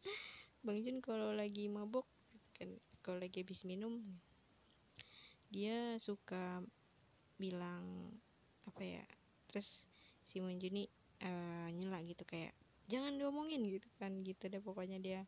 Bang 0.64 0.80
Jun 0.80 1.04
kalau 1.04 1.36
lagi 1.36 1.68
mabok 1.68 2.08
kan 2.56 2.72
kalau 3.04 3.20
lagi 3.20 3.44
habis 3.44 3.68
minum 3.68 4.00
dia 5.52 6.00
suka 6.00 6.64
bilang 7.36 8.16
apa 8.64 8.80
ya 8.80 9.04
terus 9.52 9.84
si 10.32 10.40
Bang 10.40 10.56
Juni 10.56 10.88
uh, 11.22 11.68
nyela 11.72 12.02
gitu 12.04 12.22
kayak 12.26 12.52
jangan 12.86 13.18
diomongin 13.18 13.62
gitu 13.66 13.88
kan 13.98 14.12
gitu 14.22 14.46
deh 14.46 14.62
pokoknya 14.62 14.98
dia. 15.00 15.20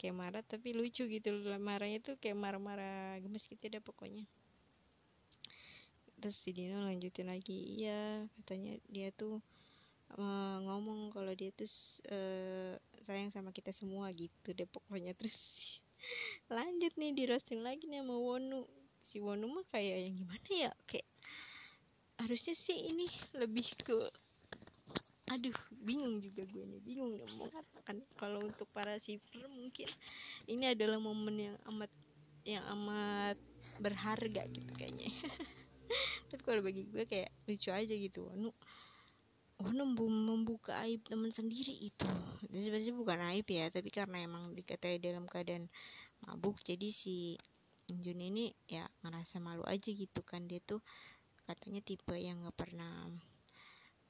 Kayak 0.00 0.14
marah 0.18 0.42
tapi 0.42 0.74
lucu 0.74 1.06
gitu 1.06 1.30
marahnya 1.62 2.02
tuh 2.02 2.18
kayak 2.18 2.34
marah-marah 2.34 3.20
gemes 3.22 3.46
gitu 3.46 3.64
deh 3.70 3.78
pokoknya. 3.78 4.26
Terus 6.18 6.38
si 6.38 6.50
Dino 6.54 6.82
lanjutin 6.82 7.26
lagi 7.26 7.82
iya 7.82 8.26
katanya 8.38 8.78
dia 8.86 9.10
tuh 9.10 9.42
uh, 10.18 10.56
ngomong 10.62 11.10
kalau 11.10 11.34
dia 11.34 11.50
tuh 11.54 11.70
uh, 12.10 12.78
sayang 13.06 13.34
sama 13.34 13.50
kita 13.50 13.70
semua 13.74 14.10
gitu 14.14 14.54
deh 14.54 14.66
pokoknya. 14.66 15.14
Terus 15.14 15.34
lanjut 16.56 16.92
nih 16.98 17.10
di 17.14 17.22
roasting 17.30 17.62
lagi 17.62 17.86
nih 17.86 18.02
sama 18.02 18.16
Wonu. 18.18 18.66
Si 19.06 19.20
Wonu 19.20 19.46
mah 19.50 19.66
kayak 19.70 20.08
yang 20.08 20.14
gimana 20.18 20.48
ya 20.50 20.72
kayak 20.88 21.06
harusnya 22.22 22.54
sih 22.54 22.78
ini 22.90 23.10
lebih 23.34 23.66
ke 23.82 23.98
aduh 25.32 25.56
bingung 25.80 26.20
juga 26.20 26.44
gue 26.44 26.64
nih 26.68 26.80
bingung 26.84 27.16
mau 27.40 27.48
katakan 27.48 28.04
kalau 28.20 28.44
untuk 28.44 28.68
para 28.68 29.00
shipper 29.00 29.48
mungkin 29.48 29.88
ini 30.44 30.76
adalah 30.76 31.00
momen 31.00 31.36
yang 31.40 31.56
amat 31.72 31.88
yang 32.42 32.64
amat 32.74 33.38
berharga 33.78 34.42
gitu 34.50 34.70
kayaknya. 34.74 35.08
Tapi 36.30 36.42
kalau 36.42 36.60
bagi 36.64 36.86
gue 36.88 37.04
kayak 37.06 37.30
lucu 37.46 37.70
aja 37.70 37.94
gitu. 37.94 38.28
Wanu 38.28 38.50
Wanu 39.62 39.84
membuka 39.94 40.82
aib 40.82 41.06
teman 41.06 41.30
sendiri 41.30 41.70
itu. 41.70 42.08
Dan 42.50 42.60
sebenarnya 42.66 42.94
bukan 42.98 43.18
aib 43.30 43.46
ya 43.46 43.70
tapi 43.70 43.94
karena 43.94 44.18
emang 44.26 44.58
dikatai 44.58 44.98
dalam 44.98 45.30
keadaan 45.30 45.70
mabuk 46.26 46.58
jadi 46.66 46.90
si 46.90 47.38
Jun 47.86 48.18
ini 48.22 48.54
ya 48.66 48.88
ngerasa 49.04 49.38
malu 49.38 49.62
aja 49.68 49.90
gitu 49.92 50.24
kan. 50.26 50.50
Dia 50.50 50.58
tuh 50.64 50.82
katanya 51.46 51.78
tipe 51.84 52.14
yang 52.18 52.42
nggak 52.42 52.58
pernah 52.58 53.06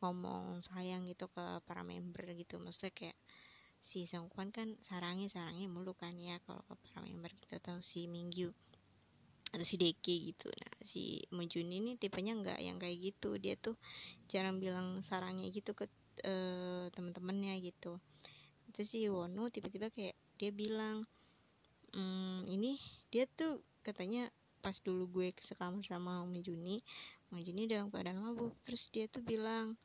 ngomong 0.03 0.67
sayang 0.67 1.07
gitu 1.07 1.31
ke 1.31 1.63
para 1.63 1.87
member 1.87 2.27
gitu. 2.35 2.59
Maksudnya 2.59 2.91
kayak 2.91 3.19
si 3.83 4.11
Songkwan 4.11 4.51
kan 4.51 4.75
sarangnya 4.87 5.31
sarangnya 5.31 5.71
mulu 5.71 5.95
kan 5.95 6.19
ya 6.19 6.43
kalau 6.43 6.63
ke 6.67 6.75
para 6.83 7.07
member 7.07 7.31
kita 7.39 7.63
tahu 7.63 7.79
si 7.83 8.11
Mingyu 8.11 8.51
atau 9.53 9.67
si 9.69 9.79
Deki 9.79 10.35
gitu. 10.35 10.49
Nah 10.51 10.73
si 10.83 11.23
Mujun 11.31 11.69
ini 11.69 11.95
tipenya 12.01 12.35
nggak 12.35 12.59
yang 12.59 12.83
kayak 12.83 12.99
gitu. 12.99 13.39
Dia 13.39 13.55
tuh 13.55 13.79
jarang 14.27 14.59
bilang 14.59 15.05
sarangnya 15.07 15.47
gitu 15.53 15.77
ke 15.77 15.87
uh, 16.25 16.89
teman-temannya 16.91 17.61
gitu. 17.63 18.01
Itu 18.73 18.81
si 18.83 19.07
Wono 19.07 19.53
tiba-tiba 19.53 19.93
kayak 19.93 20.17
dia 20.41 20.51
bilang 20.51 21.05
ehm, 21.93 22.49
ini 22.49 22.81
dia 23.13 23.29
tuh 23.29 23.61
katanya 23.85 24.33
pas 24.65 24.79
dulu 24.81 25.11
gue 25.21 25.37
sekamar 25.37 25.85
sama 25.85 26.25
Mujuni 26.25 26.81
Mujuni 27.33 27.69
dalam 27.69 27.93
keadaan 27.93 28.25
mabuk. 28.25 28.57
Terus 28.65 28.89
dia 28.89 29.09
tuh 29.09 29.21
bilang 29.21 29.77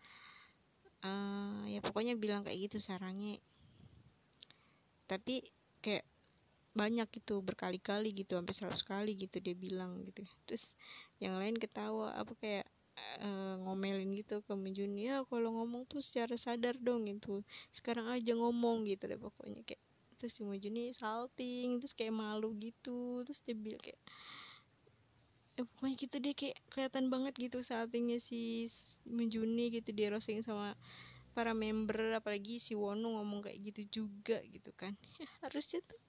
uh, 1.04 1.62
ya 1.68 1.80
pokoknya 1.84 2.18
bilang 2.18 2.41
kayak 2.45 2.70
gitu 2.70 2.78
sarangnya. 2.82 3.38
Tapi 5.06 5.45
kayak 5.84 6.06
banyak 6.78 7.10
gitu 7.10 7.41
berkali-kali 7.41 8.14
gitu 8.14 8.38
sampai 8.38 8.54
seratus 8.54 8.86
kali 8.86 9.18
gitu 9.18 9.41
dia 9.41 9.58
bilang 9.58 10.06
gitu. 10.06 10.26
Terus 10.45 10.64
yang 11.18 11.38
lain 11.41 11.58
ketawa 11.58 12.14
apa 12.14 12.38
kayak 12.38 12.66
uh, 13.26 13.58
ngomelin 13.66 14.14
gitu 14.14 14.45
ke 14.45 14.54
Menjun 14.54 14.93
ya 14.93 15.26
kalau 15.26 15.58
ngomong 15.58 15.89
tuh 15.89 16.06
secara 16.06 16.38
sadar 16.38 16.78
dong 16.78 17.10
gitu. 17.10 17.41
Sekarang 17.74 18.10
aja 18.14 18.38
ngomong 18.38 18.86
gitu 18.86 19.10
deh 19.10 19.18
pokoknya 19.18 19.66
kayak. 19.66 19.82
Terus 20.18 20.34
si 20.34 20.41
Menjun 20.45 20.78
salting 20.93 21.82
terus 21.82 21.93
kayak 21.98 22.14
malu 22.14 22.54
gitu. 22.58 23.26
Terus 23.26 23.39
dia 23.45 23.56
bilang 23.58 23.82
kayak 23.82 24.02
ya 25.58 25.66
pokoknya 25.66 25.95
gitu 25.98 26.16
dia 26.22 26.34
kayak 26.38 26.58
kelihatan 26.70 27.10
banget 27.10 27.34
gitu 27.41 27.66
saltingnya 27.66 28.22
si 28.22 28.70
Menjuni 29.08 29.72
gitu 29.72 29.89
dia 29.95 30.12
roasting 30.12 30.43
sama 30.43 30.76
para 31.38 31.53
member 31.53 32.18
apalagi 32.18 32.58
si 32.58 32.74
Wono 32.74 33.22
ngomong 33.22 33.45
kayak 33.45 33.62
gitu 33.72 34.01
juga 34.01 34.41
gitu 34.41 34.74
kan. 34.74 34.97
Ya, 35.22 35.28
harusnya 35.45 35.86
tuh 35.86 35.99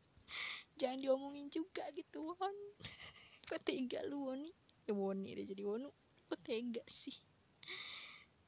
jangan 0.80 1.04
diomongin 1.04 1.52
juga 1.52 1.84
gitu 1.92 2.32
Won. 2.32 2.56
Kok 3.48 3.60
tega 3.64 4.00
lu 4.08 4.28
Woni? 4.28 4.52
Ya 4.88 4.96
Woni 4.96 5.36
deh 5.36 5.44
jadi 5.44 5.64
Wono 5.68 5.92
kok 6.28 6.44
tega 6.44 6.84
sih? 6.84 7.16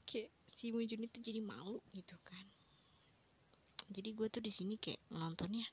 Kayak 0.04 0.28
si 0.52 0.68
Munjun 0.68 1.08
itu 1.08 1.18
jadi 1.24 1.40
malu 1.40 1.80
gitu 1.96 2.16
kan. 2.20 2.44
Jadi 3.88 4.12
gue 4.12 4.28
tuh 4.28 4.44
di 4.44 4.52
sini 4.52 4.76
kayak 4.76 5.00
nontonnya 5.16 5.64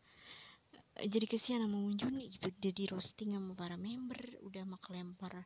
eh, 0.96 1.08
jadi 1.12 1.28
kesian 1.28 1.60
sama 1.60 1.76
Munjun 1.76 2.16
gitu. 2.32 2.48
Dia 2.56 2.72
di 2.72 2.88
roasting 2.88 3.36
sama 3.36 3.52
para 3.56 3.76
member 3.76 4.40
udah 4.40 4.64
mak 4.64 4.88
lempar 4.88 5.44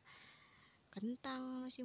kentang 0.94 1.66
si 1.74 1.82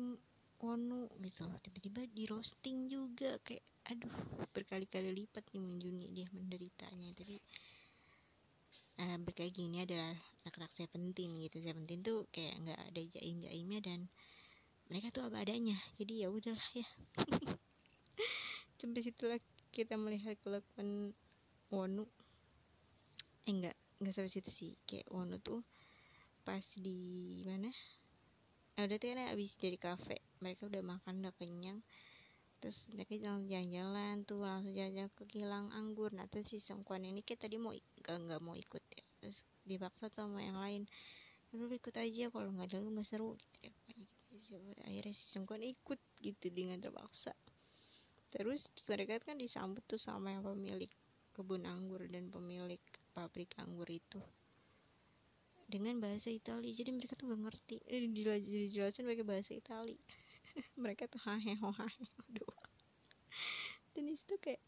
Wonu 0.57 1.05
gitu 1.21 1.45
tiba-tiba 1.61 2.01
di 2.09 2.25
roasting 2.25 2.89
juga 2.89 3.37
kayak 3.45 3.61
aduh 3.87 4.11
berkali-kali 4.51 5.13
lipat 5.13 5.45
nih 5.53 5.61
Munjuni 5.61 6.07
dia 6.11 6.27
menderitanya. 6.33 7.13
Jadi 7.15 7.37
uh, 8.99 9.17
berkayak 9.21 9.53
gini 9.53 9.85
adalah 9.85 10.17
anak-anak 10.43 10.71
Seventeen 10.75 11.37
gitu. 11.45 11.61
Seventeen 11.61 12.01
tuh 12.01 12.25
kayak 12.33 12.57
nggak 12.65 12.81
ada 12.89 13.01
jaim 13.15 13.35
jaimnya 13.45 13.79
dan 13.85 13.99
mereka 14.91 15.13
tuh 15.13 15.23
apa 15.29 15.45
adanya. 15.45 15.77
Jadi 15.95 16.25
ya 16.25 16.27
udahlah 16.33 16.69
ya. 16.75 16.87
Sampai 18.81 19.01
situlah 19.05 19.39
kita 19.71 19.93
melihat 19.95 20.35
kelakuan 20.41 21.13
Wonu. 21.69 22.09
Eh 23.45 23.53
enggak 23.53 23.75
enggak 24.01 24.13
sampai 24.17 24.31
situ 24.31 24.49
sih. 24.51 24.71
Kayak 24.89 25.07
Wonu 25.13 25.37
tuh 25.39 25.61
pas 26.47 26.63
di 26.79 27.43
mana 27.43 27.67
nah, 28.77 28.85
udah 28.85 28.97
tuh 29.01 29.09
kan 29.09 29.33
abis 29.33 29.57
dari 29.57 29.81
kafe 29.81 30.21
mereka 30.37 30.69
udah 30.69 30.85
makan 30.85 31.25
udah 31.25 31.33
kenyang. 31.35 31.81
Terus 32.61 32.85
mereka 32.93 33.17
jalan-jalan 33.17 34.25
tuh 34.25 34.41
langsung 34.45 34.73
jalan-jalan 34.73 35.09
ke 35.17 35.23
kilang 35.25 35.73
anggur. 35.73 36.13
Nah 36.13 36.29
terus 36.29 36.49
si 36.53 36.61
sengkuan 36.61 37.01
ini 37.05 37.25
kita 37.25 37.49
tadi 37.49 37.57
mau 37.57 37.73
gak, 37.73 38.17
nggak 38.17 38.41
mau 38.41 38.53
ikut 38.53 38.83
ya. 38.93 39.03
Terus 39.21 39.41
dipaksa 39.65 40.09
sama 40.13 40.45
yang 40.45 40.57
lain. 40.57 40.85
Lu 41.53 41.69
ikut 41.69 41.93
aja 41.97 42.29
kalau 42.29 42.49
nggak 42.53 42.69
ada 42.69 42.77
lu 42.81 42.93
nggak 42.93 43.07
seru 43.09 43.33
gitu 43.33 43.57
ya 43.65 43.73
akhirnya 44.87 45.13
si 45.13 45.25
sengkuan 45.27 45.63
ikut 45.63 45.99
gitu 46.23 46.47
dengan 46.53 46.79
terpaksa. 46.79 47.35
Terus 48.31 48.63
mereka 48.87 49.19
kan 49.19 49.35
disambut 49.39 49.83
tuh 49.83 49.99
sama 49.99 50.35
yang 50.35 50.43
pemilik 50.43 50.91
kebun 51.35 51.67
anggur 51.67 52.01
dan 52.07 52.31
pemilik 52.31 52.79
pabrik 53.13 53.53
anggur 53.59 53.87
itu 53.91 54.23
dengan 55.67 55.99
bahasa 55.99 56.31
Italia 56.31 56.71
jadi 56.71 56.95
mereka 56.95 57.19
tuh 57.19 57.31
gak 57.31 57.41
ngerti. 57.43 57.83
Eh, 57.85 58.07
dijelasin 58.07 59.03
pakai 59.03 59.25
bahasa 59.27 59.51
Italia 59.51 59.99
mereka 60.83 61.05
tuh 61.11 61.19
hahe 61.27 61.53
hahe 61.59 62.03
doang 62.31 62.67
dan 63.97 64.13
itu 64.13 64.33
kayak 64.37 64.61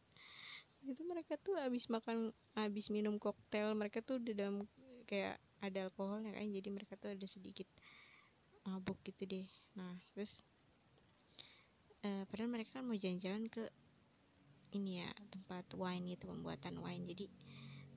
itu 0.81 1.05
mereka 1.05 1.37
tuh 1.37 1.53
habis 1.61 1.85
makan 1.85 2.33
habis 2.57 2.89
minum 2.89 3.21
koktail 3.21 3.77
mereka 3.77 4.01
tuh 4.01 4.17
di 4.17 4.33
dalam 4.33 4.65
kayak 5.05 5.37
ada 5.61 5.85
alkohol 5.85 6.25
ya 6.25 6.33
kan. 6.33 6.49
Jadi 6.49 6.69
mereka 6.73 6.97
tuh 6.97 7.13
ada 7.13 7.25
sedikit 7.29 7.69
mabuk 8.65 8.97
gitu 9.05 9.29
deh. 9.29 9.45
Nah 9.77 9.93
terus 10.17 10.41
uh, 12.01 12.25
padahal 12.25 12.49
mereka 12.49 12.81
kan 12.81 12.89
mau 12.89 12.97
jalan-jalan 12.97 13.45
ke 13.53 13.69
ini 14.73 15.05
ya 15.05 15.09
tempat 15.29 15.69
wine 15.77 16.17
itu 16.17 16.25
pembuatan 16.25 16.81
wine. 16.81 17.05
Jadi 17.05 17.29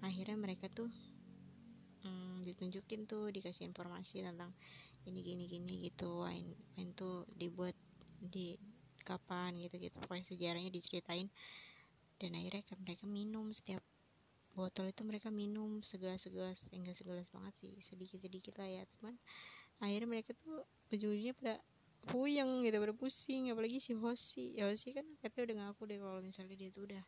akhirnya 0.05 0.37
mereka 0.37 0.69
tuh 0.69 0.93
hmm, 2.03 2.47
ditunjukin 2.47 3.07
tuh 3.07 3.31
dikasih 3.31 3.67
informasi 3.67 4.23
tentang 4.23 4.53
ini 5.07 5.21
gini 5.23 5.45
gini 5.51 5.75
gitu. 5.91 6.23
Wine 6.23 6.55
wine 6.79 6.93
tuh 6.95 7.27
dibuat 7.35 7.75
di 8.23 8.55
kapan 9.03 9.59
gitu 9.59 9.79
gitu 9.83 9.97
pokoknya 9.99 10.25
sejarahnya 10.27 10.71
diceritain. 10.71 11.31
Dan 12.19 12.39
akhirnya 12.39 12.63
mereka 12.79 13.05
minum 13.11 13.51
setiap 13.51 13.83
botol 14.53 14.93
itu 14.93 15.03
mereka 15.03 15.33
minum 15.33 15.81
segelas-segelas 15.81 16.69
enggak 16.77 16.95
segelas 17.01 17.27
banget 17.33 17.55
sih 17.59 17.73
sedikit-sedikit 17.83 18.55
lah 18.63 18.69
ya. 18.69 18.83
Teman 18.99 19.19
akhirnya 19.83 20.09
mereka 20.09 20.31
tuh 20.39 20.63
ujung-ujungnya 20.95 21.35
pada 21.35 21.55
puyeng 22.07 22.63
gitu 22.63 22.77
pada 22.79 22.95
pusing. 22.95 23.51
Apalagi 23.51 23.83
si 23.83 23.95
Hoshi. 23.99 24.55
Ya 24.55 24.71
Hoshi 24.71 24.95
kan 24.95 25.07
katanya 25.19 25.43
udah 25.51 25.57
ngaku 25.67 25.83
deh 25.91 25.99
kalau 25.99 26.21
misalnya 26.23 26.55
dia 26.55 26.71
tuh 26.71 26.87
udah 26.87 27.03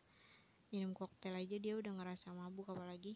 minum 0.75 0.91
koktail 0.91 1.39
aja 1.39 1.55
dia 1.55 1.79
udah 1.79 1.93
ngerasa 1.95 2.35
mabuk 2.35 2.67
apalagi 2.67 3.15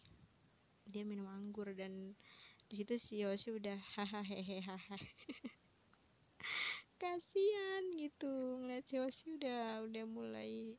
dia 0.90 1.06
minum 1.06 1.30
anggur 1.30 1.70
dan 1.72 2.18
di 2.66 2.74
situ 2.78 2.98
si 2.98 3.22
Yoshi 3.22 3.54
udah 3.54 3.78
hahaha. 3.94 4.98
Kasihan 7.00 7.84
gitu 7.96 8.30
ngeliat 8.60 8.84
si 8.86 8.98
Yoshi 8.98 9.38
udah 9.40 9.86
udah 9.86 10.04
mulai 10.04 10.76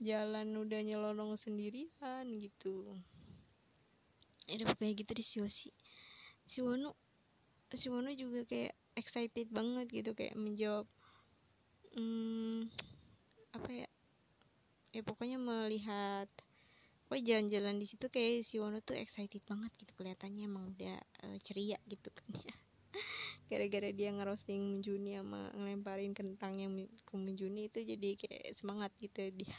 jalan 0.00 0.56
udah 0.56 0.80
nyelonong 0.80 1.36
sendirian 1.36 2.24
gitu. 2.40 2.84
Ada 4.48 4.66
pokoknya 4.72 4.92
gitu 4.96 5.12
di 5.12 5.24
si 5.24 5.34
Yoshi? 5.38 5.70
Si 6.48 6.64
Wono 6.64 6.96
si 7.70 7.86
Wono 7.86 8.10
juga 8.10 8.42
kayak 8.48 8.74
excited 8.98 9.46
banget 9.54 9.86
gitu 9.92 10.10
kayak 10.16 10.34
menjawab 10.34 10.88
hmm, 11.94 12.66
apa 13.54 13.70
ya? 13.70 13.88
Ya 14.90 15.00
pokoknya 15.06 15.38
melihat 15.38 16.26
pokoknya 17.10 17.42
jalan-jalan 17.42 17.82
di 17.82 17.90
situ 17.90 18.06
kayak 18.06 18.46
si 18.46 18.62
Wono 18.62 18.78
tuh 18.86 18.94
excited 18.94 19.42
banget 19.42 19.74
gitu 19.82 19.98
kelihatannya 19.98 20.46
emang 20.46 20.70
udah 20.70 20.94
uh, 21.26 21.38
ceria 21.42 21.74
gitu 21.90 22.06
kan 22.14 22.38
ya. 22.38 22.54
Gara-gara 23.50 23.90
dia 23.90 24.14
ngerosting 24.14 24.78
Menjuni 24.78 25.18
sama 25.18 25.50
ngelemparin 25.58 26.14
kentang 26.14 26.62
yang 26.62 26.70
ke 26.78 27.14
Menjuni 27.18 27.66
itu 27.66 27.82
jadi 27.82 28.14
kayak 28.14 28.54
semangat 28.54 28.94
gitu 29.02 29.26
dia. 29.34 29.58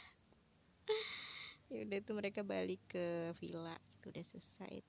Ya 1.72 1.88
udah 1.88 2.04
tuh 2.04 2.20
mereka 2.20 2.44
balik 2.44 2.84
ke 2.84 3.32
villa 3.40 3.72
itu 3.96 4.12
udah 4.12 4.24
selesai. 4.28 4.84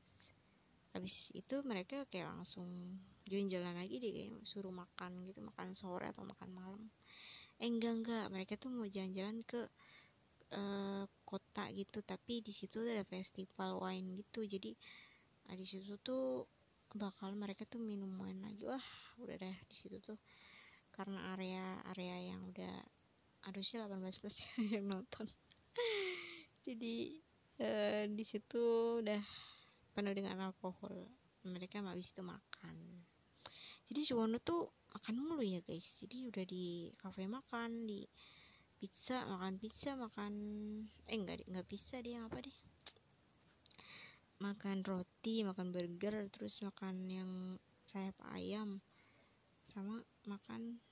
Habis 0.92 1.32
itu 1.32 1.56
mereka 1.64 2.04
kayak 2.12 2.36
langsung 2.36 2.68
jalan-jalan 3.24 3.80
lagi 3.80 4.04
deh 4.04 4.12
kayak 4.12 4.44
suruh 4.44 4.72
makan 4.72 5.24
gitu 5.24 5.40
makan 5.48 5.80
sore 5.80 6.12
atau 6.12 6.28
makan 6.28 6.52
malam. 6.52 6.84
Eh 7.56 7.72
enggak 7.72 8.04
enggak. 8.04 8.26
Mereka 8.36 8.60
tuh 8.60 8.68
mau 8.68 8.84
jalan-jalan 8.84 9.48
ke 9.48 9.64
uh, 10.54 11.04
kota 11.26 11.68
gitu 11.74 12.06
tapi 12.06 12.46
di 12.46 12.54
situ 12.54 12.86
ada 12.86 13.06
festival 13.06 13.82
wine 13.82 14.22
gitu. 14.22 14.46
Jadi 14.46 14.78
nah, 15.50 15.58
di 15.58 15.66
situ 15.66 15.98
tuh 16.00 16.46
bakal 16.94 17.34
mereka 17.34 17.66
tuh 17.66 17.82
minum 17.82 18.14
wine 18.22 18.46
lagi 18.46 18.70
wah 18.70 18.86
udah 19.18 19.36
deh 19.36 19.58
di 19.68 19.76
situ 19.76 19.98
tuh. 20.00 20.18
Karena 20.94 21.34
area 21.34 21.82
area 21.90 22.34
yang 22.34 22.46
udah 22.54 22.86
harusnya 23.50 23.90
18 23.90 24.22
plus 24.22 24.38
yang 24.72 24.86
nonton. 24.88 25.28
Jadi 26.68 27.20
uh, 27.60 28.06
di 28.08 28.24
situ 28.24 28.64
udah 29.02 29.22
penuh 29.94 30.14
dengan 30.14 30.40
alkohol. 30.50 31.10
Mereka 31.44 31.84
habis 31.84 32.14
itu 32.14 32.24
makan. 32.24 33.04
Jadi 33.92 34.00
si 34.00 34.12
Wono 34.16 34.40
tuh 34.40 34.72
makan 34.96 35.16
mulu 35.20 35.44
ya 35.44 35.60
guys. 35.60 36.00
Jadi 36.00 36.30
udah 36.30 36.46
di 36.48 36.90
kafe 36.96 37.28
makan 37.28 37.84
di 37.84 38.08
pizza 38.84 39.24
makan 39.24 39.56
pizza 39.64 39.96
makan 39.96 40.34
eh 41.08 41.16
enggak 41.16 41.48
enggak 41.48 41.72
pizza 41.72 42.04
dia 42.04 42.20
apa 42.20 42.44
deh. 42.44 42.58
Makan 44.44 44.84
roti 44.84 45.40
makan 45.40 45.72
burger 45.72 46.28
terus 46.28 46.60
makan 46.60 47.08
yang 47.08 47.32
sayap 47.88 48.20
ayam 48.36 48.84
sama 49.72 50.04
makan 50.28 50.84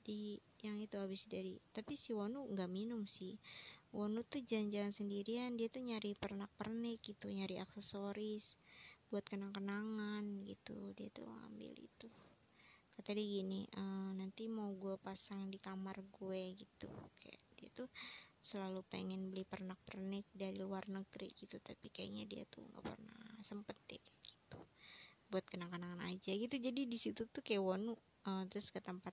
di 0.00 0.40
yang 0.64 0.80
itu 0.80 0.96
habis 0.96 1.28
dari 1.28 1.60
tapi 1.76 1.92
si 1.92 2.16
Wonu 2.16 2.48
nggak 2.56 2.72
minum 2.72 3.04
sih. 3.04 3.36
Wonu 3.92 4.24
tuh 4.24 4.40
jalan-jalan 4.40 4.88
sendirian 4.88 5.60
dia 5.60 5.68
tuh 5.68 5.84
nyari 5.84 6.16
pernak-pernik 6.16 7.04
gitu 7.04 7.28
nyari 7.28 7.60
aksesoris 7.60 8.56
buat 9.12 9.28
kenang-kenangan 9.28 10.24
gitu 10.48 10.96
dia 10.96 11.12
tuh 11.12 11.28
ambil 11.52 11.76
itu 11.76 12.08
kata 12.94 13.18
gini 13.18 13.66
e, 13.66 13.82
nanti 14.14 14.46
mau 14.46 14.70
gue 14.78 14.94
pasang 15.02 15.50
di 15.50 15.58
kamar 15.58 15.98
gue 16.14 16.54
gitu. 16.54 16.86
Kayak 17.18 17.42
dia 17.58 17.68
tuh 17.74 17.88
selalu 18.38 18.86
pengen 18.86 19.34
beli 19.34 19.42
pernak-pernik 19.42 20.28
dari 20.30 20.60
luar 20.60 20.86
negeri 20.86 21.32
gitu 21.34 21.58
tapi 21.58 21.88
kayaknya 21.90 22.24
dia 22.28 22.42
tuh 22.46 22.62
nggak 22.62 22.84
pernah 22.86 23.20
sempet 23.42 23.76
deh 23.90 23.98
gitu. 23.98 24.58
Buat 25.28 25.44
kenang-kenangan 25.50 26.06
aja 26.06 26.32
gitu. 26.32 26.54
Jadi 26.54 26.86
di 26.86 26.98
situ 27.00 27.26
tuh 27.26 27.42
kayak 27.42 27.62
wonu 27.64 27.98
uh, 28.30 28.44
terus 28.46 28.70
ke 28.70 28.78
tempat 28.78 29.12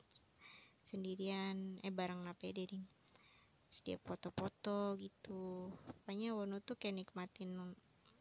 sendirian. 0.93 1.81
Eh 1.81 1.89
bareng 1.89 2.21
nape 2.21 2.53
deh 2.53 2.69
ding 2.69 2.85
dia 3.87 3.95
foto-foto 4.03 4.99
gitu. 4.99 5.71
Pokoknya 6.03 6.35
wonu 6.35 6.59
tuh 6.59 6.75
kayak 6.75 7.01
nikmatin 7.01 7.55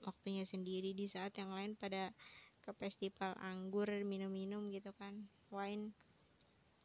waktunya 0.07 0.47
sendiri. 0.47 0.95
Di 0.95 1.11
saat 1.11 1.35
yang 1.37 1.51
lain 1.51 1.75
pada 1.75 2.15
ke 2.63 2.71
festival 2.79 3.35
anggur 3.43 3.89
minum-minum 4.07 4.71
gitu 4.71 4.95
kan 4.95 5.27
wine. 5.53 5.95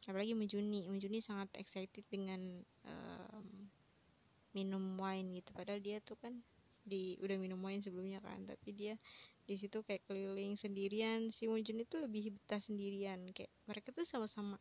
Apalagi 0.06 0.38
Menjuni 0.38 0.86
Menjuni 0.86 1.18
sangat 1.18 1.50
excited 1.58 2.06
dengan 2.06 2.62
um, 2.86 3.46
minum 4.54 4.94
wine 5.00 5.42
gitu. 5.42 5.50
Padahal 5.50 5.82
dia 5.82 5.98
tuh 5.98 6.14
kan 6.18 6.38
di 6.86 7.18
udah 7.18 7.34
minum 7.40 7.58
wine 7.58 7.82
sebelumnya 7.82 8.22
kan. 8.22 8.46
Tapi 8.46 8.70
dia 8.70 8.94
di 9.46 9.54
situ 9.58 9.82
kayak 9.82 10.06
keliling 10.06 10.54
sendirian. 10.54 11.34
Si 11.34 11.50
Munjun 11.50 11.82
itu 11.82 11.98
lebih 11.98 12.34
betah 12.38 12.62
sendirian. 12.62 13.26
Kayak 13.34 13.50
mereka 13.66 13.90
tuh 13.90 14.06
sama-sama 14.06 14.58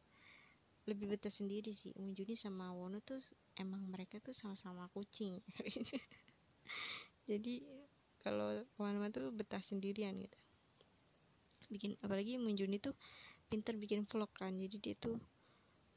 lebih 0.85 1.13
betah 1.13 1.33
sendiri 1.33 1.73
sih. 1.73 1.93
Munjuni 1.97 2.37
sama 2.37 2.73
Wono 2.73 3.01
tuh 3.01 3.21
emang 3.57 3.81
mereka 3.89 4.21
tuh 4.21 4.33
sama-sama 4.33 4.89
kucing. 4.93 5.41
Jadi 7.29 7.65
kalau 8.21 8.61
Wan 8.77 8.97
tuh 9.09 9.33
betah 9.33 9.61
sendirian 9.61 10.17
gitu. 10.17 10.37
Bikin 11.69 11.97
apalagi 12.05 12.37
Munjuni 12.37 12.77
tuh 12.77 12.93
pinter 13.47 13.73
bikin 13.77 14.05
vlog 14.09 14.31
kan. 14.33 14.53
Jadi 14.55 14.77
dia 14.81 14.95
tuh 14.97 15.17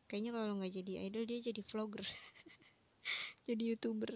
kayaknya 0.08 0.32
kalau 0.36 0.56
nggak 0.60 0.72
jadi 0.72 0.92
idol 1.08 1.24
dia 1.28 1.38
jadi 1.52 1.60
vlogger. 1.64 2.04
Jadi 3.48 3.72
youtuber. 3.72 4.12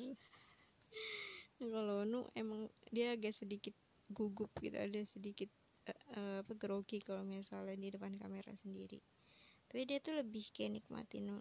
Nah, 1.56 1.68
kalau 1.72 2.04
Nu 2.04 2.28
emang 2.36 2.68
dia 2.92 3.16
agak 3.16 3.32
sedikit 3.32 3.72
gugup 4.12 4.52
gitu. 4.60 4.76
Ada 4.76 5.08
sedikit 5.08 5.48
uh, 6.12 6.44
apa 6.44 6.52
grogi 6.52 7.00
kalau 7.00 7.24
misalnya 7.24 7.72
di 7.72 7.88
depan 7.88 8.20
kamera 8.20 8.52
sendiri. 8.60 9.00
Tapi 9.72 9.88
dia 9.88 10.04
tuh 10.04 10.20
lebih 10.20 10.44
kayak 10.52 10.76
nikmatin 10.76 11.40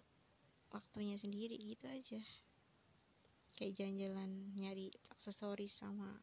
waktunya 0.72 1.20
sendiri 1.20 1.60
gitu 1.60 1.84
aja. 1.84 2.24
Kayak 3.60 3.76
jalan-jalan 3.76 4.30
nyari 4.56 4.88
aksesoris 5.12 5.76
sama 5.76 6.16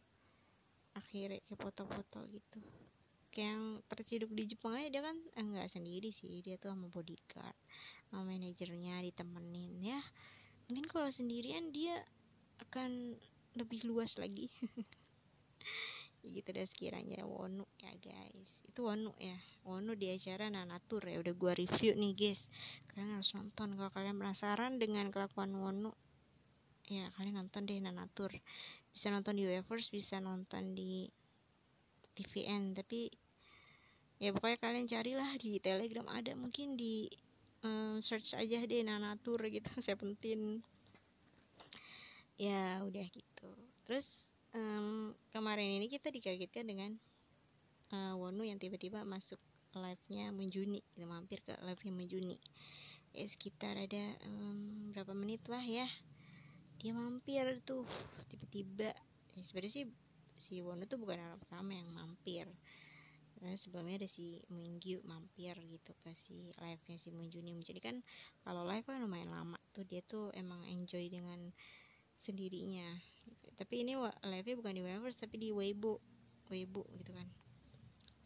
akhirnya 0.97 1.39
kayak 1.45 1.59
foto-foto 1.61 2.19
gitu 2.33 2.59
yang 3.39 3.79
terciduk 3.87 4.31
di 4.35 4.43
Jepang 4.43 4.75
aja 4.75 4.91
dia 4.91 5.03
kan 5.03 5.17
enggak 5.39 5.71
sendiri 5.71 6.11
sih 6.11 6.43
dia 6.43 6.59
tuh 6.59 6.75
sama 6.75 6.91
bodyguard 6.91 7.55
sama 8.09 8.27
manajernya 8.27 9.05
ditemenin 9.05 9.79
ya. 9.79 10.01
Mungkin 10.67 10.85
kalau 10.91 11.09
sendirian 11.09 11.71
dia 11.71 12.03
akan 12.61 13.17
lebih 13.57 13.87
luas 13.87 14.19
lagi. 14.19 14.51
Gitu 16.35 16.49
deh 16.51 16.67
sekiranya 16.67 17.23
Wonu 17.23 17.63
ya 17.79 17.95
guys. 18.01 18.49
Itu 18.67 18.85
Wonu 18.85 19.15
ya 19.17 19.39
Wonu 19.63 19.95
di 19.95 20.11
acara 20.11 20.51
Nanatur 20.51 21.07
ya 21.07 21.17
udah 21.23 21.33
gua 21.33 21.53
review 21.55 21.95
nih 21.95 22.13
guys. 22.13 22.45
Kalian 22.91 23.17
harus 23.17 23.31
nonton 23.33 23.79
kalau 23.79 23.91
kalian 23.93 24.19
penasaran 24.19 24.77
dengan 24.77 25.09
kelakuan 25.09 25.55
Wonu 25.55 25.95
ya 26.89 27.05
kalian 27.15 27.45
nonton 27.45 27.69
deh 27.69 27.77
Nanatur 27.77 28.33
bisa 28.89 29.13
nonton 29.13 29.37
di 29.37 29.45
Weverse 29.45 29.93
bisa 29.93 30.17
nonton 30.17 30.73
di 30.73 31.05
TVN 32.17 32.73
tapi 32.73 33.13
ya 34.19 34.35
pokoknya 34.35 34.59
kalian 34.59 34.87
carilah 34.91 35.31
di 35.39 35.63
Telegram 35.63 36.07
ada 36.11 36.35
mungkin 36.35 36.75
di 36.75 37.07
um, 37.63 38.03
search 38.03 38.35
aja 38.35 38.59
deh 38.67 38.83
Nanatur 38.83 39.39
gitu 39.47 39.71
Seventeen. 39.87 40.59
Ya 42.39 42.83
udah 42.83 43.07
gitu. 43.07 43.49
Terus 43.87 44.27
um, 44.55 45.15
kemarin 45.31 45.79
ini 45.79 45.87
kita 45.87 46.11
dikagetkan 46.11 46.67
dengan 46.67 46.91
uh, 47.95 48.15
Wonu 48.19 48.47
yang 48.47 48.59
tiba-tiba 48.59 49.03
masuk 49.03 49.39
live-nya 49.75 50.33
Menjuni 50.33 50.81
kita 50.95 51.05
mampir 51.07 51.39
ke 51.43 51.55
live-nya 51.63 51.93
Menjuni. 51.95 52.37
Ya 53.15 53.25
sekitar 53.27 53.75
ada 53.75 54.15
um, 54.27 54.91
berapa 54.91 55.15
menit 55.15 55.43
lah 55.47 55.63
ya. 55.63 55.87
Dia 56.79 56.95
mampir 56.95 57.59
tuh 57.63 57.83
tiba-tiba. 58.31 58.91
Ya 59.35 59.41
sebenarnya 59.43 59.83
sih 59.83 59.85
si 60.39 60.63
Wonu 60.63 60.87
tuh 60.87 60.95
bukan 60.95 61.19
orang 61.19 61.39
pertama 61.39 61.75
yang 61.75 61.91
mampir 61.91 62.47
nah, 63.39 63.55
sebelumnya 63.55 64.03
ada 64.03 64.09
si 64.09 64.39
Minggu 64.51 65.03
mampir 65.07 65.55
gitu 65.55 65.91
ke 66.03 66.11
si 66.27 66.51
live-nya 66.59 66.97
si 66.99 67.09
Menjuni 67.11 67.55
Menjuni 67.55 67.79
kan 67.79 68.03
kalau 68.43 68.67
live 68.67 68.83
kan 68.83 68.99
lumayan 68.99 69.31
lama 69.31 69.57
tuh 69.71 69.87
dia 69.87 70.03
tuh 70.03 70.31
emang 70.35 70.63
enjoy 70.67 71.07
dengan 71.07 71.51
sendirinya. 72.19 72.99
Tapi 73.55 73.87
ini 73.87 73.95
live-nya 73.99 74.55
bukan 74.59 74.73
di 74.75 74.83
Weverse 74.83 75.19
tapi 75.19 75.39
di 75.39 75.49
Weibo 75.51 75.99
Weibo 76.51 76.83
gitu 76.99 77.11
kan. 77.15 77.27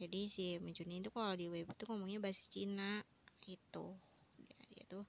Jadi 0.01 0.22
si 0.30 0.45
Menjuni 0.57 0.99
itu 0.99 1.09
kalau 1.14 1.38
di 1.38 1.45
Weibo 1.45 1.72
tuh 1.78 1.93
ngomongnya 1.93 2.20
bahasa 2.20 2.41
Cina 2.49 3.05
itu 3.45 3.86
dia, 4.39 4.57
dia 4.72 4.84
tuh 4.88 5.03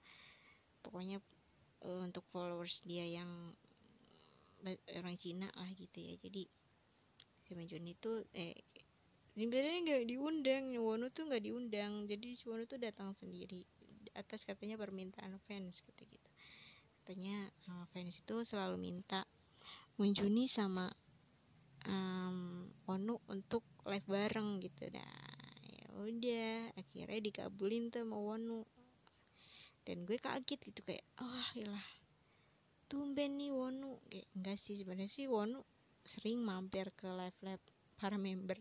pokoknya 0.83 1.23
uh, 1.87 2.01
untuk 2.03 2.27
followers 2.29 2.83
dia 2.85 3.07
yang 3.07 3.31
orang 4.97 5.17
Cina 5.21 5.49
lah 5.57 5.69
gitu 5.77 5.99
ya. 6.01 6.15
Jadi 6.21 6.45
si 7.45 7.53
Menjuni 7.53 7.97
itu 7.97 8.25
eh 8.33 8.57
sebenarnya 9.35 9.79
nggak 9.83 10.05
diundang 10.07 10.65
Wono 10.79 11.11
tuh 11.11 11.27
nggak 11.27 11.43
diundang. 11.43 12.07
Jadi 12.07 12.39
si 12.39 12.47
Wono 12.47 12.65
tuh 12.65 12.79
datang 12.79 13.13
sendiri 13.19 13.67
atas 14.15 14.47
katanya 14.47 14.79
permintaan 14.79 15.43
fans 15.45 15.83
gitu 15.83 16.03
gitu. 16.07 16.31
Katanya 17.03 17.51
uh, 17.69 17.85
fans 17.91 18.15
itu 18.15 18.47
selalu 18.47 18.79
minta 18.79 19.27
Munjuni 19.99 20.51
sama 20.51 20.91
um, 21.87 22.67
Onu 22.87 23.19
untuk 23.27 23.67
live 23.87 24.07
bareng 24.07 24.63
gitu. 24.63 24.91
Dah 24.91 25.35
ya 25.67 25.87
udah 25.99 26.75
akhirnya 26.79 27.21
dikabulin 27.21 27.91
tuh 27.91 28.07
sama 28.07 28.19
Wonu. 28.19 28.63
Dan 29.85 30.09
gue 30.09 30.17
kaget 30.17 30.63
gitu 30.63 30.81
kayak 30.87 31.05
oh 31.21 31.47
ilah 31.59 31.87
tumben 32.87 33.35
nih 33.37 33.51
Wonu. 33.51 33.99
Kayak 34.07 34.31
enggak 34.39 34.59
sih 34.63 34.79
sebenarnya 34.79 35.11
sih 35.11 35.27
Wonu 35.27 35.67
sering 36.07 36.39
mampir 36.45 36.95
ke 36.95 37.11
live 37.11 37.39
live 37.43 37.65
para 37.97 38.19
member. 38.19 38.59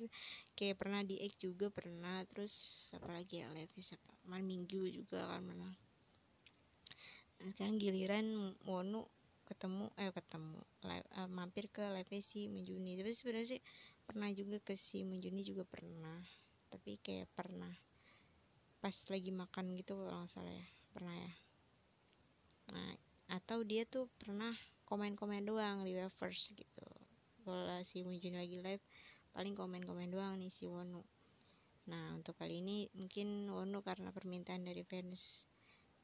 Kayak 0.58 0.80
pernah 0.82 1.02
di 1.02 1.22
X 1.22 1.38
juga 1.42 1.68
pernah 1.74 2.22
terus 2.30 2.88
apalagi 2.94 3.44
ya 3.44 3.50
live 3.52 3.74
siapa? 3.82 4.12
Malam 4.30 4.46
minggu 4.48 4.88
juga 4.90 5.28
kan 5.28 5.44
menang 5.44 5.76
nah, 7.44 7.52
sekarang 7.52 7.76
giliran 7.76 8.56
Wonu 8.64 9.04
ketemu 9.44 9.92
eh 10.00 10.08
ketemu 10.16 10.64
live, 10.88 11.08
uh, 11.20 11.28
mampir 11.28 11.68
ke 11.68 11.84
live 11.84 12.08
si 12.24 12.48
Menjuni. 12.48 12.96
Tapi 12.96 13.12
sebenarnya 13.12 13.60
sih 13.60 13.62
pernah 14.08 14.32
juga 14.32 14.64
ke 14.64 14.80
si 14.80 15.04
Menjuni 15.04 15.44
juga 15.44 15.68
pernah. 15.68 16.24
Tapi 16.72 16.96
kayak 17.04 17.28
pernah. 17.36 17.76
Pas 18.80 18.96
lagi 19.12 19.32
makan 19.36 19.76
gitu 19.76 20.00
kalau 20.00 20.28
salah 20.32 20.56
ya 20.56 20.68
pernah 20.96 21.12
ya. 21.12 21.34
Nah 22.72 22.96
atau 23.28 23.66
dia 23.68 23.84
tuh 23.84 24.08
pernah 24.16 24.56
komen-komen 24.88 25.44
doang 25.44 25.84
di 25.84 26.00
Weverse 26.00 26.56
gitu. 26.56 26.88
Kalau 27.44 27.84
si 27.84 28.08
Menjuni 28.08 28.40
lagi 28.40 28.58
live 28.64 28.86
paling 29.34 29.58
komen-komen 29.58 30.14
doang 30.14 30.38
nih 30.38 30.54
si 30.54 30.70
Wonu. 30.70 31.02
Nah 31.90 32.14
untuk 32.16 32.38
kali 32.38 32.62
ini 32.62 32.88
mungkin 32.94 33.50
Wonu 33.50 33.82
karena 33.82 34.14
permintaan 34.14 34.64
dari 34.64 34.86
fans 34.86 35.44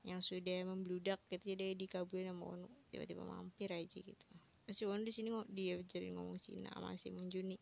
yang 0.02 0.26
sudah 0.26 0.66
membludak 0.66 1.22
gitu 1.30 1.54
dia 1.54 1.78
dikabulin 1.78 2.34
sama 2.34 2.44
Onu 2.58 2.70
tiba-tiba 2.90 3.22
mampir 3.22 3.70
aja 3.70 4.00
gitu. 4.02 4.28
Si 4.74 4.84
Onu 4.84 5.06
di 5.06 5.14
sini 5.14 5.30
dia 5.48 5.78
jadi 5.86 6.10
ngomong 6.18 6.42
Cina 6.42 6.74
masih 6.82 7.14
Munjuni 7.14 7.62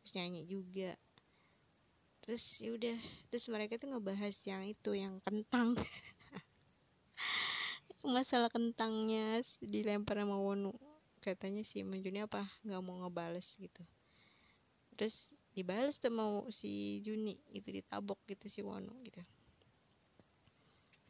terus 0.00 0.12
nyanyi 0.16 0.48
juga. 0.48 0.96
Terus 2.24 2.42
ya 2.56 2.72
udah 2.72 2.98
terus 3.28 3.44
mereka 3.52 3.76
tuh 3.76 3.92
ngebahas 3.92 4.34
yang 4.48 4.64
itu 4.64 4.90
yang 4.96 5.20
kentang. 5.26 5.76
Masalah 8.02 8.48
kentangnya 8.48 9.44
dilempar 9.60 10.24
sama 10.24 10.40
Wonu. 10.40 10.72
Katanya 11.20 11.62
si 11.62 11.84
Munjuni 11.84 12.24
apa? 12.24 12.48
Nggak 12.64 12.82
mau 12.82 12.98
ngebales 13.02 13.46
gitu 13.60 13.84
terus 15.02 15.34
dibales 15.50 15.98
tuh 15.98 16.14
mau 16.14 16.46
si 16.54 17.02
Juni 17.02 17.34
itu 17.50 17.74
ditabok 17.74 18.22
gitu 18.30 18.46
si 18.46 18.62
Wonu 18.62 18.94
gitu. 19.02 19.18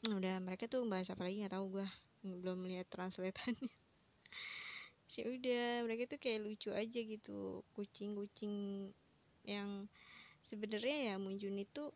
Udah 0.09 0.40
mereka 0.40 0.64
tuh 0.64 0.88
bahas 0.88 1.12
apa 1.12 1.28
lagi 1.28 1.45
nggak 1.45 1.53
tahu 1.53 1.76
gue 1.76 1.88
belum 2.40 2.64
lihat 2.72 2.88
translatannya 2.88 3.68
sih 5.12 5.28
udah 5.36 5.84
mereka 5.84 6.09
tuh 6.09 6.16
kayak 6.16 6.40
lucu 6.40 6.72
aja 6.72 7.01
gitu 7.05 7.61
kucing-kucing 7.76 8.88
yang 9.45 9.84
sebenarnya 10.49 11.12
ya 11.12 11.14
Munjun 11.20 11.61
itu 11.61 11.93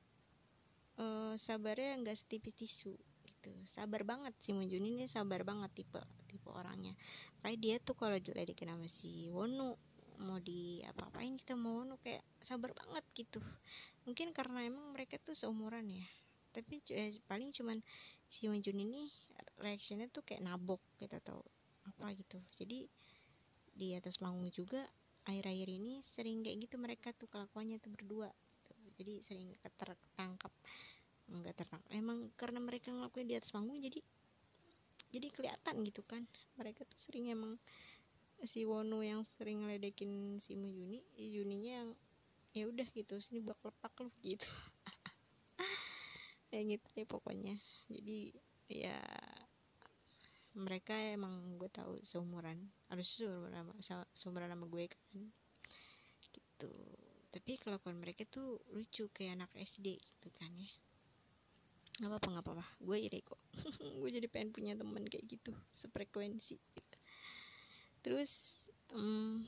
uh, 1.01 1.33
sabarnya 1.41 1.97
nggak 2.05 2.21
setipis 2.21 2.61
tisu 2.61 2.93
gitu. 3.25 3.57
Sabar 3.73 4.05
banget 4.05 4.37
sih 4.45 4.53
Munjun 4.53 4.85
ini 4.85 5.09
sabar 5.09 5.49
banget 5.49 5.73
tipe 5.73 6.05
tipe 6.29 6.53
orangnya. 6.53 6.93
Kayak 7.41 7.59
dia 7.65 7.77
tuh 7.81 7.97
kalau 7.97 8.21
diledekin 8.21 8.69
sama 8.69 8.85
si 8.93 9.33
Wonu 9.33 9.96
mau 10.21 10.41
di 10.41 10.81
apa-apain 10.85 11.37
kita 11.37 11.55
mau 11.57 11.85
kayak 12.01 12.25
sabar 12.45 12.73
banget 12.73 13.05
gitu. 13.17 13.41
Mungkin 14.09 14.31
karena 14.31 14.65
emang 14.67 14.95
mereka 14.95 15.19
tuh 15.21 15.35
seumuran 15.35 15.89
ya. 15.91 16.07
Tapi 16.57 16.81
eh, 16.95 17.21
paling 17.29 17.53
cuman 17.53 17.79
si 18.31 18.49
Manjun 18.49 18.81
ini 18.81 19.11
reactionnya 19.61 20.09
tuh 20.09 20.25
kayak 20.25 20.45
nabok 20.45 20.81
gitu 21.01 21.13
atau 21.21 21.39
apa 21.85 22.13
gitu. 22.17 22.41
Jadi 22.57 22.89
di 23.77 23.93
atas 23.93 24.17
panggung 24.17 24.49
juga 24.49 24.89
akhir-akhir 25.29 25.69
ini 25.69 26.01
sering 26.17 26.41
kayak 26.41 26.57
gitu 26.65 26.77
mereka 26.81 27.13
tuh 27.13 27.29
kelakuannya 27.29 27.77
tuh 27.83 27.93
berdua 27.93 28.31
gitu. 28.31 28.73
jadi 28.97 29.15
sering 29.27 29.53
tertangkap 29.61 30.53
nggak 31.27 31.55
tertangkap. 31.59 31.91
Emang 31.93 32.31
karena 32.39 32.63
mereka 32.63 32.95
ngelakuin 32.95 33.27
di 33.27 33.37
atas 33.37 33.51
panggung 33.51 33.77
jadi 33.83 33.99
jadi 35.11 35.29
kelihatan 35.35 35.83
gitu 35.83 36.03
kan. 36.07 36.25
Mereka 36.57 36.87
tuh 36.87 36.99
sering 36.99 37.29
emang 37.31 37.59
si 38.45 38.69
Wono 38.69 39.01
yang 39.01 39.25
sering 39.41 39.65
ngeledekin 39.65 40.43
si 40.45 40.53
Mujuni 40.53 41.01
Juninya 41.17 41.73
yang 41.81 41.91
ya 42.57 42.65
udah 42.69 42.89
gitu 42.93 43.21
sini 43.21 43.45
bak 43.45 43.61
lepak 43.65 43.93
lu 44.01 44.13
gitu. 44.25 44.49
Kayak 46.49 46.65
gitu 46.77 46.87
deh 46.97 47.07
pokoknya. 47.09 47.57
Jadi 47.89 48.33
ya 48.69 49.01
mereka 50.57 50.97
emang 50.97 51.61
gue 51.61 51.69
tahu 51.69 52.01
seumuran. 52.05 52.57
Harus 52.89 53.13
seumuran 53.13 53.77
sama, 53.85 54.05
seumuran 54.17 54.49
sama 54.49 54.65
gue 54.69 54.85
kan. 54.89 55.21
Gitu. 56.33 56.73
Tapi 57.37 57.61
kelakuan 57.61 58.01
mereka 58.01 58.25
tuh 58.25 58.57
lucu 58.73 59.13
kayak 59.13 59.37
anak 59.37 59.53
SD 59.53 60.01
gitu 60.01 60.29
kan 60.41 60.49
ya. 60.57 60.73
Nggak 62.01 62.09
apa-apa 62.09 62.41
apa-apa. 62.41 62.65
Gue 62.81 63.05
iri 63.05 63.21
kok 63.21 63.41
gue 64.01 64.11
jadi 64.13 64.29
pengen 64.33 64.57
punya 64.57 64.73
teman 64.73 65.05
kayak 65.05 65.29
gitu 65.29 65.53
sefrekuensi. 65.77 66.57
Terus 68.07 68.31
um, 68.95 69.43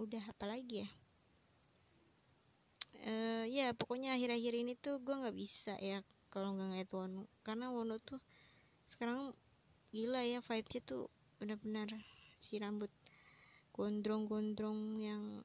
udah 0.00 0.24
apa 0.24 0.48
lagi 0.48 0.88
ya? 0.88 0.90
Uh, 3.04 3.44
ya 3.44 3.76
pokoknya 3.76 4.16
akhir-akhir 4.16 4.56
ini 4.56 4.72
tuh 4.80 4.96
gue 5.04 5.12
nggak 5.12 5.36
bisa 5.36 5.76
ya 5.76 6.00
kalau 6.32 6.56
nggak 6.56 6.72
ngeliat 6.72 6.90
Wono 6.96 7.28
karena 7.44 7.68
Wono 7.68 8.00
tuh 8.00 8.16
sekarang 8.88 9.36
gila 9.92 10.24
ya 10.24 10.40
vibesnya 10.40 10.80
tuh 10.80 11.12
benar-benar 11.36 11.92
si 12.40 12.56
rambut 12.56 12.88
gondrong-gondrong 13.76 15.02
yang 15.02 15.44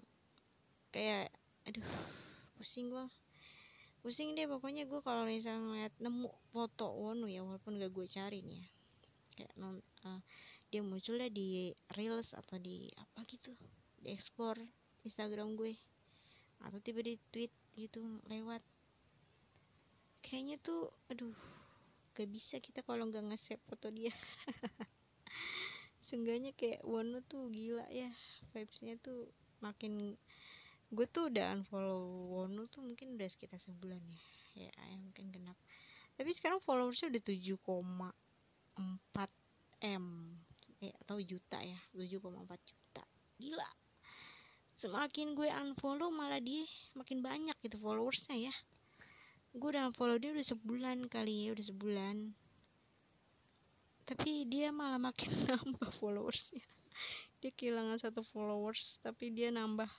kayak 0.96 1.34
aduh 1.68 1.84
pusing 2.56 2.88
gue 2.88 3.04
pusing 4.00 4.38
deh 4.40 4.48
pokoknya 4.48 4.88
gue 4.88 5.04
kalau 5.04 5.28
misalnya 5.28 5.60
ngeliat 5.68 5.94
nemu 6.00 6.32
foto 6.56 6.88
Wonu 6.96 7.28
ya 7.28 7.44
walaupun 7.44 7.76
gak 7.76 7.92
gue 7.92 8.08
cari 8.08 8.40
nih 8.40 8.64
ya. 8.64 8.68
Kayak 9.36 9.54
non 9.60 9.76
uh, 10.08 10.22
dia 10.68 10.84
muncul 10.84 11.16
dah 11.16 11.32
di 11.32 11.72
reels 11.96 12.36
atau 12.36 12.60
di 12.60 12.92
apa 13.00 13.24
gitu 13.24 13.56
di 14.04 14.12
explore 14.12 14.60
Instagram 15.08 15.56
gue 15.56 15.80
atau 16.64 16.80
tiba 16.84 17.00
di 17.06 17.16
tweet 17.32 17.54
gitu 17.78 18.02
lewat. 18.28 18.60
Kayaknya 20.26 20.58
tuh 20.60 20.92
aduh 21.08 21.38
gak 22.18 22.28
bisa 22.34 22.58
kita 22.60 22.82
kalau 22.84 23.08
nggak 23.08 23.24
nge-save 23.32 23.64
foto 23.64 23.88
dia. 23.94 24.12
Seenggaknya 26.08 26.56
kayak 26.56 26.88
Wonu 26.88 27.20
tuh 27.28 27.52
gila 27.52 27.84
ya 27.92 28.08
vibesnya 28.56 28.96
tuh 29.00 29.28
makin 29.60 30.16
gue 30.88 31.08
tuh 31.12 31.28
udah 31.28 31.52
unfollow 31.52 32.32
Wonu 32.32 32.64
tuh 32.72 32.80
mungkin 32.84 33.20
udah 33.20 33.28
sekitar 33.28 33.60
sebulan 33.60 34.00
ya 34.08 34.20
ya, 34.58 34.72
ya 34.74 34.98
mungkin 34.98 35.30
genap. 35.30 35.54
Tapi 36.18 36.34
sekarang 36.34 36.58
followersnya 36.58 37.14
udah 37.14 37.22
7,4 37.22 39.30
m 39.86 40.34
eh, 40.82 40.94
atau 41.06 41.18
juta 41.22 41.60
ya. 41.62 41.78
7,4 41.94 42.22
juta. 42.66 43.04
Gila. 43.38 43.70
Semakin 44.78 45.34
gue 45.34 45.50
unfollow 45.50 46.14
malah 46.14 46.38
dia 46.38 46.62
makin 46.94 47.26
banyak 47.26 47.58
gitu 47.66 47.82
followersnya 47.82 48.38
ya. 48.38 48.54
Gue 49.58 49.74
udah 49.74 49.90
unfollow 49.90 50.22
dia 50.22 50.30
udah 50.38 50.46
sebulan 50.46 51.10
kali 51.10 51.50
ya 51.50 51.58
udah 51.58 51.66
sebulan. 51.66 52.18
Tapi 54.06 54.46
dia 54.46 54.70
malah 54.70 55.02
makin 55.02 55.34
nambah 55.50 55.90
followersnya. 55.98 56.62
Dia 57.42 57.54
kehilangan 57.54 58.02
satu 58.02 58.22
followers 58.22 59.02
tapi 59.02 59.34
dia 59.34 59.50
nambah 59.50 59.90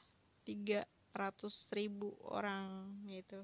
tiga 0.47 0.87
ratus 1.11 1.67
ribu 1.75 2.15
orang 2.31 2.95
gitu. 3.11 3.43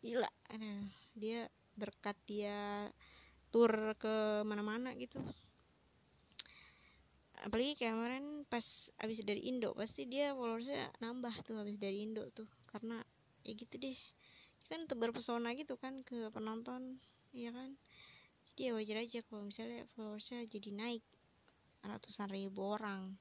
Gila. 0.00 0.28
Aduh, 0.52 0.88
dia 1.12 1.48
berkat 1.76 2.16
dia 2.24 2.88
tur 3.52 3.70
ke 4.00 4.42
mana-mana 4.48 4.96
gitu 4.96 5.20
apalagi 7.42 7.74
kayak 7.74 7.98
kemarin 7.98 8.26
pas 8.46 8.62
abis 9.02 9.26
dari 9.26 9.50
Indo 9.50 9.74
pasti 9.74 10.06
dia 10.06 10.30
followersnya 10.36 10.94
nambah 11.02 11.34
tuh 11.42 11.58
abis 11.58 11.76
dari 11.80 12.06
Indo 12.06 12.30
tuh. 12.30 12.46
Karena 12.70 13.02
ya 13.42 13.52
gitu 13.58 13.74
deh. 13.80 13.98
Kan 14.70 14.86
tebar 14.86 15.10
pesona 15.10 15.50
gitu 15.58 15.74
kan 15.74 16.06
ke 16.06 16.30
penonton 16.30 17.02
iya 17.34 17.50
kan? 17.50 17.74
Jadi 18.54 18.70
ya 18.70 18.72
wajar 18.78 19.02
aja 19.02 19.20
kalau 19.26 19.50
misalnya 19.50 19.82
followersnya 19.98 20.46
jadi 20.46 20.70
naik 20.70 21.02
ratusan 21.82 22.30
ribu 22.30 22.62
orang. 22.78 23.18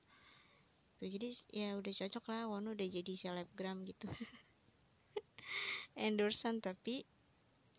Gitu. 1.01 1.18
Jadi 1.18 1.28
ya 1.51 1.68
udah 1.76 1.93
cocok 1.93 2.26
lah 2.30 2.41
Wono 2.47 2.78
udah 2.78 2.88
jadi 2.88 3.14
selebgram 3.18 3.84
gitu. 3.84 4.07
Endorsean 5.99 6.61
tapi 6.61 7.03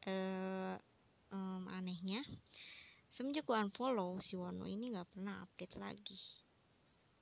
uh, 0.06 0.76
um, 1.32 1.66
anehnya 1.72 2.22
semenjak 3.14 3.46
gue 3.46 3.54
unfollow 3.54 4.18
si 4.18 4.34
Wono 4.34 4.66
ini 4.66 4.90
nggak 4.90 5.14
pernah 5.14 5.46
update 5.46 5.78
lagi. 5.78 6.18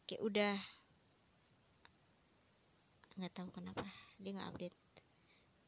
Kayak 0.08 0.22
udah 0.24 0.56
nggak 3.20 3.32
tahu 3.36 3.48
kenapa 3.52 3.84
dia 4.16 4.32
nggak 4.32 4.48
update 4.56 4.78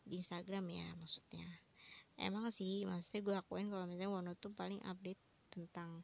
di 0.08 0.16
Instagram 0.16 0.64
ya 0.72 0.88
maksudnya. 0.96 1.44
Emang 2.16 2.48
sih 2.48 2.88
maksudnya 2.88 3.20
gue 3.20 3.34
akuin 3.36 3.68
kalau 3.68 3.84
misalnya 3.84 4.08
Wono 4.08 4.32
tuh 4.40 4.48
paling 4.56 4.80
update 4.88 5.20
tentang 5.52 6.00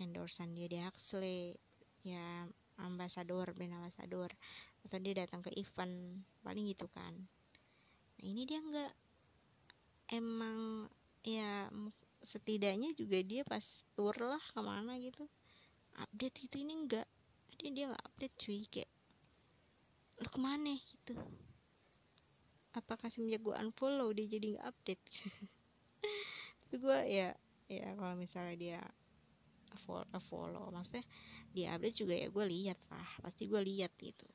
endorsean 0.00 0.56
dia. 0.56 0.64
Di 0.64 0.80
Huxley 0.80 1.52
ya 2.00 2.48
ambasador 2.80 3.52
brand 3.52 3.76
ambasador 3.76 4.32
atau 4.88 4.98
dia 5.04 5.20
datang 5.20 5.44
ke 5.44 5.52
event 5.52 6.24
paling 6.40 6.64
gitu 6.72 6.88
kan. 6.96 7.12
Nah 8.20 8.24
ini 8.24 8.48
dia 8.48 8.64
nggak 8.64 8.92
emang 10.16 10.88
ya 11.24 11.68
setidaknya 12.24 12.96
juga 12.96 13.20
dia 13.20 13.42
pas 13.44 13.62
tour 13.94 14.16
lah 14.16 14.40
ke 14.40 14.60
mana 14.60 14.96
gitu. 14.98 15.28
Update 16.00 16.48
gitu 16.48 16.64
ini 16.64 16.74
enggak. 16.74 17.06
Dia 17.60 17.70
dia 17.70 17.84
nggak 17.92 18.04
update 18.04 18.34
cuy. 18.40 18.62
Kayak 18.66 18.90
lo 20.18 20.28
ke 20.30 20.40
mana? 20.40 20.74
gitu. 20.74 21.14
Apakah 22.74 23.06
semenjak 23.06 23.44
gue 23.44 23.54
unfollow 23.54 24.10
dia 24.10 24.26
jadi 24.26 24.58
nggak 24.58 24.66
update? 24.66 25.04
Tapi 26.66 26.74
gue 26.80 26.98
ya 27.06 27.28
ya 27.70 27.88
kalau 27.94 28.14
misalnya 28.18 28.54
dia 28.58 28.80
follow, 29.86 30.06
follow 30.26 30.64
maksudnya 30.74 31.06
dia 31.54 31.78
update 31.78 31.96
juga 32.02 32.14
ya 32.18 32.26
gue 32.32 32.44
lihat 32.50 32.78
lah. 32.90 33.08
Pasti 33.22 33.46
gue 33.46 33.62
lihat 33.62 33.94
gitu. 34.00 34.26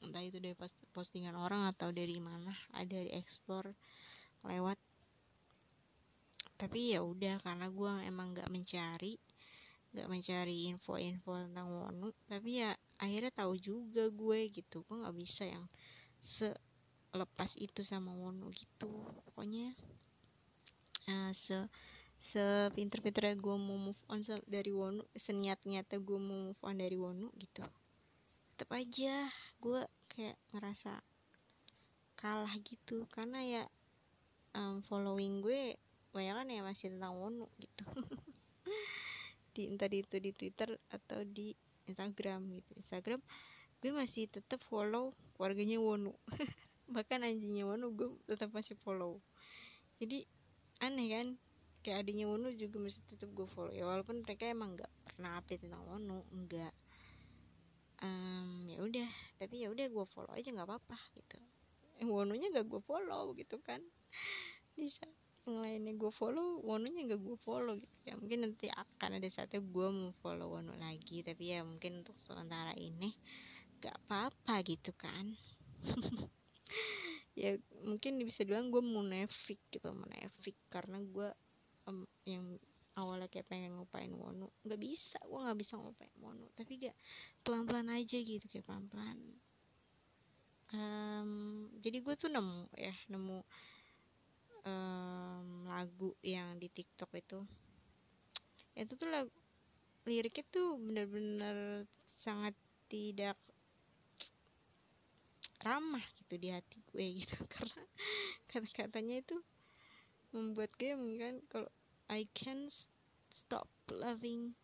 Entah 0.00 0.24
itu 0.24 0.40
dari 0.40 0.56
postingan 0.92 1.36
orang 1.36 1.68
atau 1.68 1.92
dari 1.92 2.16
mana 2.20 2.52
ada 2.72 2.96
di 3.00 3.12
explore 3.12 3.76
lewat 4.44 4.80
tapi 6.60 6.92
ya 6.92 7.00
udah 7.00 7.40
karena 7.40 7.72
gue 7.72 7.92
emang 8.04 8.36
nggak 8.36 8.52
mencari 8.52 9.16
nggak 9.96 10.06
mencari 10.12 10.70
info-info 10.70 11.48
tentang 11.48 11.72
Wonu 11.72 12.12
tapi 12.28 12.60
ya 12.60 12.76
akhirnya 13.00 13.32
tahu 13.32 13.56
juga 13.56 14.06
gue 14.12 14.52
gitu. 14.52 14.84
Gue 14.84 14.96
nggak 15.00 15.16
bisa 15.16 15.48
yang 15.48 15.64
selepas 16.20 17.56
itu 17.56 17.80
sama 17.80 18.12
Wonu 18.12 18.52
gitu. 18.52 19.08
Pokoknya 19.24 19.72
uh, 21.08 21.32
se 21.32 21.64
sepinter-pinternya 22.20 23.40
gue 23.40 23.56
mau 23.56 23.80
move 23.80 24.02
on 24.12 24.20
dari 24.44 24.68
Wonu 24.76 25.00
seniat-niatnya 25.16 25.98
gue 26.04 26.18
mau 26.20 26.52
move 26.52 26.60
on 26.60 26.76
dari 26.76 26.94
Wonu 26.94 27.32
gitu. 27.40 27.64
Tetap 28.54 28.70
aja 28.76 29.32
gue 29.58 29.80
kayak 30.12 30.36
ngerasa 30.52 31.00
kalah 32.20 32.54
gitu. 32.62 33.08
Karena 33.08 33.40
ya 33.42 33.64
um, 34.54 34.84
following 34.84 35.40
gue 35.40 35.80
banyak 36.10 36.34
kan 36.34 36.46
ya 36.50 36.60
masih 36.62 36.86
tentang 36.92 37.14
Wonu 37.18 37.46
gitu. 37.58 37.84
Di 39.54 39.66
entah 39.66 39.90
itu 39.90 40.16
di 40.22 40.30
Twitter 40.30 40.78
atau 40.94 41.26
di 41.26 41.54
Instagram 41.90 42.54
gitu. 42.54 42.70
Instagram 42.78 43.20
gue 43.80 43.90
masih 43.90 44.30
tetap 44.30 44.62
follow 44.68 45.16
warganya 45.40 45.82
Wonu. 45.82 46.14
Bahkan 46.94 47.26
anjingnya 47.26 47.66
Wonu 47.66 47.90
gue 47.94 48.08
tetap 48.30 48.54
masih 48.54 48.78
follow. 48.80 49.18
Jadi 49.98 50.22
aneh 50.82 51.08
kan? 51.10 51.26
Kayak 51.80 52.04
adiknya 52.04 52.28
Wono 52.28 52.52
juga 52.52 52.76
masih 52.76 53.00
tetap 53.08 53.32
gue 53.32 53.48
follow. 53.48 53.72
Ya 53.72 53.88
walaupun 53.88 54.20
mereka 54.20 54.44
emang 54.46 54.76
nggak 54.76 54.92
pernah 55.02 55.40
update 55.40 55.64
tentang 55.64 55.82
Wono 55.88 56.28
enggak 56.30 56.74
um, 58.04 58.68
ya 58.68 58.78
udah. 58.84 59.10
Tapi 59.40 59.64
ya 59.64 59.68
udah 59.72 59.86
gue 59.88 60.06
follow 60.12 60.32
aja 60.36 60.48
nggak 60.52 60.68
apa-apa 60.68 60.98
gitu. 61.16 61.40
Eh, 62.00 62.08
Wononya 62.08 62.48
gak 62.48 62.64
gue 62.64 62.80
follow 62.80 63.36
gitu 63.36 63.60
kan. 63.60 63.80
Bisa 64.80 65.04
yang 65.46 65.56
lainnya 65.64 65.92
gue 65.96 66.12
follow 66.12 66.60
Wononya 66.60 67.16
gak 67.16 67.22
gue 67.22 67.38
follow 67.40 67.74
gitu. 67.76 67.96
Ya 68.04 68.14
mungkin 68.16 68.44
nanti 68.44 68.68
akan 68.68 69.16
ada 69.16 69.28
saatnya 69.32 69.64
gue 69.64 69.88
mau 69.88 70.12
follow 70.20 70.52
Wono 70.52 70.76
lagi 70.76 71.24
tapi 71.24 71.56
ya 71.56 71.64
mungkin 71.64 72.04
untuk 72.04 72.16
sementara 72.20 72.76
ini 72.76 73.16
gak 73.80 73.96
apa-apa 74.06 74.54
gitu 74.66 74.92
kan. 74.96 75.36
Ya 77.38 77.56
mungkin 77.86 78.20
bisa 78.20 78.44
bilang 78.44 78.68
gue 78.68 78.84
munafik 78.84 79.56
gitu 79.72 79.88
munafik. 79.96 80.52
Karena 80.68 81.00
gue 81.00 81.30
um, 81.88 82.04
yang 82.28 82.58
awalnya 82.98 83.32
kayak 83.32 83.48
pengen 83.48 83.80
ngupain 83.80 84.12
Wono 84.12 84.52
nggak 84.60 84.76
bisa. 84.76 85.16
Gue 85.24 85.40
nggak 85.40 85.56
bisa 85.56 85.80
ngupain 85.80 86.12
Wono 86.20 86.52
tapi 86.52 86.76
gak 86.76 86.92
pelan 87.40 87.64
pelan 87.64 87.88
aja 87.88 88.18
gitu 88.18 88.44
kayak 88.44 88.66
pelan 88.66 88.84
pelan 88.92 89.40
um, 90.74 91.30
jadi 91.82 91.98
gue 92.02 92.14
tuh 92.14 92.30
nemu 92.30 92.70
ya 92.78 92.94
nemu 93.10 93.42
um, 94.64 95.68
lagu 95.68 96.12
yang 96.24 96.56
di 96.60 96.68
TikTok 96.68 97.10
itu. 97.16 97.40
Itu 98.76 98.96
tuh 98.96 99.08
lagu 99.08 99.32
liriknya 100.08 100.44
tuh 100.48 100.80
bener-bener 100.80 101.84
sangat 102.24 102.56
tidak 102.88 103.36
ramah 105.60 106.02
gitu 106.16 106.40
di 106.40 106.48
hati 106.52 106.80
gue 106.90 107.06
gitu. 107.24 107.36
Karena 107.48 107.82
kata-katanya 108.48 109.20
itu 109.20 109.36
membuat 110.32 110.72
game 110.78 111.18
kan 111.20 111.34
kalau 111.50 111.70
I 112.10 112.26
can 112.32 112.70
stop 113.30 113.68
loving 113.90 114.54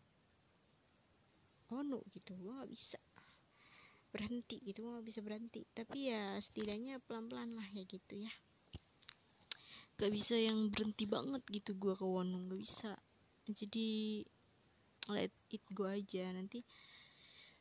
Ono 1.67 1.99
gitu 2.15 2.31
gue 2.39 2.53
gak 2.63 2.71
bisa 2.71 2.99
berhenti 4.07 4.63
gitu 4.63 4.87
gue 4.87 4.91
gak 4.99 5.07
bisa 5.07 5.19
berhenti. 5.19 5.67
Tapi 5.75 6.11
ya 6.11 6.39
setidaknya 6.39 7.03
pelan-pelan 7.03 7.59
lah 7.59 7.67
ya 7.75 7.83
gitu 7.83 8.23
ya 8.23 8.31
gak 9.97 10.13
bisa 10.13 10.37
yang 10.37 10.69
berhenti 10.69 11.09
banget 11.09 11.41
gitu 11.49 11.73
gue 11.73 11.93
ke 11.97 12.05
Wonong 12.05 12.53
gak 12.53 12.61
bisa. 12.61 12.91
Jadi 13.49 14.21
let 15.09 15.33
it 15.49 15.63
go 15.73 15.89
aja. 15.89 16.29
Nanti 16.31 16.61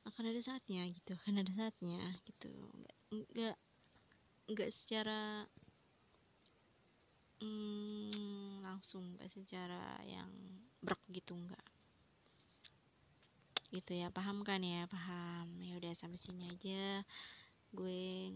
akan 0.07 0.31
ada 0.31 0.39
saatnya 0.39 0.87
gitu 0.87 1.19
akan 1.19 1.43
ada 1.43 1.53
saatnya 1.53 1.99
gitu. 2.29 2.51
Nggak 2.79 2.97
nggak 3.11 3.57
nggak 4.47 4.71
secara 4.71 5.43
hmm, 7.43 8.63
langsung 8.63 9.19
nggak 9.19 9.31
secara 9.35 9.99
yang 10.07 10.31
brek 10.79 11.03
gitu 11.11 11.35
nggak. 11.35 11.67
Gitu 13.75 13.93
ya 13.99 14.15
paham 14.15 14.47
kan 14.47 14.63
ya 14.63 14.87
paham. 14.87 15.59
Ya 15.59 15.75
udah 15.75 15.93
sampai 15.99 16.23
sini 16.23 16.55
aja. 16.55 17.03
Gue 17.75 18.31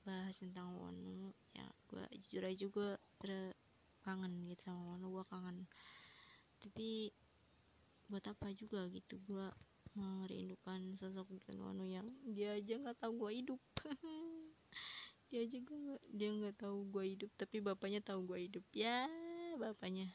ngebahas 0.00 0.32
tentang 0.40 0.72
Wonu. 0.80 1.36
Ya 1.52 1.68
gue 1.92 2.04
jujur 2.24 2.42
aja 2.48 2.64
gue 2.64 2.90
ter 3.20 3.52
kangen 4.00 4.48
gitu 4.48 4.64
sama 4.64 4.96
Wonu 4.96 5.12
gue 5.12 5.24
kangen. 5.28 5.68
Tapi 6.56 7.12
buat 8.08 8.24
apa 8.24 8.48
juga 8.56 8.88
gitu 8.88 9.20
gue 9.28 9.46
merindukan 9.92 10.96
sosok 10.96 11.28
Wonu 11.52 11.84
yang 11.84 12.08
dia 12.24 12.56
aja 12.56 12.80
nggak 12.80 12.96
tahu 12.96 13.28
gue 13.28 13.44
hidup. 13.44 13.60
Dia 15.30 15.46
aja 15.46 15.62
gue 15.62 15.78
gak, 15.86 16.02
dia 16.10 16.26
nggak 16.34 16.58
tahu 16.58 16.90
gue 16.90 17.14
hidup 17.14 17.30
tapi 17.38 17.62
bapaknya 17.62 18.02
tahu 18.02 18.34
gue 18.34 18.50
hidup. 18.50 18.66
Ya 18.74 19.06
bapaknya. 19.62 20.10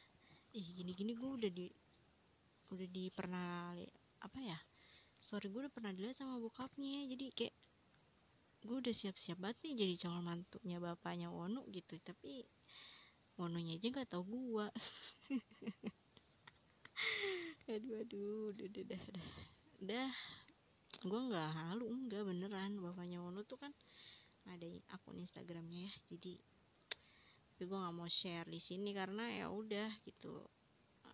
Ih 0.52 0.68
gini 0.76 0.92
gini 0.92 1.16
gue 1.16 1.30
udah 1.40 1.48
di 1.48 1.72
udah 2.68 2.84
di 2.84 3.08
pernah 3.08 3.72
apa 4.20 4.38
ya? 4.44 4.60
Sorry 5.16 5.48
gue 5.48 5.64
udah 5.64 5.72
pernah 5.72 5.96
dilihat 5.96 6.20
sama 6.20 6.36
bokapnya 6.36 7.08
jadi 7.08 7.32
kayak 7.32 7.56
gue 8.64 8.76
udah 8.80 8.94
siap-siap 8.94 9.36
banget 9.36 9.58
nih 9.66 9.74
jadi 9.84 9.94
calon 10.06 10.24
mantunya 10.24 10.78
bapaknya 10.80 11.28
Wono 11.28 11.66
gitu 11.68 12.00
tapi 12.00 12.46
Wononya 13.36 13.76
aja 13.76 13.86
nggak 13.92 14.08
tahu 14.08 14.24
gue 14.24 14.66
aduh 17.66 17.98
aduh 18.00 18.54
udah 18.54 18.66
udah 18.70 18.82
udah 18.86 19.00
udah, 19.10 19.26
udah. 19.82 20.10
gue 20.96 21.20
nggak 21.28 21.50
halu 21.52 21.86
enggak 21.92 22.22
beneran. 22.24 22.80
Bapaknya 22.80 23.18
Wono 23.20 23.44
tuh 23.44 23.60
kan 23.60 23.74
ada 24.46 24.66
akun 24.94 25.18
Instagramnya 25.18 25.90
ya 25.90 25.92
jadi 26.14 26.38
tapi 27.56 27.72
gue 27.72 27.78
nggak 27.80 27.96
mau 27.96 28.08
share 28.08 28.48
di 28.52 28.60
sini 28.60 28.92
karena 28.92 29.32
ya 29.32 29.48
udah 29.48 29.88
gitu. 30.04 30.44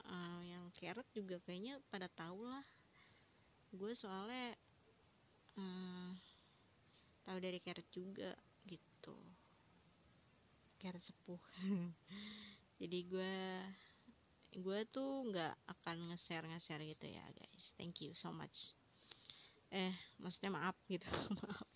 Uh, 0.03 0.43
yang 0.43 0.67
carrot 0.75 1.07
juga 1.15 1.39
kayaknya 1.47 1.79
pada 1.87 2.11
tahu 2.11 2.43
lah. 2.51 2.67
Gue 3.71 3.95
soalnya 3.95 4.51
uh, 5.55 6.11
tahu 7.23 7.39
dari 7.39 7.59
carrot 7.63 7.87
juga 7.95 8.35
gitu. 8.67 9.15
Carrot 10.83 11.03
sepuh. 11.03 11.43
Jadi 12.83 12.99
gue 13.07 13.35
gue 14.53 14.81
tuh 14.93 15.33
nggak 15.33 15.55
akan 15.65 16.13
nge-share 16.13 16.45
nge-share 16.45 16.85
gitu 16.85 17.07
ya 17.09 17.25
guys. 17.33 17.73
Thank 17.79 18.05
you 18.05 18.13
so 18.13 18.35
much. 18.35 18.77
Eh 19.73 19.95
maksudnya 20.21 20.53
maaf 20.53 20.77
gitu. 20.91 21.07
Maaf. 21.41 21.69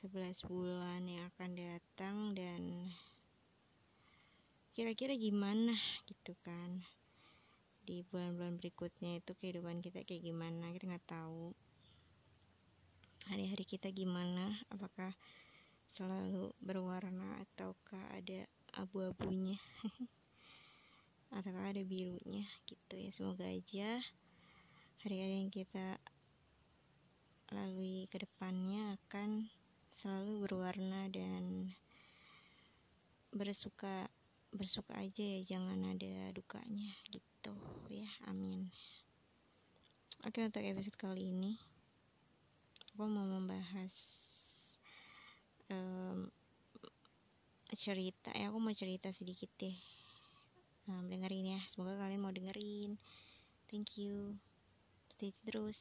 11 0.06 0.46
bulan 0.46 1.02
yang 1.08 1.26
akan 1.34 1.52
datang 1.58 2.18
dan 2.38 2.94
kira-kira 4.76 5.16
gimana 5.16 5.72
gitu 6.04 6.36
kan 6.44 6.84
di 7.86 8.02
bulan-bulan 8.10 8.58
berikutnya 8.58 9.22
itu 9.22 9.38
kehidupan 9.38 9.86
kita 9.86 10.02
kayak 10.02 10.26
gimana 10.26 10.74
kita 10.74 10.90
nggak 10.90 11.06
tahu. 11.06 11.54
Hari-hari 13.30 13.66
kita 13.66 13.94
gimana 13.94 14.58
apakah 14.74 15.14
selalu 15.94 16.50
berwarna 16.58 17.46
ataukah 17.46 18.02
ada 18.12 18.50
abu-abunya 18.74 19.62
atau 21.38 21.54
ada 21.54 21.82
birunya 21.86 22.50
gitu 22.66 22.94
ya. 22.98 23.14
Semoga 23.14 23.46
aja 23.46 24.02
hari-hari 25.06 25.46
yang 25.46 25.54
kita 25.54 26.02
lalui 27.54 28.10
ke 28.10 28.18
depannya 28.18 28.98
akan 28.98 29.46
selalu 30.02 30.50
berwarna 30.50 31.06
dan 31.14 31.70
bersuka 33.30 34.10
bersuka 34.56 34.96
aja 34.96 35.20
ya 35.20 35.40
jangan 35.44 35.84
ada 35.92 36.32
dukanya 36.32 36.96
gitu 37.12 37.35
ya 37.92 38.10
amin. 38.26 38.74
Oke 40.26 40.42
untuk 40.42 40.66
episode 40.66 40.98
kali 40.98 41.30
ini 41.30 41.62
aku 42.96 43.06
mau 43.06 43.28
membahas 43.28 43.94
um, 45.70 46.32
cerita 47.76 48.32
ya 48.34 48.50
aku 48.50 48.58
mau 48.58 48.74
cerita 48.74 49.14
sedikit 49.14 49.52
deh. 49.62 49.76
Nah, 50.86 51.02
dengerin 51.06 51.58
ya. 51.58 51.62
Semoga 51.70 51.98
kalian 51.98 52.22
mau 52.22 52.34
dengerin. 52.34 52.98
Thank 53.70 53.98
you. 53.98 54.38
Stay 55.16 55.34
terus 55.46 55.78